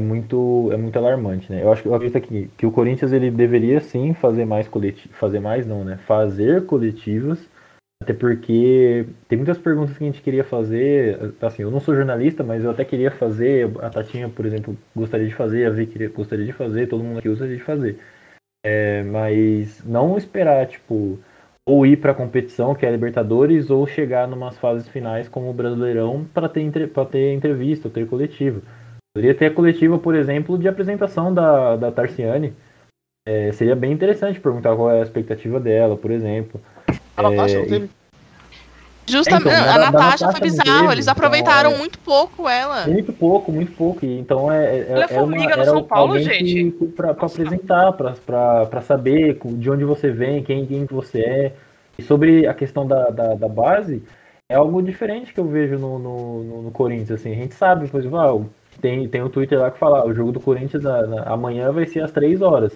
[0.00, 1.62] é muito, é muito alarmante, né?
[1.62, 5.16] Eu acho que eu acredito que, que o Corinthians ele deveria sim fazer mais coletivas,
[5.18, 5.98] fazer mais não, né?
[6.06, 7.38] Fazer coletivas,
[8.04, 12.44] até porque tem muitas perguntas que a gente queria fazer, assim, eu não sou jornalista,
[12.44, 16.08] mas eu até queria fazer, a Tatinha, por exemplo, gostaria de fazer, a Vicky queria-
[16.10, 17.98] gostaria de fazer, todo mundo aqui gostaria de fazer.
[18.64, 21.18] É, mas não esperar, tipo,
[21.66, 25.48] ou ir para a competição, que é a Libertadores, ou chegar numas fases finais como
[25.48, 28.60] o Brasileirão para ter, entre- ter entrevista, ter coletiva.
[29.16, 32.52] Poderia ter a coletiva, por exemplo, de apresentação da, da Tarciane.
[33.26, 36.60] É, seria bem interessante perguntar qual é a expectativa dela, por exemplo.
[37.16, 37.90] A Natasha não É, teve.
[39.06, 41.98] Justamente, Então, a da Natasha Natasha foi não bizarro, teve, eles então, aproveitaram é- muito
[41.98, 42.86] pouco ela.
[42.86, 44.04] Muito pouco, muito pouco.
[44.06, 46.70] E Então é, é, Ela é é uma, formiga no era São Paulo, gente.
[46.72, 47.26] que, para Nossa.
[47.42, 51.52] apresentar, para saber co- de onde você vem, quem, quem que você é.
[51.98, 54.02] E sobre a questão da, da, da base,
[54.48, 57.20] é algo diferente que eu vejo no, no, no- no Corinthians.
[57.20, 57.32] Assim.
[57.32, 58.40] A gente sabe, por exemplo, ah,
[58.80, 61.70] tem, tem o Twitter lá que fala, ah, o jogo do Corinthians na- na- amanhã
[61.70, 62.72] vai ser às três horas.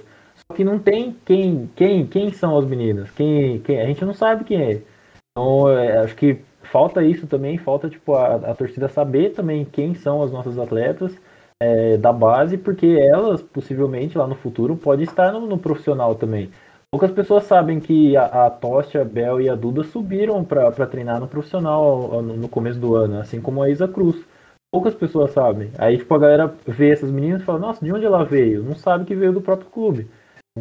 [0.55, 3.11] Que não tem quem, quem, quem são as meninas.
[3.11, 4.83] Quem, quem, a gente não sabe quem é.
[5.31, 9.95] Então, é, acho que falta isso também, falta tipo a, a torcida saber também quem
[9.95, 11.15] são as nossas atletas
[11.61, 16.51] é, da base, porque elas possivelmente lá no futuro pode estar no, no profissional também.
[16.91, 21.21] Poucas pessoas sabem que a, a Tosti, a Bel e a Duda subiram para treinar
[21.21, 24.17] no profissional no, no começo do ano, assim como a Isa Cruz.
[24.73, 25.71] Poucas pessoas sabem.
[25.79, 28.63] Aí tipo a galera vê essas meninas e fala: "Nossa, de onde ela veio?".
[28.63, 30.09] Não sabe que veio do próprio clube.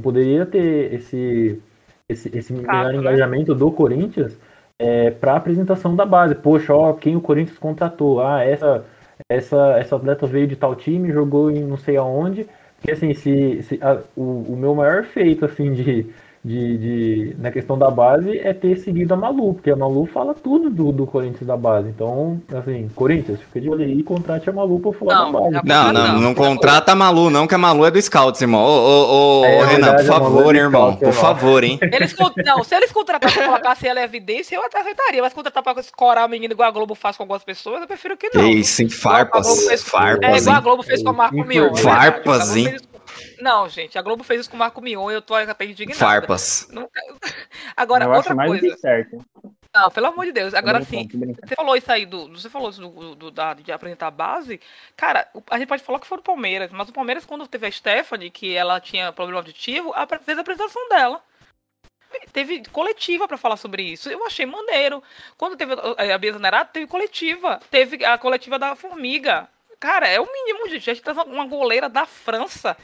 [0.01, 1.61] Poderia ter esse
[2.09, 2.97] esse, esse melhor né?
[2.99, 4.37] engajamento do Corinthians
[4.79, 6.35] é, para apresentação da base.
[6.35, 8.21] Poxa, ó, quem o Corinthians contratou?
[8.21, 8.85] Ah, essa,
[9.29, 12.47] essa, essa atleta veio de tal time, jogou em não sei aonde.
[12.77, 16.05] Porque assim, se, se a- o, o meu maior feito assim de,
[16.43, 20.33] de, de, na questão da base é ter seguido a Malu, porque a Malu fala
[20.33, 21.89] tudo do, do Corinthians da base.
[21.89, 25.61] Então, assim, Corinthians, fica de olho aí e contrate a Malu pra falar Não, da
[25.61, 25.67] base.
[25.67, 28.61] Não, não, não, Não, contrata a Malu, não, que a Malu é do Scouts, irmão.
[28.63, 30.81] Ô, ô, ô, É ô, Renan, verdade, por é favor, do irmão.
[30.93, 31.21] Scouts, Por irmão.
[31.21, 31.79] favor, hein?
[31.81, 32.15] Eles,
[32.45, 35.21] não, se eles contratassem pra colocar ela em evidência, eu até aceitaria.
[35.21, 38.15] Mas contratar pra escorar a menina igual a Globo faz com algumas pessoas, eu prefiro
[38.15, 38.47] que Que não.
[38.47, 38.87] isso, hein?
[38.87, 39.65] A Globo Farpas.
[39.67, 40.59] fez- Farpas, É igual a?
[40.61, 41.65] Globo fez com o Marco Mion.
[41.65, 41.81] é verdade.
[41.81, 42.75] Farpas, hein?
[43.39, 45.97] Não, gente, a Globo fez isso com o Marco Mion e eu tô até indignado.
[45.99, 46.67] Farpas.
[46.71, 47.01] Nunca-
[47.75, 48.77] Agora, eu outra acho mais do coisa.
[48.77, 49.25] certo.
[49.73, 50.53] Não, pelo amor de Deus.
[50.55, 51.07] Agora sim,
[51.45, 52.29] você falou isso aí do.
[52.29, 54.59] Você falou isso do, do- da- de apresentar a base.
[54.95, 57.67] Cara, o- a gente pode falar que foi do Palmeiras, mas o Palmeiras, quando teve
[57.67, 61.21] a Stephanie, que ela tinha problema auditivo, a- fez a apresentação dela.
[62.31, 64.09] Teve coletiva pra falar sobre isso.
[64.09, 65.03] Eu achei maneiro.
[65.37, 67.59] Quando teve a a Bia Zanerato, teve coletiva.
[67.69, 69.47] Teve a coletiva da Formiga.
[69.79, 70.89] Cara, é o mínimo, gente.
[70.89, 72.75] A gente traz uma goleira da França.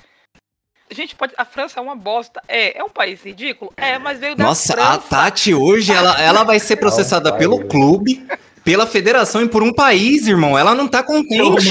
[0.93, 1.33] Gente, pode.
[1.37, 2.41] A França é uma bosta.
[2.47, 3.73] É, é um país ridículo?
[3.75, 5.07] É, mas veio da Nossa, a França.
[5.09, 8.25] Tati hoje, ela, ela vai ser processada Não, pelo clube,
[8.63, 10.57] pela federação e por um país, irmão.
[10.57, 11.69] Ela não tá contente.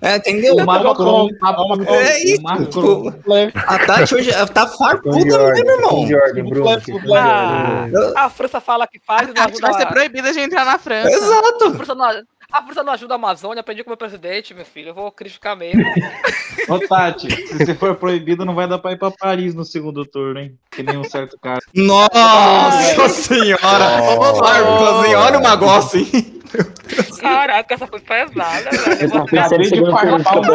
[0.00, 0.56] É, entendeu?
[0.56, 1.30] O Macron,
[1.88, 3.12] É isso, o Macron.
[3.54, 6.06] A Tati hoje tá ordem, mesmo, irmão.
[7.16, 9.86] Ah, a França fala que faz A vai ser a...
[9.86, 11.08] proibida de entrar na França.
[11.08, 11.74] A Exato.
[11.74, 12.22] França não,
[12.54, 14.90] a França não ajuda a Amazônia, aprendi com o meu presidente, meu filho.
[14.90, 15.82] Eu vou criticar mesmo.
[16.70, 20.06] Ô, Tati, se você for proibido, não vai dar pra ir pra Paris no segundo
[20.06, 20.56] turno, hein?
[20.70, 21.60] Que nem um certo cara.
[21.74, 24.02] Nossa senhora!
[24.02, 24.38] Ô?
[25.16, 26.33] Olha o negócio, hein?
[27.20, 29.10] Caraca, essa foi pesada, velho.
[29.10, 29.54] Campeonato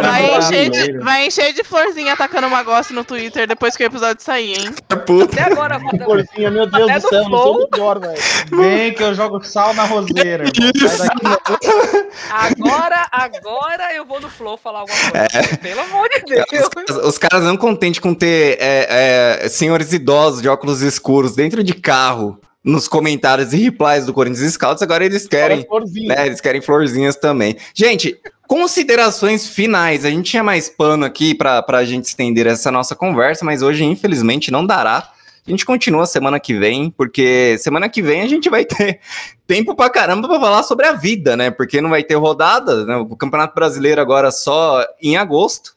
[0.01, 3.87] Vai encher, de, vai encher de florzinha atacando uma gosta no Twitter depois que o
[3.87, 4.73] episódio sair, hein?
[5.05, 5.41] Puta.
[5.41, 8.21] Até agora, Porcinha, meu Deus Até do céu, não sou o pior, velho.
[8.51, 10.45] Vem que eu jogo sal na roseira,
[12.29, 15.27] agora, agora eu vou no Flow falar alguma coisa.
[15.33, 15.57] É.
[15.57, 16.45] Pelo amor de Deus.
[16.89, 21.63] Os, os caras não contentes com ter é, é, senhores idosos de óculos escuros dentro
[21.63, 25.65] de carro nos comentários e replies do Corinthians Scouts, agora eles querem,
[26.05, 27.55] né, eles querem florzinhas também.
[27.73, 30.03] Gente, considerações finais.
[30.03, 33.83] A gente tinha mais pano aqui pra, pra gente estender essa nossa conversa, mas hoje,
[33.83, 35.11] infelizmente, não dará.
[35.47, 38.99] A gente continua semana que vem, porque semana que vem a gente vai ter
[39.47, 41.49] tempo pra caramba pra falar sobre a vida, né?
[41.49, 42.97] Porque não vai ter rodada, né?
[42.97, 45.75] O Campeonato Brasileiro agora só em agosto.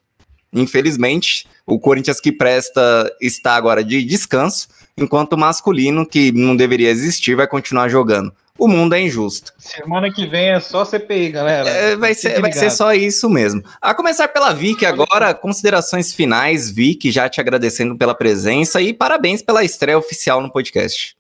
[0.53, 6.91] Infelizmente, o Corinthians que presta está agora de descanso, enquanto o masculino, que não deveria
[6.91, 8.33] existir, vai continuar jogando.
[8.59, 9.53] O mundo é injusto.
[9.59, 11.69] Semana que vem é só CPI, galera.
[11.69, 13.63] É, vai, ser, vai ser só isso mesmo.
[13.81, 19.41] A começar pela Vicky agora, considerações finais, Vicky, já te agradecendo pela presença e parabéns
[19.43, 21.17] pela estreia oficial no podcast.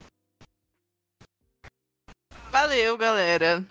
[2.50, 3.64] Valeu, galera.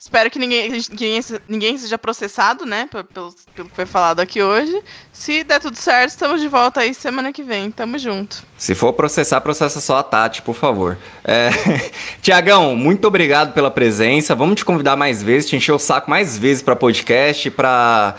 [0.00, 2.88] Espero que ninguém, que ninguém, seja processado, né?
[2.90, 4.80] pe- Pelo, pelo que foi falado aqui hoje.
[5.12, 7.68] Se der tudo certo, estamos de volta aí semana que vem.
[7.68, 8.44] Tamo junto.
[8.56, 10.96] Se for processar, processa só a Tati, por favor.
[11.24, 11.50] É...
[12.22, 14.36] Tiagão, muito obrigado pela presença.
[14.36, 18.14] Vamos te convidar mais vezes, te encher o saco mais vezes para podcast, para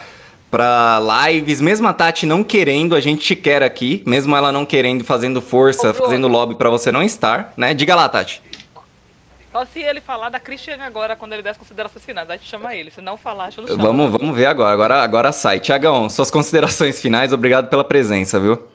[0.51, 0.99] para
[1.29, 1.61] lives.
[1.61, 4.03] Mesmo a Tati não querendo, a gente te quer aqui.
[4.05, 7.73] Mesmo ela não querendo, fazendo força, fazendo lobby para você não estar, né?
[7.73, 8.41] Diga lá, Tati.
[9.51, 12.47] Só se ele falar da Cristiane agora, quando ele der as considerações finais, aí te
[12.47, 12.91] chama ele.
[12.91, 13.65] Se não falar, chão.
[13.77, 14.71] Vamos, vamos ver agora.
[14.73, 15.59] Agora, agora sai.
[15.59, 17.33] Tiagão, suas considerações finais.
[17.33, 18.67] Obrigado pela presença, viu?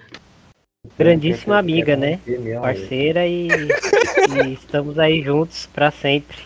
[0.99, 2.18] Grandíssima amiga, né?
[2.27, 6.37] É mesmo, Parceira e, e estamos aí juntos pra sempre.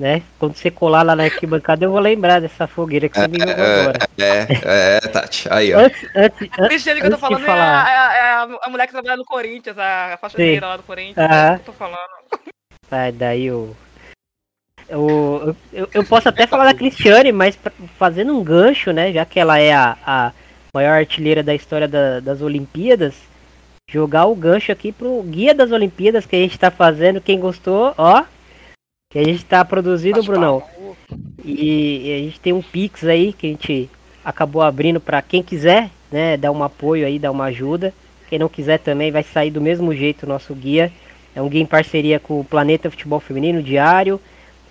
[0.00, 0.22] Né?
[0.38, 3.52] Quando você colar lá na arquibancada, eu vou lembrar dessa fogueira que você me jogou
[3.52, 3.98] agora.
[4.18, 5.46] É, é, Tati.
[5.52, 5.78] Aí, ó.
[5.80, 8.58] Antes, antes, A Cristiane que eu tô antes de falando é, falar- a, é a-
[8.64, 11.18] a mulher que trabalha no Corinthians, a faxineira lá do Corinthians.
[11.18, 11.98] É o que eu tô falando.
[12.92, 13.74] Sai daí o.
[14.86, 17.58] Eu, eu, eu posso até falar da Cristiane, mas
[17.98, 19.10] fazendo um gancho, né?
[19.10, 20.32] Já que ela é a, a
[20.74, 23.14] maior artilheira da história da- das Olimpíadas,
[23.88, 27.18] jogar o gancho aqui pro guia das Olimpíadas que a gente tá fazendo.
[27.18, 28.24] Quem gostou, ó.
[29.10, 30.62] Que a gente tá produzindo, Bate Brunão.
[31.42, 33.88] E, e a gente tem um Pix aí que a gente
[34.22, 37.94] acabou abrindo para quem quiser, né, dar um apoio aí, dar uma ajuda.
[38.28, 40.92] Quem não quiser também vai sair do mesmo jeito o nosso guia.
[41.34, 44.20] É um guia em parceria com o Planeta Futebol Feminino Diário,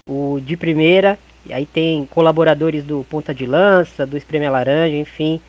[0.07, 5.41] o de primeira, e aí tem colaboradores do Ponta de Lança, do Espreme Laranja, enfim,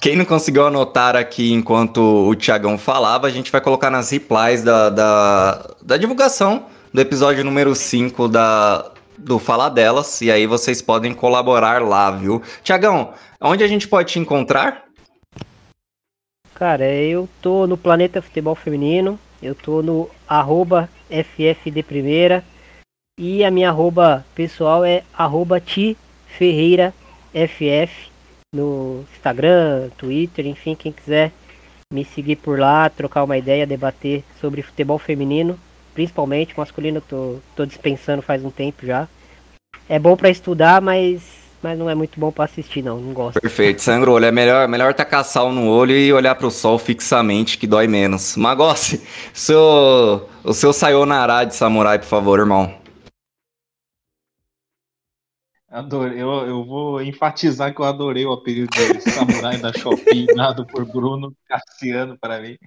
[0.00, 4.62] Quem não conseguiu anotar aqui enquanto o Tiagão falava, a gente vai colocar nas replies
[4.62, 8.88] da, da, da divulgação do episódio número 5 da,
[9.18, 12.40] do Falar Delas, e aí vocês podem colaborar lá, viu?
[12.62, 14.84] Tiagão, onde a gente pode te encontrar?
[16.54, 22.44] Cara, eu tô no Planeta Futebol Feminino, eu tô no arroba FFD Primeira
[23.20, 25.94] e a minha arroba pessoal é arroba Ti
[26.26, 26.94] Ferreira
[27.34, 28.10] FF
[28.54, 31.30] no Instagram, Twitter, enfim, quem quiser
[31.92, 35.60] me seguir por lá, trocar uma ideia, debater sobre futebol feminino,
[35.92, 39.06] principalmente masculino, tô, tô dispensando faz um tempo já.
[39.86, 41.20] É bom para estudar, mas,
[41.62, 43.38] mas não é muito bom para assistir, não, não gosto.
[43.38, 44.24] Perfeito, sangra o olho.
[44.24, 48.34] É melhor, melhor tacar sal no olho e olhar pro sol fixamente, que dói menos.
[48.34, 49.02] Magossi,
[49.34, 52.79] seu, o seu sayonara de samurai, por favor, irmão.
[55.70, 56.20] Adorei.
[56.20, 60.84] Eu, eu vou enfatizar que eu adorei o apelido de Samurai da Shopping, dado por
[60.84, 62.58] Bruno Cassiano para mim.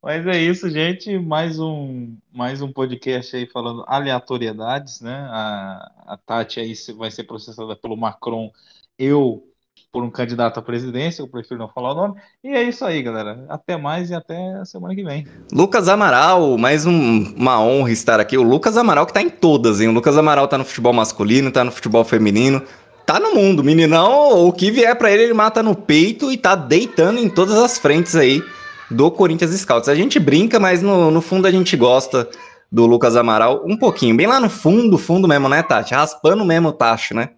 [0.00, 1.18] Mas é isso, gente.
[1.18, 5.26] Mais um, mais um podcast aí falando aleatoriedades, né?
[5.28, 8.52] A, a Tati aí vai ser processada pelo Macron.
[8.96, 9.52] Eu
[9.96, 12.20] por um candidato à presidência, eu prefiro não falar o nome.
[12.44, 13.46] E é isso aí, galera.
[13.48, 15.26] Até mais e até a semana que vem.
[15.50, 18.36] Lucas Amaral, mais um- uma honra estar aqui.
[18.36, 19.88] O Lucas Amaral que tá em todas, hein?
[19.88, 22.60] O Lucas Amaral tá no futebol masculino, tá no futebol feminino,
[23.06, 23.64] tá no mundo.
[23.64, 27.56] Meninão, o que vier pra ele, ele mata no peito e tá deitando em todas
[27.56, 28.44] as frentes aí
[28.90, 29.88] do Corinthians Scouts.
[29.88, 32.28] A gente brinca, mas no, no fundo a gente gosta
[32.70, 34.14] do Lucas Amaral um pouquinho.
[34.14, 35.94] Bem lá no fundo, fundo mesmo, né, Tati?
[35.94, 37.30] Raspando mesmo o tacho, né?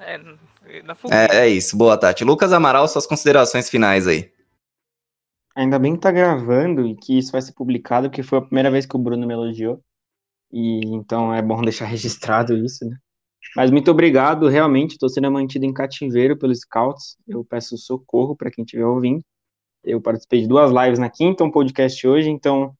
[0.00, 0.20] É,
[0.82, 1.34] na fogueira.
[1.34, 1.76] É, é isso.
[1.76, 2.24] Boa, Tati.
[2.24, 4.30] Lucas Amaral, suas considerações finais aí.
[5.54, 8.70] Ainda bem que tá gravando e que isso vai ser publicado, porque foi a primeira
[8.70, 9.82] vez que o Bruno me elogiou.
[10.52, 12.96] E então é bom deixar registrado isso, né?
[13.54, 17.16] Mas muito obrigado, realmente, estou sendo mantido em cativeiro pelos Scouts.
[17.26, 19.22] Eu peço socorro para quem estiver ouvindo.
[19.82, 22.74] Eu participei de duas lives na quinta, um podcast hoje, então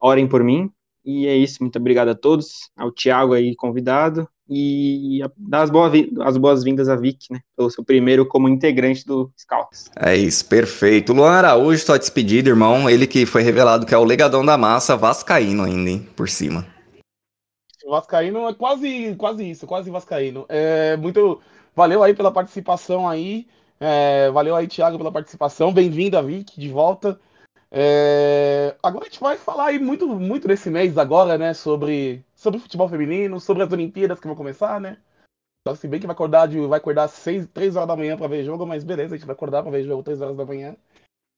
[0.00, 0.70] orem por mim.
[1.04, 5.92] E é isso, muito obrigado a todos, ao Thiago aí convidado, e dar as boas-
[6.22, 7.40] as boas-vindas a Vic, né?
[7.56, 9.90] Pelo seu primeiro como integrante do Scouts.
[9.96, 11.12] É isso, perfeito.
[11.12, 12.90] Luan Araújo, sua despedida, irmão.
[12.90, 16.08] Ele que foi revelado que é o legadão da massa, vascaíno ainda, hein?
[16.16, 16.66] Por cima.
[17.88, 20.46] Vascaíno é quase, quase isso, quase Vascaíno.
[20.48, 21.40] É, muito.
[21.74, 23.46] Valeu aí pela participação aí.
[23.80, 25.72] É, valeu aí, Thiago, pela participação.
[25.72, 27.18] Bem-vindo, Vic, de volta.
[27.72, 31.54] É, agora a gente vai falar aí muito, muito nesse mês agora, né?
[31.54, 34.98] Sobre, sobre futebol feminino, sobre as Olimpíadas que vão começar, né?
[35.66, 38.16] Só se bem que vai acordar, de, vai acordar às 6, 3 horas da manhã
[38.16, 40.44] pra ver jogo, mas beleza, a gente vai acordar pra ver jogo 3 horas da
[40.44, 40.74] manhã.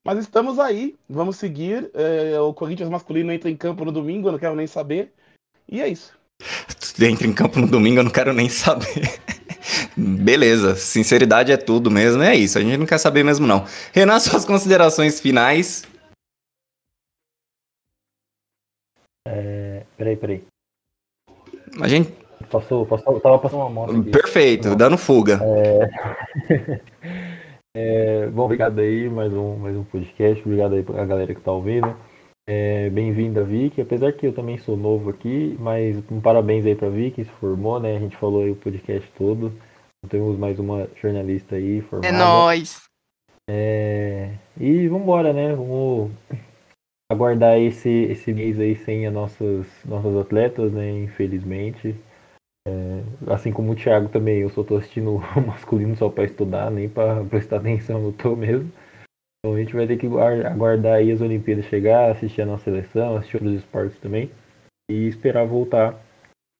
[0.04, 1.90] Mas estamos aí, vamos seguir.
[1.94, 5.12] É, o Corinthians masculino entra em campo no domingo, eu não quero nem saber.
[5.68, 6.16] E é isso.
[7.00, 9.20] Entra em campo no domingo, eu não quero nem saber.
[9.96, 12.58] Beleza, sinceridade é tudo mesmo, é isso.
[12.58, 13.64] A gente não quer saber mesmo, não.
[13.92, 15.84] Renan, suas considerações finais.
[20.02, 20.44] Peraí, peraí.
[21.80, 22.12] A gente.
[22.50, 24.10] Passou, passou, tava passando uma moto aqui.
[24.10, 25.40] Perfeito, dando fuga.
[27.74, 30.42] É, bom, obrigado aí, mais um, mais um podcast.
[30.42, 31.96] Obrigado aí pra galera que tá ouvindo.
[32.46, 33.80] É, Bem-vinda, Vicky.
[33.80, 37.80] Apesar que eu também sou novo aqui, mas um parabéns aí pra Vicky, se formou,
[37.80, 37.96] né?
[37.96, 39.54] A gente falou aí o podcast todo.
[40.06, 42.14] Temos mais uma jornalista aí formada.
[42.14, 42.82] É nóis.
[43.48, 45.54] É, e vambora, né?
[45.54, 46.10] Vamos
[47.12, 50.90] aguardar esse, esse mês aí sem as nossas, nossas atletas, né?
[51.02, 51.94] Infelizmente.
[52.66, 53.02] É,
[53.32, 56.88] assim como o Thiago também, eu só tô assistindo o masculino só pra estudar, nem
[56.88, 58.70] pra prestar atenção no tô mesmo.
[59.44, 62.64] Então a gente vai ter que guar- aguardar aí as Olimpíadas chegar, assistir a nossa
[62.64, 64.30] seleção, assistir outros esportes também.
[64.90, 66.00] E esperar voltar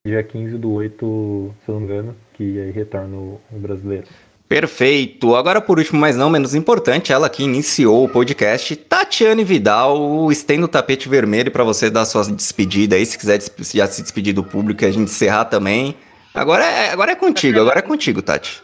[0.06, 4.08] dia 15 do 8, se não me engano, que aí retorna o brasileiro.
[4.52, 5.34] Perfeito.
[5.34, 10.66] Agora, por último, mas não menos importante, ela que iniciou o podcast, Tatiane Vidal, estendo
[10.66, 14.44] o tapete vermelho para você dar sua despedida aí, se quiser já se despedir do
[14.44, 15.96] público e a gente encerrar também.
[16.34, 18.62] Agora é, agora é contigo, agora é contigo, Tati.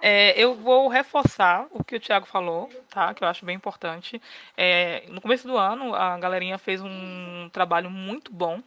[0.00, 3.12] É, eu vou reforçar o que o Thiago falou, tá?
[3.12, 4.18] Que eu acho bem importante.
[4.56, 8.62] É, no começo do ano, a galerinha fez um trabalho muito bom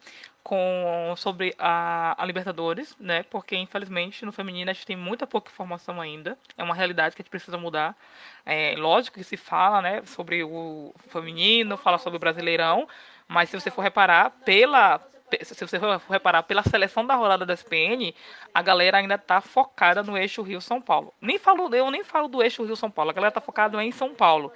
[0.47, 3.23] com sobre a, a Libertadores, né?
[3.23, 6.37] Porque infelizmente no feminino a gente tem muita pouca informação ainda.
[6.57, 7.97] É uma realidade que a gente precisa mudar.
[8.45, 12.87] É, lógico que se fala, né, sobre o feminino, fala sobre o Brasileirão,
[13.27, 14.99] mas se você for reparar pela
[15.29, 18.15] pe- se você for reparar pela seleção da rodada da SPN,
[18.53, 21.13] a galera ainda tá focada no eixo Rio-São Paulo.
[21.19, 24.15] Nem falo, eu nem falo do eixo Rio-São Paulo, a galera tá focada em São
[24.15, 24.53] Paulo.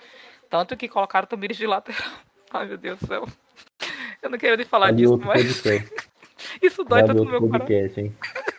[0.50, 2.12] Tanto que colocaram o Tamires de lateral.
[2.50, 3.28] Ai, meu Deus do céu.
[4.22, 6.10] Eu não queria nem falar Ali disso, outro mas podcast.
[6.62, 7.60] isso dói Vale tanto no meu coração.
[7.60, 8.16] podcast, hein?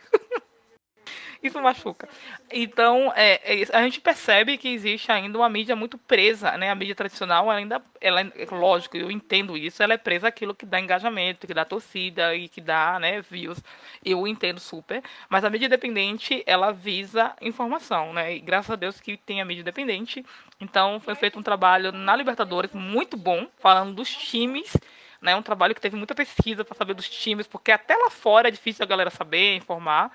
[1.43, 2.09] Isso machuca.
[2.52, 6.70] Então, é, é, a gente percebe que existe ainda uma mídia muito presa, né?
[6.70, 8.20] A mídia tradicional ainda, ela,
[8.52, 12.48] lógico, eu entendo isso, ela é presa àquilo que dá engajamento, que dá torcida e
[12.48, 13.60] que dá, né, views.
[14.05, 15.02] Eu entendo super.
[15.28, 18.36] Mas a mídia independente, ela visa informação, né?
[18.36, 20.24] E graças a Deus que tem a mídia independente.
[20.60, 24.76] Então, foi feito um trabalho na Libertadores muito bom, falando dos times
[25.23, 25.35] né?
[25.36, 28.51] Um trabalho que teve muita pesquisa para saber dos times, porque até lá fora é
[28.51, 30.11] difícil a galera saber, informar.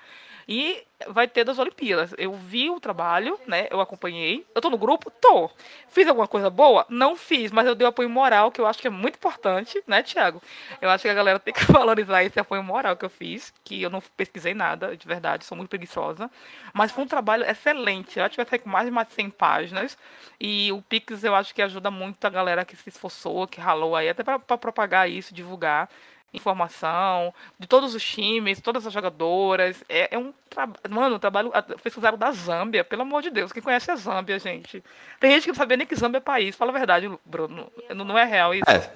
[0.48, 2.14] E vai ter das Olimpíadas.
[2.16, 3.68] Eu vi o trabalho, né?
[3.70, 4.46] Eu acompanhei.
[4.54, 5.10] Eu tô no grupo?
[5.10, 5.50] Tô.
[5.88, 6.86] Fiz alguma coisa boa?
[6.88, 10.02] Não fiz, mas eu dei apoio moral, que eu acho que é muito importante, né,
[10.02, 10.42] Thiago?
[10.80, 13.82] Eu acho que a galera tem que valorizar esse apoio moral que eu fiz, que
[13.82, 16.30] eu não pesquisei nada, de verdade, sou muito preguiçosa.
[16.72, 18.18] Mas foi um trabalho excelente.
[18.18, 19.98] Eu acho que vai sair com mais de mais de 100 páginas.
[20.40, 23.94] E o Pix eu acho que ajuda muito a galera que se esforçou, que ralou
[23.94, 25.90] aí, até para propagar isso, divulgar
[26.32, 29.82] informação de todos os times, todas as jogadoras.
[29.88, 30.80] É, é um trabalho.
[30.90, 31.52] Mano, o trabalho.
[31.82, 33.52] Pesquisaram da Zâmbia, pelo amor de Deus.
[33.52, 34.82] Quem conhece a Zâmbia, gente?
[35.20, 36.56] Tem gente que não sabia nem que Zâmbia é país.
[36.56, 37.70] Fala a verdade, Bruno.
[37.94, 38.70] Não, não é real isso.
[38.70, 38.90] É,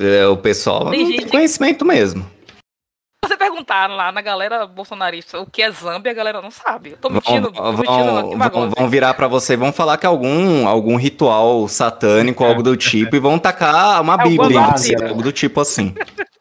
[0.00, 1.18] é o pessoal tem, gente...
[1.18, 2.28] tem conhecimento mesmo.
[3.24, 6.90] Você perguntaram lá na galera bolsonarista o que é Zâmbia, a galera não sabe.
[6.90, 10.08] Eu tô mentindo, vão, tô mentindo vão, vão virar para você, vão falar que é
[10.08, 14.60] algum, algum ritual satânico, algo do tipo, e vão tacar uma é bíblia,
[15.08, 15.94] algo do tipo assim.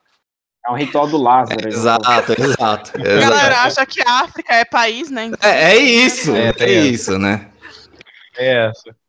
[0.66, 1.68] É um ritual do Lázaro.
[1.68, 2.92] exato, exato.
[3.02, 5.26] A galera acha que a África é país, né?
[5.26, 5.50] Então...
[5.50, 7.50] É, é, isso, é, é isso, né?
[8.38, 9.03] É essa.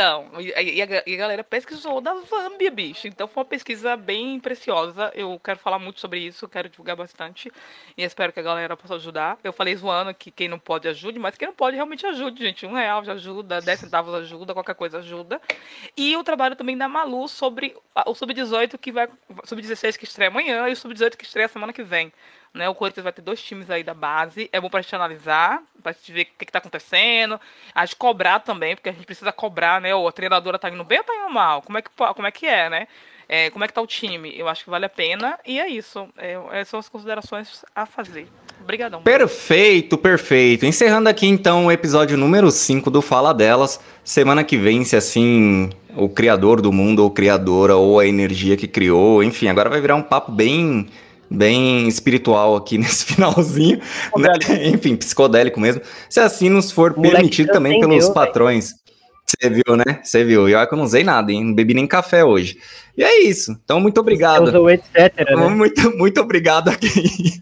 [0.00, 3.06] Então, e a, e a, galera pesquisou da Zâmbia, bicho.
[3.06, 5.12] Então foi uma pesquisa bem preciosa.
[5.14, 7.52] Eu quero falar muito sobre isso, quero divulgar bastante.
[7.98, 9.38] E espero que a galera possa ajudar.
[9.44, 12.64] Eu falei zoando que quem não pode ajude, mas quem não pode realmente ajude, gente.
[12.64, 15.38] Um real já ajuda, dez centavos ajuda, qualquer coisa ajuda.
[15.94, 19.06] E o trabalho também da Malu sobre o Sub-18 que vai.
[19.44, 22.10] Sub-16 que estreia amanhã e o Sub-18 que estreia semana que vem.
[22.52, 24.50] Né, o Corinthians vai ter dois times aí da base.
[24.52, 27.40] É bom pra gente analisar, pra gente ver o que, que tá acontecendo.
[27.72, 29.94] A gente cobrar também, porque a gente precisa cobrar, né?
[29.94, 31.62] Ou a treinadora tá indo bem ou tá indo mal?
[31.62, 32.88] Como é que, como é, que é, né?
[33.28, 34.36] É, como é que tá o time?
[34.36, 35.38] Eu acho que vale a pena.
[35.46, 36.08] E é isso.
[36.18, 38.26] É, essas são as considerações a fazer.
[38.60, 39.02] Obrigadão.
[39.02, 40.66] Perfeito, perfeito.
[40.66, 43.80] Encerrando aqui então o episódio número 5 do Fala Delas.
[44.02, 48.66] Semana que vem, se assim, o criador do mundo, ou criadora, ou a energia que
[48.66, 50.88] criou, enfim, agora vai virar um papo bem
[51.30, 53.80] bem espiritual aqui nesse finalzinho,
[54.16, 54.32] né?
[54.66, 55.82] enfim, psicodélico mesmo.
[56.08, 58.74] Se assim nos for permitido também pelos patrões.
[59.26, 60.00] Você viu, né?
[60.02, 60.48] Você viu.
[60.48, 61.44] E olha que eu não usei nada, hein?
[61.44, 62.58] Não bebi nem café hoje.
[62.96, 63.56] E é isso.
[63.64, 64.48] Então, muito obrigado.
[64.48, 65.48] Usou etc, né?
[65.48, 67.40] muito, muito obrigado a quem.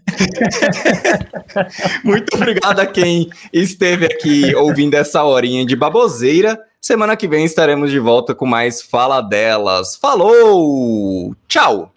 [2.05, 6.59] muito obrigado a quem esteve aqui ouvindo essa horinha de baboseira.
[6.79, 9.95] Semana que vem estaremos de volta com mais Fala Delas.
[9.95, 11.35] Falou!
[11.47, 11.91] Tchau!